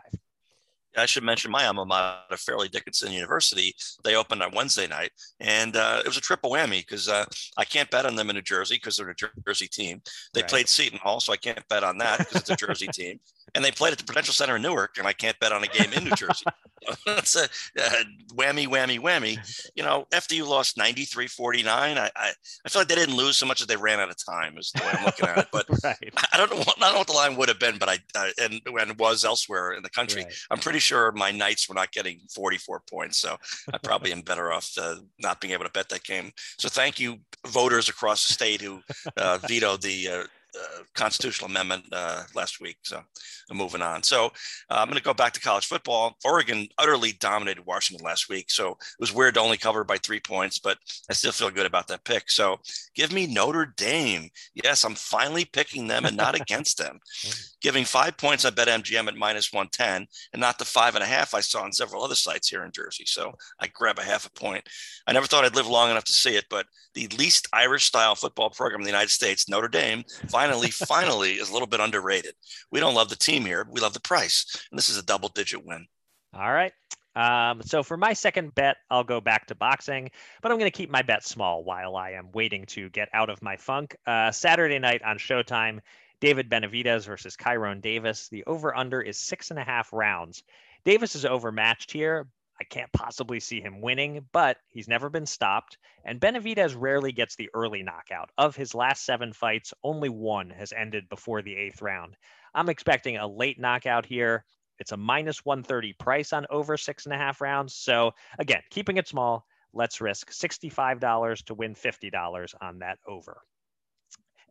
I 0.98 1.06
should 1.06 1.24
mention 1.24 1.52
my 1.52 1.66
alma 1.66 1.86
mater, 1.86 2.38
Fairleigh 2.38 2.70
Dickinson 2.70 3.12
University. 3.12 3.76
They 4.04 4.16
opened 4.16 4.42
on 4.42 4.52
Wednesday 4.54 4.88
night, 4.88 5.12
and 5.40 5.76
uh, 5.76 6.02
it 6.04 6.08
was 6.08 6.18
a 6.18 6.22
triple 6.22 6.52
whammy 6.52 6.80
because 6.80 7.08
uh, 7.08 7.26
I 7.58 7.66
can't 7.66 7.90
bet 7.90 8.06
on 8.06 8.16
them 8.16 8.30
in 8.30 8.36
New 8.36 8.42
Jersey 8.42 8.76
because 8.76 8.98
they're 8.98 9.10
a 9.10 9.16
Jersey 9.46 9.68
team. 9.68 10.02
They 10.34 10.42
right. 10.42 10.50
played 10.50 10.70
Seton 10.70 11.00
Hall, 11.00 11.20
so 11.20 11.32
I 11.32 11.38
can't 11.38 11.68
bet 11.70 11.84
on 11.84 11.98
that 12.00 12.20
because 12.20 12.42
it's 12.42 12.50
a 12.50 12.56
Jersey 12.56 12.88
team 12.88 13.20
and 13.56 13.64
they 13.64 13.72
played 13.72 13.92
at 13.92 13.98
the 13.98 14.04
Prudential 14.04 14.34
Center 14.34 14.56
in 14.56 14.62
Newark, 14.62 14.98
and 14.98 15.08
I 15.08 15.14
can't 15.14 15.40
bet 15.40 15.52
on 15.52 15.64
a 15.64 15.68
game 15.68 15.92
in 15.94 16.04
New 16.04 16.16
Jersey. 16.16 16.46
That's 17.06 17.36
a, 17.36 17.44
a, 17.78 18.06
whammy, 18.34 18.68
whammy, 18.68 19.00
whammy. 19.00 19.38
You 19.76 19.84
know, 19.84 20.08
FDU 20.12 20.48
lost 20.48 20.78
93 20.78 21.28
49. 21.28 21.98
I, 21.98 22.02
I, 22.16 22.32
I, 22.66 22.70
feel 22.70 22.82
like 22.82 22.88
they 22.88 22.96
didn't 22.96 23.16
lose 23.16 23.38
so 23.38 23.46
much 23.46 23.62
as 23.62 23.68
they 23.68 23.76
ran 23.76 24.00
out 24.00 24.10
of 24.10 24.16
time, 24.24 24.58
is 24.58 24.72
the 24.72 24.82
way 24.82 24.92
I'm 24.94 25.06
looking 25.06 25.28
at 25.28 25.38
it. 25.40 25.48
But 25.52 25.66
right. 25.84 26.14
I 26.32 26.38
don't 26.38 26.52
know 26.52 26.58
what, 26.58 26.78
I 26.78 26.82
don't 26.82 26.94
know 26.94 27.00
what 27.00 27.08
the 27.08 27.14
line 27.14 27.36
would 27.36 27.50
have 27.50 27.60
been, 27.60 27.78
but 27.78 27.90
I, 27.90 27.98
I 28.16 28.32
and, 28.42 28.62
and 28.66 28.98
was 28.98 29.26
elsewhere 29.26 29.74
in 29.74 29.84
the 29.84 29.90
country. 29.90 30.24
Right. 30.24 30.34
I'm 30.52 30.60
pretty 30.60 30.80
sure 30.80 31.12
my 31.12 31.32
Knights 31.32 31.68
were 31.70 31.76
not 31.76 31.92
getting 31.92 32.20
44 32.30 32.82
points. 32.90 33.18
So 33.18 33.38
I 33.74 33.78
probably 33.78 34.12
am 34.12 34.22
better 34.22 34.52
off 34.52 34.72
uh, 34.80 34.96
not 35.20 35.42
being 35.42 35.54
able 35.54 35.66
to 35.66 35.72
bet 35.72 35.90
that 35.90 36.04
game. 36.04 36.32
So 36.58 36.70
thank 36.70 37.00
you, 37.00 37.18
voters 37.48 37.90
across 37.90 38.28
the 38.28 38.34
state 38.34 38.62
who 38.62 38.82
uh, 39.18 39.40
vetoed 39.48 39.82
the 39.82 40.08
uh, 40.08 40.24
uh, 40.60 40.84
constitutional 40.96 41.50
amendment 41.50 41.86
uh, 41.92 42.24
last 42.36 42.60
week. 42.60 42.78
So 42.84 43.02
I'm 43.50 43.58
moving 43.58 43.82
on. 43.82 44.04
So 44.04 44.26
uh, 44.26 44.30
I'm 44.70 44.88
going 44.88 44.98
to 44.98 45.04
go 45.04 45.14
back 45.14 45.34
to 45.34 45.40
college 45.40 45.66
football. 45.66 46.16
Oregon 46.24 46.68
utterly 46.78 47.14
dominated 47.14 47.66
Washington 47.66 48.06
last 48.06 48.30
week. 48.30 48.52
So 48.52 48.72
it 48.72 49.00
was 49.00 49.14
weird 49.14 49.36
to 49.36 49.40
only 49.42 49.58
cover 49.58 49.84
by 49.84 49.98
three 49.98 50.20
points, 50.20 50.60
but 50.60 50.78
I 51.10 51.14
still 51.14 51.32
feel 51.32 51.50
good 51.50 51.66
about 51.66 51.88
that 51.88 52.04
pick. 52.04 52.30
So 52.30 52.60
give 52.96 53.12
me 53.12 53.28
Notre 53.28 53.74
Dame. 53.78 54.30
Yes, 54.54 54.84
I'm 54.84 54.96
finally 54.96 55.46
picking 55.46 55.88
them 55.88 56.06
and 56.06 56.18
not 56.18 56.40
against 56.40 56.78
them. 56.78 57.00
Giving 57.62 57.84
five 57.84 58.16
points 58.18 58.46
I 58.46 58.52
bet 58.52 58.70
MGM 58.70 59.08
at 59.08 59.16
minus 59.16 59.52
110 59.52 60.08
and 60.34 60.40
not 60.40 60.58
the 60.58 60.66
five 60.66 60.96
and 60.96 61.04
a 61.04 61.08
half 61.08 61.34
I 61.34 61.42
saw 61.42 61.64
on 61.64 61.74
several 61.74 62.04
other 62.04 62.16
sites 62.16 62.48
here 62.48 62.64
in 62.64 62.72
Jersey. 62.72 63.04
So 63.06 63.34
I 63.60 63.68
grab 63.68 64.00
a 64.00 64.04
half 64.04 64.26
a 64.26 64.32
point. 64.32 64.68
I 65.08 65.14
never 65.14 65.28
thought 65.28 65.44
I'd 65.44 65.56
live 65.56 65.68
long 65.68 65.92
enough 65.92 66.06
to 66.06 66.14
see 66.14 66.36
it, 66.36 66.46
but 66.50 66.68
the 66.94 67.08
least 67.18 67.48
Irish 67.54 67.86
style 67.86 68.16
football 68.16 68.50
program 68.50 68.82
in 68.82 68.86
the 68.86 68.92
United 68.92 69.10
States, 69.10 69.48
Notre 69.48 69.68
Dame, 69.68 70.04
finally, 70.30 70.49
finally 70.52 70.72
finally 70.72 71.32
is 71.34 71.50
a 71.50 71.54
little 71.54 71.68
bit 71.68 71.80
underrated. 71.80 72.34
We 72.72 72.80
don't 72.80 72.94
love 72.94 73.10
the 73.10 73.16
team 73.16 73.46
here, 73.46 73.68
we 73.70 73.82
love 73.82 73.94
the 73.94 74.02
price. 74.02 74.46
And 74.72 74.78
this 74.78 74.90
is 74.90 74.98
a 74.98 75.04
double 75.04 75.30
digit 75.30 75.66
win. 75.66 75.86
All 76.34 76.52
right. 76.52 76.74
Um, 77.16 77.62
so 77.64 77.84
for 77.84 77.98
my 77.98 78.14
second 78.14 78.54
bet, 78.56 78.78
I'll 78.90 79.04
go 79.04 79.20
back 79.20 79.48
to 79.48 79.56
boxing, 79.56 80.12
but 80.42 80.52
I'm 80.52 80.60
going 80.60 80.72
to 80.72 80.78
keep 80.78 80.90
my 80.90 81.02
bet 81.02 81.26
small 81.26 81.64
while 81.64 81.96
I 81.96 82.12
am 82.12 82.32
waiting 82.32 82.66
to 82.68 82.90
get 82.90 83.10
out 83.14 83.30
of 83.30 83.42
my 83.42 83.58
funk. 83.58 83.96
Uh, 84.06 84.32
Saturday 84.32 84.80
night 84.80 85.02
on 85.04 85.18
Showtime, 85.18 85.80
David 86.22 86.50
Benavidez 86.50 87.06
versus 87.06 87.36
Kyrone 87.36 87.82
Davis. 87.82 88.30
The 88.30 88.44
over 88.46 88.76
under 88.76 89.02
is 89.02 89.18
six 89.18 89.50
and 89.50 89.60
a 89.60 89.64
half 89.64 89.92
rounds. 89.92 90.44
Davis 90.86 91.16
is 91.16 91.26
overmatched 91.26 91.92
here. 91.92 92.28
I 92.60 92.66
can't 92.66 92.92
possibly 92.92 93.40
see 93.40 93.62
him 93.62 93.82
winning, 93.82 94.26
but 94.34 94.58
he's 94.68 94.88
never 94.88 95.10
been 95.10 95.26
stopped. 95.26 95.78
And 96.04 96.20
Benavidez 96.20 96.76
rarely 96.78 97.14
gets 97.14 97.36
the 97.36 97.50
early 97.54 97.84
knockout. 97.84 98.32
Of 98.38 98.56
his 98.56 98.76
last 98.76 99.06
seven 99.06 99.32
fights, 99.32 99.74
only 99.84 100.10
one 100.10 100.50
has 100.50 100.74
ended 100.74 101.08
before 101.08 101.42
the 101.42 101.56
eighth 101.56 101.82
round. 101.82 102.18
I'm 102.54 102.70
expecting 102.70 103.18
a 103.18 103.28
late 103.28 103.60
knockout 103.60 104.06
here. 104.06 104.44
It's 104.78 104.92
a 104.92 104.98
minus 104.98 105.46
130 105.46 105.94
price 105.94 106.34
on 106.34 106.48
over 106.50 106.76
six 106.78 107.06
and 107.06 107.14
a 107.14 107.18
half 107.18 107.42
rounds. 107.42 107.76
So, 107.76 108.12
again, 108.38 108.62
keeping 108.70 108.98
it 108.98 109.08
small, 109.08 109.46
let's 109.74 110.02
risk 110.02 110.32
$65 110.32 111.44
to 111.46 111.54
win 111.54 111.76
$50 111.76 112.56
on 112.62 112.80
that 112.80 112.98
over. 113.08 113.42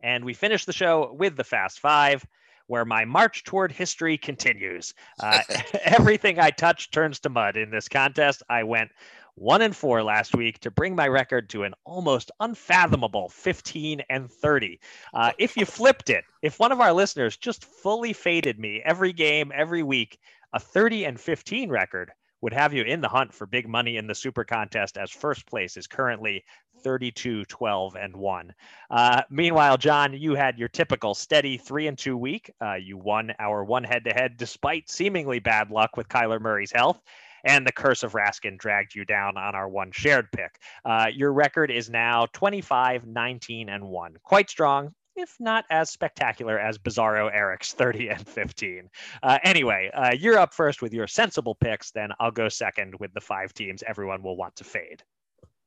And 0.01 0.23
we 0.23 0.33
finish 0.33 0.65
the 0.65 0.73
show 0.73 1.13
with 1.13 1.35
the 1.35 1.43
Fast 1.43 1.79
Five, 1.79 2.25
where 2.69 2.85
my 2.85 3.03
march 3.03 3.43
toward 3.43 3.71
history 3.71 4.17
continues. 4.17 4.93
Uh, 5.21 5.41
everything 5.83 6.39
I 6.39 6.49
touch 6.49 6.91
turns 6.91 7.19
to 7.19 7.29
mud 7.29 7.57
in 7.57 7.71
this 7.71 7.89
contest. 7.89 8.41
I 8.49 8.63
went 8.63 8.91
one 9.35 9.61
and 9.61 9.75
four 9.75 10.01
last 10.01 10.35
week 10.35 10.59
to 10.59 10.71
bring 10.71 10.95
my 10.95 11.07
record 11.07 11.49
to 11.49 11.63
an 11.63 11.73
almost 11.83 12.31
unfathomable 12.39 13.29
15 13.29 14.01
and 14.09 14.31
30. 14.31 14.79
Uh, 15.13 15.31
if 15.37 15.57
you 15.57 15.65
flipped 15.65 16.09
it, 16.09 16.23
if 16.41 16.59
one 16.59 16.71
of 16.71 16.79
our 16.79 16.93
listeners 16.93 17.35
just 17.35 17.65
fully 17.65 18.13
faded 18.13 18.59
me 18.59 18.81
every 18.85 19.11
game, 19.11 19.51
every 19.53 19.83
week, 19.83 20.19
a 20.53 20.59
30 20.59 21.05
and 21.05 21.19
15 21.19 21.69
record 21.69 22.11
would 22.41 22.53
have 22.53 22.73
you 22.73 22.83
in 22.83 23.01
the 23.01 23.09
hunt 23.09 23.33
for 23.33 23.45
big 23.45 23.67
money 23.67 23.97
in 23.97 24.07
the 24.07 24.15
super 24.15 24.43
contest 24.43 24.97
as 24.97 25.11
first 25.11 25.45
place 25.45 25.75
is 25.75 25.87
currently 25.87 26.43
32 26.83 27.45
12 27.45 27.95
and 27.95 28.15
1 28.15 28.53
uh, 28.91 29.21
meanwhile 29.29 29.77
john 29.77 30.13
you 30.13 30.35
had 30.35 30.57
your 30.57 30.69
typical 30.69 31.13
steady 31.13 31.57
three 31.57 31.87
and 31.87 31.97
two 31.97 32.17
week 32.17 32.51
uh, 32.61 32.75
you 32.75 32.97
won 32.97 33.31
our 33.39 33.63
one 33.63 33.83
head 33.83 34.03
to 34.03 34.11
head 34.11 34.37
despite 34.37 34.89
seemingly 34.89 35.39
bad 35.39 35.71
luck 35.71 35.97
with 35.97 36.07
kyler 36.07 36.39
murray's 36.39 36.71
health 36.71 37.01
and 37.43 37.65
the 37.65 37.71
curse 37.71 38.03
of 38.03 38.13
Raskin 38.13 38.57
dragged 38.57 38.95
you 38.95 39.05
down 39.05 39.37
on 39.37 39.55
our 39.55 39.69
one 39.69 39.91
shared 39.91 40.31
pick. 40.31 40.59
Uh, 40.85 41.07
your 41.13 41.31
record 41.31 41.71
is 41.71 41.89
now 41.89 42.25
25, 42.33 43.05
19, 43.05 43.69
and 43.69 43.87
1. 43.87 44.15
Quite 44.23 44.49
strong, 44.49 44.93
if 45.15 45.35
not 45.39 45.65
as 45.69 45.89
spectacular 45.89 46.59
as 46.59 46.77
Bizarro 46.77 47.29
Eric's 47.33 47.73
30 47.73 48.09
and 48.09 48.27
15. 48.27 48.89
Uh, 49.21 49.39
anyway, 49.43 49.91
uh, 49.93 50.13
you're 50.17 50.37
up 50.37 50.53
first 50.53 50.81
with 50.81 50.93
your 50.93 51.07
sensible 51.07 51.55
picks. 51.55 51.91
Then 51.91 52.11
I'll 52.19 52.31
go 52.31 52.49
second 52.49 52.95
with 52.99 53.13
the 53.13 53.21
five 53.21 53.53
teams 53.53 53.83
everyone 53.87 54.23
will 54.23 54.37
want 54.37 54.55
to 54.57 54.63
fade. 54.63 55.03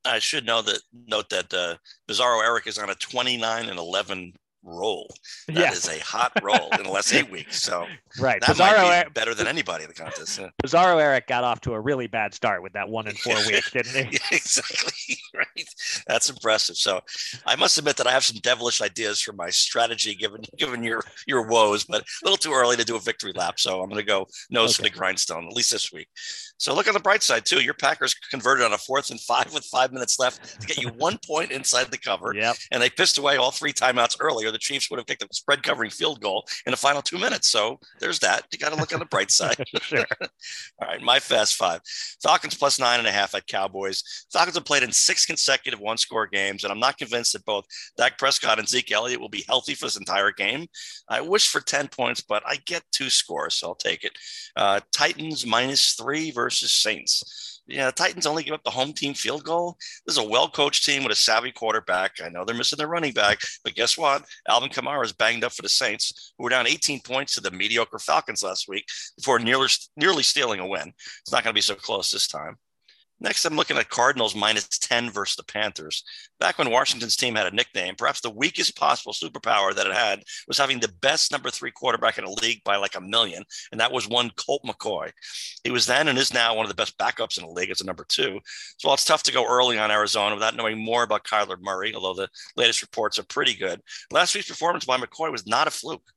I 0.05 0.19
should 0.19 0.47
know 0.47 0.63
that 0.63 0.81
note 1.07 1.31
that 1.31 1.53
uh, 1.55 1.77
Bizarro 2.09 2.43
Eric 2.43 2.67
is 2.67 2.79
on 2.79 2.91
a 2.91 2.95
29 2.95 3.69
and 3.69 3.79
11 3.79 4.35
roll. 4.63 5.13
That 5.49 5.75
is 5.75 5.89
a 5.89 5.99
hot 5.99 6.33
roll 6.43 6.71
in 6.79 6.85
the 6.85 6.91
last 6.91 7.13
eight 7.13 7.31
weeks. 7.31 7.61
So 7.61 7.87
right, 8.19 8.41
that 8.41 8.57
Bizarro 8.57 8.77
might 8.77 8.83
be 8.83 8.89
Eric, 8.89 9.15
better 9.15 9.35
than 9.35 9.47
anybody 9.47 9.85
in 9.85 9.89
the 9.89 9.95
contest. 9.95 10.39
Yeah. 10.39 10.49
Bizarro 10.63 11.01
Eric 11.01 11.27
got 11.27 11.45
off 11.45 11.61
to 11.63 11.75
a 11.75 11.81
really 11.81 12.07
bad 12.07 12.33
start 12.33 12.63
with 12.63 12.73
that 12.73 12.89
one 12.89 13.07
in 13.07 13.15
four 13.15 13.35
weeks, 13.47 13.71
didn't 13.71 13.93
he? 13.93 14.13
yeah, 14.13 14.19
exactly. 14.31 15.19
Right. 15.35 15.69
That's 16.07 16.31
impressive. 16.31 16.77
So 16.77 17.01
I 17.45 17.57
must 17.57 17.77
admit 17.77 17.97
that 17.97 18.07
I 18.07 18.13
have 18.13 18.25
some 18.25 18.39
devilish 18.41 18.81
ideas 18.81 19.21
for 19.21 19.33
my 19.33 19.51
strategy 19.51 20.15
given 20.15 20.43
given 20.57 20.83
your 20.83 21.03
your 21.27 21.47
woes, 21.47 21.85
but 21.85 22.03
a 22.03 22.25
little 22.25 22.39
too 22.39 22.53
early 22.53 22.77
to 22.77 22.85
do 22.85 22.97
a 22.97 23.01
victory 23.01 23.33
lap. 23.35 23.59
So 23.59 23.83
I'm 23.83 23.89
going 23.89 24.01
to 24.01 24.07
go 24.07 24.27
nose 24.49 24.71
okay. 24.71 24.77
for 24.77 24.83
the 24.83 24.99
grindstone 24.99 25.47
at 25.47 25.53
least 25.53 25.73
this 25.73 25.93
week. 25.93 26.09
So 26.59 26.75
look 26.75 26.87
on 26.87 26.95
the 26.95 27.01
bright 27.01 27.25
side 27.25 27.45
too. 27.45 27.61
Your 27.61 27.75
Packers 27.75 28.15
converted 28.15 28.65
on 28.65 28.73
a 28.73 28.79
fourth 28.79 29.11
and 29.11 29.21
five 29.21 29.53
with 29.53 29.65
five 29.65 29.93
minutes 29.93 30.19
left 30.21 30.61
to 30.61 30.67
get 30.67 30.81
you 30.81 30.89
one 30.91 31.19
point 31.27 31.51
inside 31.51 31.91
the 31.91 31.99
cover. 31.99 32.33
Yep. 32.35 32.57
And 32.71 32.81
they 32.81 32.89
pissed 32.89 33.19
away 33.19 33.37
all 33.37 33.51
three 33.51 33.73
timeouts 33.73 34.17
earlier 34.21 34.52
the 34.53 34.59
Chiefs 34.59 34.91
would 34.91 34.99
have 34.99 35.07
kicked 35.07 35.23
a 35.23 35.29
spread 35.33 35.63
covering 35.63 35.91
field 35.91 36.21
goal 36.21 36.47
in 36.67 36.71
the 36.71 36.77
final 36.77 37.03
two 37.03 37.19
minutes. 37.19 37.49
So 37.49 37.79
there's 38.01 38.19
that. 38.21 38.45
You 38.53 38.59
got 38.59 38.73
to 38.73 38.79
look 38.79 38.93
on 38.93 38.99
the 38.99 39.07
bright 39.07 39.31
side. 39.31 39.57
sure. 39.83 40.05
All 40.81 40.89
right, 40.89 41.03
my 41.03 41.19
fast 41.19 41.57
five. 41.57 41.81
Falcons 42.23 42.55
plus 42.55 42.79
nine 42.79 42.99
and 42.99 43.09
a 43.09 43.13
half 43.13 43.35
at 43.35 43.47
Cowboys. 43.47 44.27
Falcons 44.33 44.57
have 44.57 44.65
played 44.65 44.83
in 44.83 44.93
six 44.93 45.27
consecutive 45.27 45.81
one 45.81 45.97
score 45.97 46.27
games, 46.27 46.65
and 46.65 46.73
I'm 46.73 46.81
not 46.81 46.99
convinced 46.99 47.33
that 47.33 47.45
both 47.45 47.65
Dak 47.97 48.19
Prescott 48.19 48.59
and 48.59 48.69
Zeke 48.69 48.93
Elliott 48.93 49.21
will 49.21 49.29
be 49.29 49.45
healthy 49.49 49.75
for 49.75 49.87
this 49.87 49.99
entire 49.99 50.33
game. 50.33 50.67
I 51.09 51.21
wish 51.21 51.49
for 51.49 51.61
10 51.61 51.89
points, 51.89 52.21
but 52.21 52.43
I 52.47 52.57
get 52.67 52.83
two 52.93 53.11
scores, 53.11 53.55
so 53.55 53.69
I'll 53.69 53.75
take 53.75 54.05
it. 54.05 54.13
Uh, 54.57 54.81
Titans 54.93 55.47
minus 55.47 55.95
three 55.95 56.31
versus 56.31 56.73
Saints 56.73 57.52
yeah, 57.67 57.87
the 57.87 57.93
Titans 57.93 58.27
only 58.27 58.43
give 58.43 58.55
up 58.55 58.65
the 58.65 58.71
home 58.71 58.93
team 58.93 59.15
field 59.15 59.45
goal. 59.45 59.77
This 60.07 60.17
is 60.17 60.25
a 60.25 60.29
well 60.29 60.49
coached 60.49 60.85
team 60.85 61.03
with 61.03 61.13
a 61.13 61.17
savvy 61.17 61.53
quarterback. 61.53 62.13
I 62.23 62.29
know 62.29 62.45
they're 62.45 62.57
missing 62.57 62.77
their 62.77 62.89
running 62.89 63.13
back, 63.13 63.41
but 63.65 63.75
guess 63.75 63.97
what? 63.97 64.25
Alvin 64.49 64.71
Kamara 64.71 65.05
is 65.05 65.13
banged 65.13 65.45
up 65.45 65.53
for 65.53 65.63
the 65.63 65.69
Saints, 65.69 66.35
who 66.37 66.45
were 66.45 66.51
down 66.51 66.67
18 66.67 67.01
points 67.01 67.35
to 67.35 67.41
the 67.41 67.51
mediocre 67.51 67.99
Falcons 67.99 68.43
last 68.43 68.69
week 68.69 68.87
before 69.17 69.39
nearly, 69.39 69.69
nearly 69.97 70.23
stealing 70.23 70.61
a 70.61 70.67
win. 70.67 70.93
It's 71.21 71.33
not 71.33 71.45
going 71.45 71.53
to 71.53 71.59
be 71.59 71.61
so 71.61 71.75
close 71.75 72.11
this 72.11 72.29
time. 72.29 72.59
Next, 73.23 73.45
I'm 73.45 73.55
looking 73.55 73.77
at 73.77 73.89
Cardinals 73.89 74.35
minus 74.35 74.66
10 74.66 75.09
versus 75.11 75.37
the 75.37 75.45
Panthers. 75.45 76.03
Back 76.41 76.59
when 76.59 76.73
Washington's 76.73 77.14
team 77.14 77.37
had 77.37 77.47
a 77.47 77.55
nickname, 77.55 77.95
perhaps 77.95 78.20
the 78.20 78.29
weakest 78.29 78.77
possible 78.77 79.12
superpower 79.12 79.73
that 79.73 79.87
it 79.87 79.93
had 79.93 80.25
was 80.49 80.59
having 80.59 80.81
the 80.81 80.93
best 81.01 81.31
number 81.31 81.49
three 81.49 81.70
quarterback 81.70 82.18
in 82.18 82.25
the 82.25 82.37
league 82.43 82.64
by 82.64 82.75
like 82.75 82.97
a 82.97 83.01
million, 83.01 83.45
and 83.70 83.81
that 83.81 83.93
was 83.93 84.09
one 84.09 84.33
Colt 84.35 84.62
McCoy. 84.66 85.12
He 85.62 85.70
was 85.70 85.87
then 85.87 86.09
and 86.09 86.18
is 86.18 86.35
now 86.35 86.57
one 86.57 86.64
of 86.64 86.68
the 86.68 86.75
best 86.75 86.99
backups 86.99 87.39
in 87.39 87.45
the 87.47 87.53
league 87.53 87.70
as 87.70 87.81
a 87.81 87.87
number 87.87 88.05
two. 88.09 88.41
So 88.79 88.89
while 88.89 88.95
it's 88.95 89.05
tough 89.05 89.23
to 89.23 89.33
go 89.33 89.47
early 89.49 89.79
on 89.79 89.93
Arizona 89.93 90.35
without 90.35 90.57
knowing 90.57 90.85
more 90.85 91.05
about 91.05 91.23
Kyler 91.23 91.61
Murray, 91.61 91.95
although 91.95 92.20
the 92.20 92.29
latest 92.57 92.83
reports 92.83 93.20
are 93.20 93.25
pretty 93.25 93.55
good, 93.55 93.81
last 94.11 94.35
week's 94.35 94.49
performance 94.49 94.85
by 94.85 94.99
McCoy 94.99 95.31
was 95.31 95.47
not 95.47 95.68
a 95.68 95.70
fluke. 95.70 96.11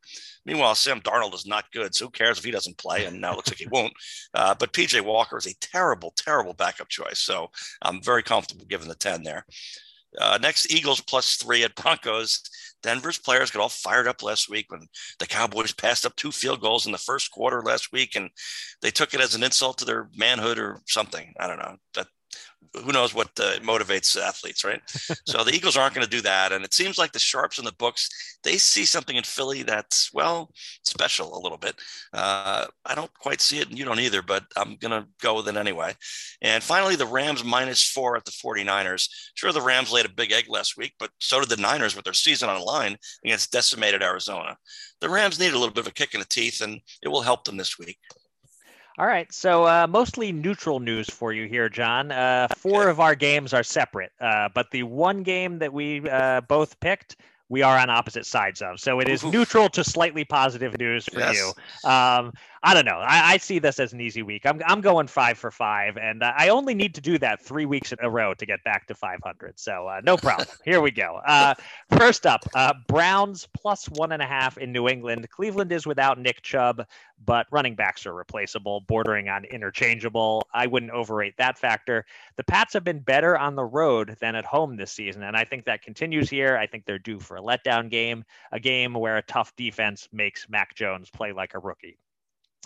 Meanwhile, 0.45 0.75
Sam 0.75 1.01
Darnold 1.01 1.33
is 1.33 1.45
not 1.45 1.71
good. 1.71 1.95
So 1.95 2.05
who 2.05 2.11
cares 2.11 2.37
if 2.37 2.45
he 2.45 2.51
doesn't 2.51 2.77
play? 2.77 3.05
And 3.05 3.19
now 3.19 3.33
it 3.33 3.35
looks 3.37 3.49
like 3.49 3.59
he 3.59 3.67
won't. 3.67 3.93
Uh, 4.33 4.53
but 4.53 4.73
PJ 4.73 5.01
Walker 5.01 5.37
is 5.37 5.47
a 5.47 5.55
terrible, 5.59 6.13
terrible 6.15 6.53
backup 6.53 6.87
choice. 6.89 7.19
So 7.19 7.49
I'm 7.81 8.01
very 8.01 8.23
comfortable 8.23 8.65
giving 8.65 8.87
the 8.87 8.95
10 8.95 9.23
there. 9.23 9.45
Uh, 10.19 10.37
next, 10.41 10.71
Eagles 10.71 11.01
plus 11.01 11.35
three 11.35 11.63
at 11.63 11.75
Broncos. 11.75 12.41
Denver's 12.83 13.17
players 13.17 13.51
got 13.51 13.61
all 13.61 13.69
fired 13.69 14.07
up 14.07 14.21
last 14.21 14.49
week 14.49 14.67
when 14.69 14.87
the 15.19 15.25
Cowboys 15.25 15.73
passed 15.73 16.05
up 16.05 16.15
two 16.15 16.31
field 16.31 16.61
goals 16.61 16.85
in 16.85 16.91
the 16.91 16.97
first 16.97 17.31
quarter 17.31 17.61
last 17.61 17.91
week, 17.91 18.15
and 18.15 18.29
they 18.81 18.91
took 18.91 19.13
it 19.13 19.21
as 19.21 19.35
an 19.35 19.43
insult 19.43 19.79
to 19.79 19.85
their 19.85 20.09
manhood 20.15 20.59
or 20.59 20.81
something. 20.87 21.33
I 21.39 21.47
don't 21.47 21.57
know. 21.57 21.77
That 21.95 22.07
who 22.83 22.91
knows 22.91 23.13
what 23.13 23.29
uh, 23.39 23.57
motivates 23.59 24.19
athletes, 24.19 24.63
right? 24.63 24.81
so 25.25 25.43
the 25.43 25.53
Eagles 25.53 25.77
aren't 25.77 25.93
going 25.93 26.05
to 26.05 26.09
do 26.09 26.21
that. 26.21 26.51
And 26.51 26.65
it 26.65 26.73
seems 26.73 26.97
like 26.97 27.11
the 27.11 27.19
sharps 27.19 27.57
and 27.57 27.67
the 27.67 27.73
books, 27.73 28.37
they 28.43 28.57
see 28.57 28.85
something 28.85 29.15
in 29.15 29.23
Philly 29.23 29.63
that's, 29.63 30.13
well, 30.13 30.51
special 30.83 31.37
a 31.37 31.41
little 31.41 31.57
bit. 31.57 31.75
Uh, 32.13 32.65
I 32.85 32.95
don't 32.95 33.13
quite 33.19 33.41
see 33.41 33.59
it, 33.59 33.69
and 33.69 33.77
you 33.77 33.85
don't 33.85 33.99
either, 33.99 34.21
but 34.21 34.43
I'm 34.57 34.75
going 34.77 34.91
to 34.91 35.07
go 35.21 35.35
with 35.35 35.47
it 35.47 35.57
anyway. 35.57 35.93
And 36.41 36.63
finally, 36.63 36.95
the 36.95 37.05
Rams 37.05 37.43
minus 37.43 37.87
four 37.87 38.17
at 38.17 38.25
the 38.25 38.31
49ers. 38.31 39.09
Sure, 39.35 39.51
the 39.51 39.61
Rams 39.61 39.91
laid 39.91 40.05
a 40.05 40.09
big 40.09 40.31
egg 40.31 40.45
last 40.49 40.77
week, 40.77 40.93
but 40.99 41.11
so 41.19 41.39
did 41.39 41.49
the 41.49 41.61
Niners 41.61 41.95
with 41.95 42.05
their 42.05 42.13
season 42.13 42.49
on 42.49 42.59
the 42.59 42.65
line 42.65 42.97
against 43.23 43.51
decimated 43.51 44.03
Arizona. 44.03 44.57
The 45.01 45.09
Rams 45.09 45.39
need 45.39 45.53
a 45.53 45.59
little 45.59 45.73
bit 45.73 45.81
of 45.81 45.87
a 45.87 45.91
kick 45.91 46.13
in 46.13 46.19
the 46.19 46.25
teeth, 46.25 46.61
and 46.61 46.81
it 47.01 47.09
will 47.09 47.21
help 47.21 47.43
them 47.45 47.57
this 47.57 47.77
week. 47.77 47.97
All 48.97 49.05
right, 49.05 49.31
so 49.33 49.65
uh, 49.65 49.87
mostly 49.89 50.31
neutral 50.31 50.79
news 50.79 51.09
for 51.09 51.33
you 51.33 51.47
here, 51.47 51.67
John. 51.67 52.13
Uh, 52.13 52.47
four 52.55 52.87
of 52.87 53.01
our 53.01 53.13
games 53.13 53.53
are 53.53 53.63
separate, 53.63 54.13
uh, 54.21 54.47
but 54.53 54.71
the 54.71 54.83
one 54.83 55.23
game 55.23 55.59
that 55.59 55.73
we 55.73 56.09
uh, 56.09 56.39
both 56.41 56.79
picked, 56.79 57.17
we 57.49 57.61
are 57.61 57.77
on 57.77 57.89
opposite 57.89 58.25
sides 58.25 58.61
of. 58.61 58.79
So 58.79 59.01
it 59.01 59.09
is 59.09 59.21
neutral 59.23 59.67
to 59.69 59.83
slightly 59.83 60.23
positive 60.23 60.77
news 60.79 61.05
for 61.05 61.19
yes. 61.19 61.35
you. 61.35 61.89
Um, 61.89 62.31
I 62.65 62.73
don't 62.73 62.85
know. 62.85 62.97
I, 62.97 63.33
I, 63.33 63.37
see 63.37 63.59
this 63.59 63.79
as 63.79 63.93
an 63.93 64.01
easy 64.01 64.23
week. 64.23 64.43
I'm 64.43 64.59
I'm 64.65 64.81
going 64.81 65.05
five 65.05 65.37
for 65.37 65.51
five, 65.51 65.97
and 65.97 66.23
I 66.23 66.49
only 66.49 66.73
need 66.73 66.95
to 66.95 67.01
do 67.01 67.19
that 67.19 67.39
three 67.39 67.67
weeks 67.67 67.91
in 67.91 67.99
a 68.01 68.09
row 68.09 68.33
to 68.33 68.43
get 68.43 68.63
back 68.63 68.87
to 68.87 68.95
500. 68.95 69.59
So 69.59 69.87
uh, 69.87 70.01
no 70.03 70.17
problem. 70.17 70.47
Here 70.65 70.81
we 70.81 70.89
go. 70.89 71.21
Uh, 71.27 71.53
first 71.95 72.25
up, 72.25 72.43
uh, 72.55 72.73
Browns 72.87 73.47
plus 73.55 73.87
one 73.89 74.13
and 74.13 74.21
a 74.21 74.25
half 74.25 74.57
in 74.57 74.71
New 74.71 74.87
England. 74.87 75.29
Cleveland 75.29 75.71
is 75.71 75.85
without 75.85 76.17
Nick 76.17 76.41
Chubb, 76.41 76.87
but 77.23 77.45
running 77.51 77.75
backs 77.75 78.07
are 78.07 78.15
replaceable, 78.15 78.81
bordering 78.81 79.29
on 79.29 79.45
interchangeable. 79.45 80.47
I 80.51 80.65
wouldn't 80.65 80.91
overrate 80.91 81.37
that 81.37 81.59
factor. 81.59 82.03
The 82.35 82.43
Pats 82.43 82.73
have 82.73 82.83
been 82.83 82.99
better 82.99 83.37
on 83.37 83.55
the 83.55 83.63
road 83.63 84.17
than 84.19 84.33
at 84.33 84.43
home 84.43 84.75
this 84.75 84.91
season, 84.91 85.21
and 85.21 85.37
I 85.37 85.43
think 85.45 85.65
that 85.65 85.83
continues 85.83 86.31
here. 86.31 86.57
I 86.57 86.65
think 86.65 86.85
they're 86.85 86.97
due 86.97 87.19
for 87.19 87.37
a 87.37 87.41
letdown 87.41 87.91
game, 87.91 88.25
a 88.51 88.59
game 88.59 88.95
where 88.95 89.17
a 89.17 89.21
tough 89.21 89.55
defense 89.55 90.09
makes 90.11 90.49
Mac 90.49 90.73
Jones 90.73 91.11
play 91.11 91.31
like 91.31 91.53
a 91.53 91.59
rookie. 91.59 91.99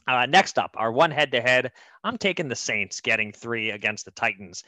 Uh, 0.08 0.26
next 0.26 0.58
up, 0.58 0.76
our 0.78 0.91
one 0.91 1.12
head 1.12 1.32
to 1.32 1.41
head. 1.41 1.72
I'm 2.04 2.18
taking 2.18 2.47
the 2.47 2.56
Saints 2.56 3.02
getting 3.02 3.32
three 3.32 3.72
against 3.72 4.06
the 4.06 4.12
Titans. 4.12 4.64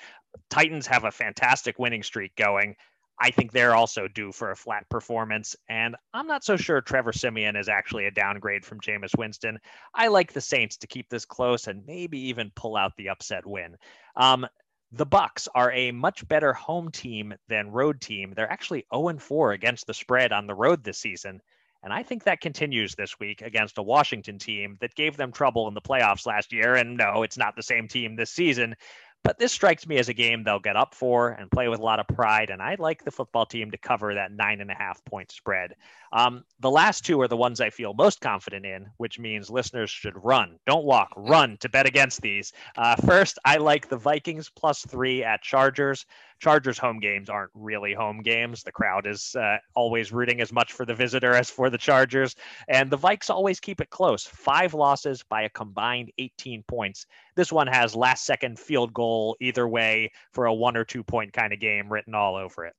Titans 0.49 0.87
have 0.87 1.03
a 1.03 1.11
fantastic 1.11 1.79
winning 1.79 2.03
streak 2.03 2.35
going. 2.35 2.75
I 3.19 3.29
think 3.29 3.51
they're 3.51 3.75
also 3.75 4.07
due 4.07 4.31
for 4.31 4.49
a 4.49 4.55
flat 4.55 4.89
performance. 4.89 5.55
And 5.69 5.95
I'm 6.13 6.25
not 6.25 6.43
so 6.43 6.57
sure 6.57 6.81
Trevor 6.81 7.13
Siemian 7.13 7.55
is 7.55 7.69
actually 7.69 8.05
a 8.07 8.11
downgrade 8.11 8.65
from 8.65 8.79
Jameis 8.79 9.15
Winston. 9.15 9.59
I 9.93 10.07
like 10.07 10.33
the 10.33 10.41
Saints 10.41 10.77
to 10.77 10.87
keep 10.87 11.07
this 11.07 11.25
close 11.25 11.67
and 11.67 11.85
maybe 11.85 12.19
even 12.29 12.51
pull 12.55 12.75
out 12.75 12.93
the 12.97 13.09
upset 13.09 13.45
win. 13.45 13.77
Um, 14.15 14.47
the 14.91 15.05
bucks 15.05 15.47
are 15.53 15.71
a 15.71 15.91
much 15.91 16.27
better 16.27 16.51
home 16.51 16.91
team 16.91 17.33
than 17.47 17.71
road 17.71 18.01
team. 18.01 18.33
They're 18.35 18.51
actually 18.51 18.85
0 18.93 19.19
4 19.19 19.51
against 19.53 19.87
the 19.87 19.93
spread 19.93 20.31
on 20.31 20.47
the 20.47 20.55
road 20.55 20.83
this 20.83 20.97
season. 20.97 21.41
And 21.83 21.91
I 21.91 22.03
think 22.03 22.23
that 22.23 22.41
continues 22.41 22.95
this 22.95 23.19
week 23.19 23.41
against 23.41 23.77
a 23.77 23.83
Washington 23.83 24.37
team 24.37 24.77
that 24.81 24.95
gave 24.95 25.17
them 25.17 25.31
trouble 25.31 25.67
in 25.67 25.73
the 25.73 25.81
playoffs 25.81 26.27
last 26.27 26.53
year. 26.53 26.75
And 26.75 26.97
no, 26.97 27.23
it's 27.23 27.37
not 27.37 27.55
the 27.55 27.63
same 27.63 27.87
team 27.87 28.15
this 28.15 28.29
season, 28.29 28.75
but 29.23 29.37
this 29.37 29.51
strikes 29.51 29.85
me 29.87 29.97
as 29.97 30.09
a 30.09 30.13
game 30.13 30.43
they'll 30.43 30.59
get 30.59 30.75
up 30.75 30.95
for 30.95 31.29
and 31.29 31.51
play 31.51 31.67
with 31.67 31.79
a 31.79 31.83
lot 31.83 31.99
of 31.99 32.07
pride. 32.07 32.49
And 32.49 32.61
I'd 32.61 32.79
like 32.79 33.03
the 33.03 33.11
football 33.11 33.45
team 33.45 33.71
to 33.71 33.77
cover 33.77 34.15
that 34.15 34.31
nine 34.31 34.61
and 34.61 34.71
a 34.71 34.75
half 34.75 35.03
point 35.05 35.31
spread. 35.31 35.75
Um, 36.11 36.43
the 36.59 36.71
last 36.71 37.05
two 37.05 37.21
are 37.21 37.27
the 37.27 37.37
ones 37.37 37.61
I 37.61 37.69
feel 37.69 37.93
most 37.93 38.19
confident 38.21 38.65
in, 38.65 38.87
which 38.97 39.19
means 39.19 39.49
listeners 39.49 39.89
should 39.89 40.23
run. 40.23 40.57
Don't 40.65 40.85
walk, 40.85 41.09
run 41.15 41.57
to 41.61 41.69
bet 41.69 41.85
against 41.85 42.21
these. 42.21 42.51
Uh, 42.75 42.95
first, 42.95 43.37
I 43.45 43.57
like 43.57 43.89
the 43.89 43.97
Vikings 43.97 44.49
plus 44.49 44.85
three 44.85 45.23
at 45.23 45.43
Chargers. 45.43 46.05
Chargers 46.41 46.79
home 46.79 46.99
games 46.99 47.29
aren't 47.29 47.51
really 47.53 47.93
home 47.93 48.23
games. 48.23 48.63
The 48.63 48.71
crowd 48.71 49.05
is 49.05 49.35
uh, 49.35 49.57
always 49.75 50.11
rooting 50.11 50.41
as 50.41 50.51
much 50.51 50.73
for 50.73 50.87
the 50.87 50.95
visitor 50.95 51.35
as 51.35 51.51
for 51.51 51.69
the 51.69 51.77
Chargers. 51.77 52.35
And 52.67 52.89
the 52.89 52.97
Vikes 52.97 53.29
always 53.29 53.59
keep 53.59 53.79
it 53.79 53.91
close. 53.91 54.25
Five 54.25 54.73
losses 54.73 55.23
by 55.29 55.43
a 55.43 55.49
combined 55.49 56.11
18 56.17 56.63
points. 56.63 57.05
This 57.35 57.51
one 57.51 57.67
has 57.67 57.95
last 57.95 58.25
second 58.25 58.59
field 58.59 58.91
goal 58.91 59.37
either 59.39 59.67
way 59.67 60.11
for 60.31 60.47
a 60.47 60.53
one 60.53 60.75
or 60.75 60.83
two 60.83 61.03
point 61.03 61.31
kind 61.31 61.53
of 61.53 61.59
game 61.59 61.91
written 61.91 62.15
all 62.15 62.35
over 62.35 62.65
it. 62.65 62.73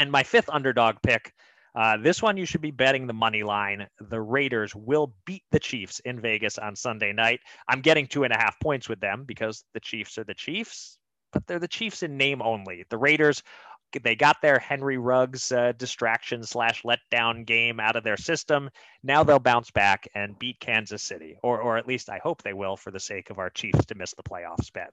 And 0.00 0.10
my 0.10 0.24
fifth 0.24 0.50
underdog 0.50 0.96
pick. 1.02 1.32
Uh, 1.76 1.96
this 1.96 2.20
one 2.20 2.36
you 2.36 2.44
should 2.44 2.60
be 2.60 2.72
betting 2.72 3.06
the 3.06 3.12
money 3.12 3.44
line. 3.44 3.86
The 4.00 4.20
Raiders 4.20 4.74
will 4.74 5.14
beat 5.24 5.44
the 5.52 5.60
Chiefs 5.60 6.00
in 6.00 6.20
Vegas 6.20 6.58
on 6.58 6.74
Sunday 6.74 7.12
night. 7.12 7.38
I'm 7.68 7.82
getting 7.82 8.08
two 8.08 8.24
and 8.24 8.32
a 8.32 8.36
half 8.36 8.58
points 8.58 8.88
with 8.88 8.98
them 8.98 9.22
because 9.24 9.62
the 9.74 9.78
Chiefs 9.78 10.18
are 10.18 10.24
the 10.24 10.34
Chiefs 10.34 10.98
but 11.32 11.46
they're 11.46 11.58
the 11.58 11.68
Chiefs 11.68 12.02
in 12.02 12.16
name 12.16 12.42
only. 12.42 12.84
The 12.88 12.98
Raiders, 12.98 13.42
they 14.02 14.14
got 14.14 14.40
their 14.40 14.58
Henry 14.58 14.98
Ruggs 14.98 15.50
uh, 15.52 15.72
distraction 15.76 16.44
slash 16.44 16.82
letdown 16.82 17.44
game 17.44 17.80
out 17.80 17.96
of 17.96 18.04
their 18.04 18.16
system. 18.16 18.70
Now 19.02 19.24
they'll 19.24 19.38
bounce 19.38 19.70
back 19.70 20.08
and 20.14 20.38
beat 20.38 20.60
Kansas 20.60 21.02
City, 21.02 21.36
or 21.42 21.60
or 21.60 21.76
at 21.76 21.88
least 21.88 22.08
I 22.08 22.20
hope 22.22 22.42
they 22.42 22.52
will, 22.52 22.76
for 22.76 22.90
the 22.90 23.00
sake 23.00 23.30
of 23.30 23.38
our 23.38 23.50
Chiefs 23.50 23.86
to 23.86 23.94
miss 23.94 24.14
the 24.14 24.22
playoffs 24.22 24.72
bet. 24.72 24.92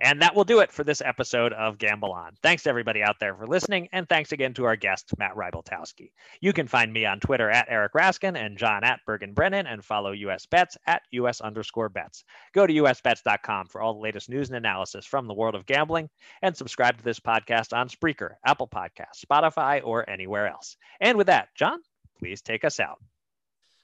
And 0.00 0.22
that 0.22 0.34
will 0.34 0.44
do 0.44 0.60
it 0.60 0.72
for 0.72 0.84
this 0.84 1.00
episode 1.00 1.52
of 1.52 1.78
Gamble 1.78 2.12
On. 2.12 2.32
Thanks 2.42 2.64
to 2.64 2.70
everybody 2.70 3.02
out 3.02 3.16
there 3.20 3.34
for 3.34 3.46
listening, 3.46 3.88
and 3.92 4.08
thanks 4.08 4.32
again 4.32 4.54
to 4.54 4.64
our 4.64 4.76
guest, 4.76 5.12
Matt 5.18 5.34
Rybaltowski. 5.34 6.12
You 6.40 6.52
can 6.52 6.66
find 6.66 6.92
me 6.92 7.06
on 7.06 7.20
Twitter 7.20 7.50
at 7.50 7.66
Eric 7.68 7.92
Raskin 7.92 8.36
and 8.36 8.58
John 8.58 8.84
at 8.84 9.00
Bergen 9.06 9.34
Brennan, 9.34 9.66
and 9.66 9.84
follow 9.84 10.12
US 10.12 10.46
Bets 10.46 10.76
at 10.86 11.02
US 11.12 11.40
underscore 11.40 11.88
bets. 11.88 12.24
Go 12.52 12.66
to 12.66 12.72
usbets.com 12.72 13.66
for 13.68 13.80
all 13.80 13.94
the 13.94 14.00
latest 14.00 14.28
news 14.28 14.48
and 14.48 14.56
analysis 14.56 15.06
from 15.06 15.26
the 15.26 15.34
world 15.34 15.54
of 15.54 15.66
gambling, 15.66 16.08
and 16.42 16.56
subscribe 16.56 16.96
to 16.98 17.04
this 17.04 17.20
podcast 17.20 17.76
on 17.76 17.88
Spreaker, 17.88 18.34
Apple 18.44 18.68
Podcasts, 18.68 19.24
Spotify, 19.24 19.80
or 19.84 20.08
anywhere 20.08 20.48
else. 20.48 20.76
And 21.00 21.18
with 21.18 21.26
that, 21.28 21.48
John, 21.54 21.80
please 22.18 22.42
take 22.42 22.64
us 22.64 22.80
out. 22.80 22.98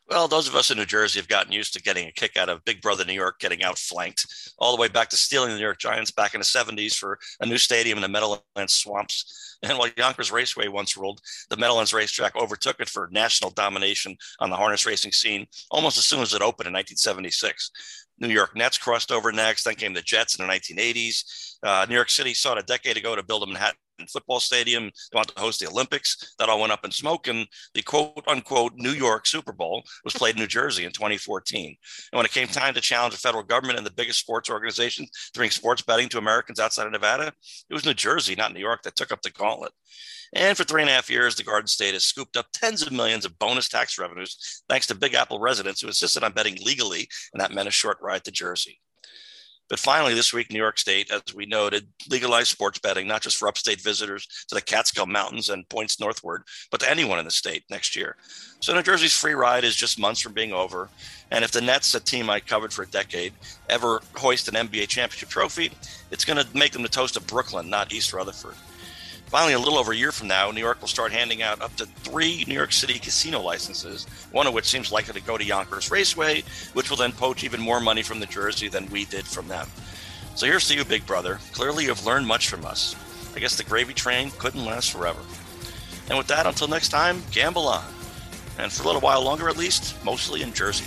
Well, 0.09 0.29
those 0.29 0.47
of 0.47 0.55
us 0.55 0.71
in 0.71 0.79
New 0.79 0.85
Jersey 0.85 1.19
have 1.19 1.27
gotten 1.27 1.53
used 1.53 1.73
to 1.73 1.83
getting 1.83 2.07
a 2.07 2.13
kick 2.13 2.37
out 2.37 2.49
of 2.49 2.65
Big 2.65 2.81
Brother 2.81 3.05
New 3.05 3.13
York 3.13 3.41
getting 3.41 3.65
outflanked, 3.65 4.25
all 4.57 4.75
the 4.75 4.81
way 4.81 4.87
back 4.87 5.09
to 5.09 5.17
stealing 5.17 5.49
the 5.51 5.57
New 5.57 5.63
York 5.63 5.81
Giants 5.81 6.13
back 6.13 6.33
in 6.33 6.41
the 6.41 6.45
70s 6.45 6.95
for 6.95 7.19
a 7.41 7.47
new 7.47 7.59
stadium 7.59 7.99
in 7.99 8.03
the 8.03 8.09
Meadowlands 8.09 8.73
swamps. 8.73 9.57
And 9.65 9.79
while 9.79 9.91
Yonkers 9.97 10.31
Raceway 10.31 10.69
once 10.69 10.97
ruled, 10.97 11.21
the 11.51 11.57
Meadowlands 11.57 11.93
racetrack 11.93 12.37
overtook 12.37 12.79
it 12.79 12.89
for 12.89 13.09
national 13.11 13.51
domination 13.51 14.17
on 14.39 14.51
the 14.51 14.57
harness 14.57 14.87
racing 14.87 15.13
scene 15.13 15.47
almost 15.73 15.99
as 15.99 16.05
soon 16.05 16.21
as 16.21 16.35
it 16.35 16.43
opened 16.43 16.69
in 16.69 16.73
1976. 16.73 17.71
New 18.19 18.29
York 18.29 18.55
Nets 18.55 18.79
crossed 18.79 19.11
over 19.11 19.33
next, 19.33 19.65
then 19.65 19.75
came 19.75 19.93
the 19.93 20.03
Jets 20.03 20.39
in 20.39 20.47
the 20.47 20.53
1980s. 20.53 21.57
Uh, 21.63 21.85
New 21.89 21.95
York 21.97 22.11
City 22.11 22.33
sought 22.33 22.59
a 22.59 22.63
decade 22.63 22.97
ago 22.97 23.17
to 23.17 23.23
build 23.23 23.43
a 23.43 23.47
Manhattan 23.47 23.77
football 24.07 24.41
stadium. 24.41 24.91
They 25.13 25.23
to 25.23 25.41
host 25.41 25.61
the 25.61 25.69
Olympics. 25.69 26.35
That 26.39 26.49
all 26.49 26.61
went 26.61 26.73
up 26.73 26.85
in 26.85 26.91
smoke. 26.91 27.29
And 27.29 27.47
the 27.75 27.83
quote 27.83 28.25
unquote 28.27 28.73
New 28.77 28.91
York 28.91 29.27
Super 29.27 29.53
Bowl 29.53 29.83
was 30.05 30.15
played 30.15 30.35
in 30.37 30.41
New 30.41 30.47
Jersey 30.47 30.85
in 30.85 30.93
2014. 30.93 31.77
And 32.13 32.17
when 32.17 32.27
it 32.27 32.33
came 32.33 32.49
time 32.49 32.75
to 32.75 32.81
challenge 32.81 33.15
the 33.15 33.21
federal 33.21 33.45
government 33.45 33.79
and 33.79 33.87
the 33.87 33.93
biggest 33.93 34.21
sports 34.21 34.51
organization 34.51 35.07
to 35.07 35.39
bring 35.39 35.51
sports 35.51 35.83
betting 35.83 36.09
to 36.11 36.19
Americans 36.19 36.61
outside 36.61 36.87
of 36.87 36.93
Nevada, 36.93 37.33
it 37.71 37.75
was 37.75 37.87
New 37.87 37.95
Jersey, 37.95 38.35
not 38.35 38.53
New 38.53 38.61
York, 38.61 38.83
that 38.83 38.97
took 38.97 39.13
up 39.13 39.23
the 39.23 39.31
gauntlet. 39.31 39.73
And 40.35 40.57
for 40.57 40.65
three 40.65 40.83
and 40.83 40.91
a 40.91 40.95
half 40.95 41.11
years, 41.11 41.37
the 41.37 41.45
Garden 41.45 41.69
State 41.69 41.95
has 41.95 42.05
scooped 42.05 42.37
up 42.37 42.47
tens 42.53 42.83
of 42.83 42.93
millions 42.93 43.25
of 43.25 43.39
bonus 43.39 43.69
tax 43.69 43.99
revenues 43.99 44.63
thanks 44.69 44.87
to 44.89 44.95
Big 44.95 45.15
Apple 45.15 45.39
residents 45.39 45.81
who 45.81 45.87
insisted 45.87 46.25
on 46.25 46.33
betting 46.33 46.59
legally, 46.65 47.09
and 47.33 47.41
that 47.41 47.53
meant 47.53 47.69
a 47.69 47.73
short 47.73 47.99
ride 48.01 48.25
to 48.25 48.33
Jersey. 48.33 48.81
But 49.69 49.79
finally, 49.81 50.15
this 50.15 50.33
week, 50.33 50.53
New 50.53 50.59
York 50.59 50.79
State, 50.79 51.11
as 51.11 51.35
we 51.35 51.47
noted, 51.47 51.89
legalized 52.09 52.51
sports 52.51 52.79
betting, 52.79 53.09
not 53.09 53.23
just 53.23 53.37
for 53.37 53.49
upstate 53.49 53.81
visitors 53.81 54.27
to 54.49 54.55
the 54.55 54.61
Catskill 54.61 55.07
Mountains 55.07 55.49
and 55.49 55.69
points 55.69 55.99
northward, 55.99 56.43
but 56.71 56.81
to 56.81 56.91
anyone 56.91 57.19
in 57.19 57.25
the 57.25 57.31
state 57.31 57.65
next 57.69 57.97
year. 57.97 58.17
So 58.61 58.75
New 58.75 58.83
Jersey's 58.83 59.17
free 59.17 59.35
ride 59.35 59.65
is 59.65 59.75
just 59.75 59.99
months 59.99 60.21
from 60.21 60.35
being 60.35 60.53
over. 60.53 60.89
And 61.31 61.45
if 61.45 61.51
the 61.51 61.61
Nets, 61.61 61.95
a 61.95 62.01
team 62.01 62.31
I 62.31 62.41
covered 62.41 62.73
for 62.73 62.83
a 62.83 62.87
decade, 62.87 63.33
ever 63.69 64.01
hoist 64.15 64.49
an 64.49 64.55
NBA 64.55 64.89
championship 64.89 65.29
trophy, 65.29 65.73
it's 66.11 66.25
going 66.25 66.43
to 66.43 66.57
make 66.57 66.73
them 66.73 66.83
the 66.83 66.89
toast 66.89 67.17
of 67.17 67.27
Brooklyn, 67.27 67.69
not 67.69 67.93
East 67.93 68.13
Rutherford. 68.13 68.55
Finally, 69.27 69.55
a 69.55 69.59
little 69.59 69.77
over 69.77 69.91
a 69.93 69.97
year 69.97 70.13
from 70.13 70.29
now, 70.29 70.51
New 70.53 70.61
York 70.61 70.81
will 70.81 70.89
start 70.89 71.11
handing 71.11 71.43
out 71.43 71.61
up 71.61 71.75
to 71.77 71.85
three 71.85 72.45
New 72.47 72.55
York 72.55 72.73
City 72.73 72.99
casino 72.99 73.41
licenses, 73.41 74.07
one 74.31 74.47
of 74.47 74.55
which 74.55 74.67
seems 74.67 74.93
likely 74.93 75.15
to 75.15 75.27
go 75.27 75.37
to 75.37 75.45
Yonkers 75.45 75.91
Raceway, 75.91 76.45
which 76.75 76.91
will 76.91 76.97
then 76.97 77.13
poach 77.13 77.43
even 77.43 77.61
more 77.61 77.81
money 77.81 78.03
from 78.03 78.21
the 78.21 78.27
Jersey 78.27 78.69
than 78.69 78.89
we 78.89 79.05
did 79.05 79.27
from 79.27 79.49
them. 79.49 79.67
So 80.37 80.47
here's 80.47 80.69
to 80.69 80.77
you, 80.77 80.85
big 80.85 81.05
brother. 81.07 81.41
Clearly, 81.53 81.87
you've 81.87 82.07
learned 82.07 82.27
much 82.27 82.49
from 82.49 82.65
us. 82.65 82.95
I 83.35 83.41
guess 83.41 83.57
the 83.57 83.65
gravy 83.65 83.95
train 83.95 84.31
couldn't 84.39 84.65
last 84.65 84.93
forever. 84.93 85.21
And 86.09 86.17
with 86.17 86.29
that, 86.29 86.47
until 86.47 86.69
next 86.69 86.91
time, 86.91 87.23
gamble 87.33 87.67
on. 87.67 87.85
And 88.59 88.71
for 88.71 88.85
a 88.85 88.87
little 88.87 89.01
while 89.01 89.23
longer, 89.23 89.49
at 89.49 89.57
least, 89.57 90.03
mostly 90.05 90.43
in 90.43 90.53
Jersey. 90.53 90.85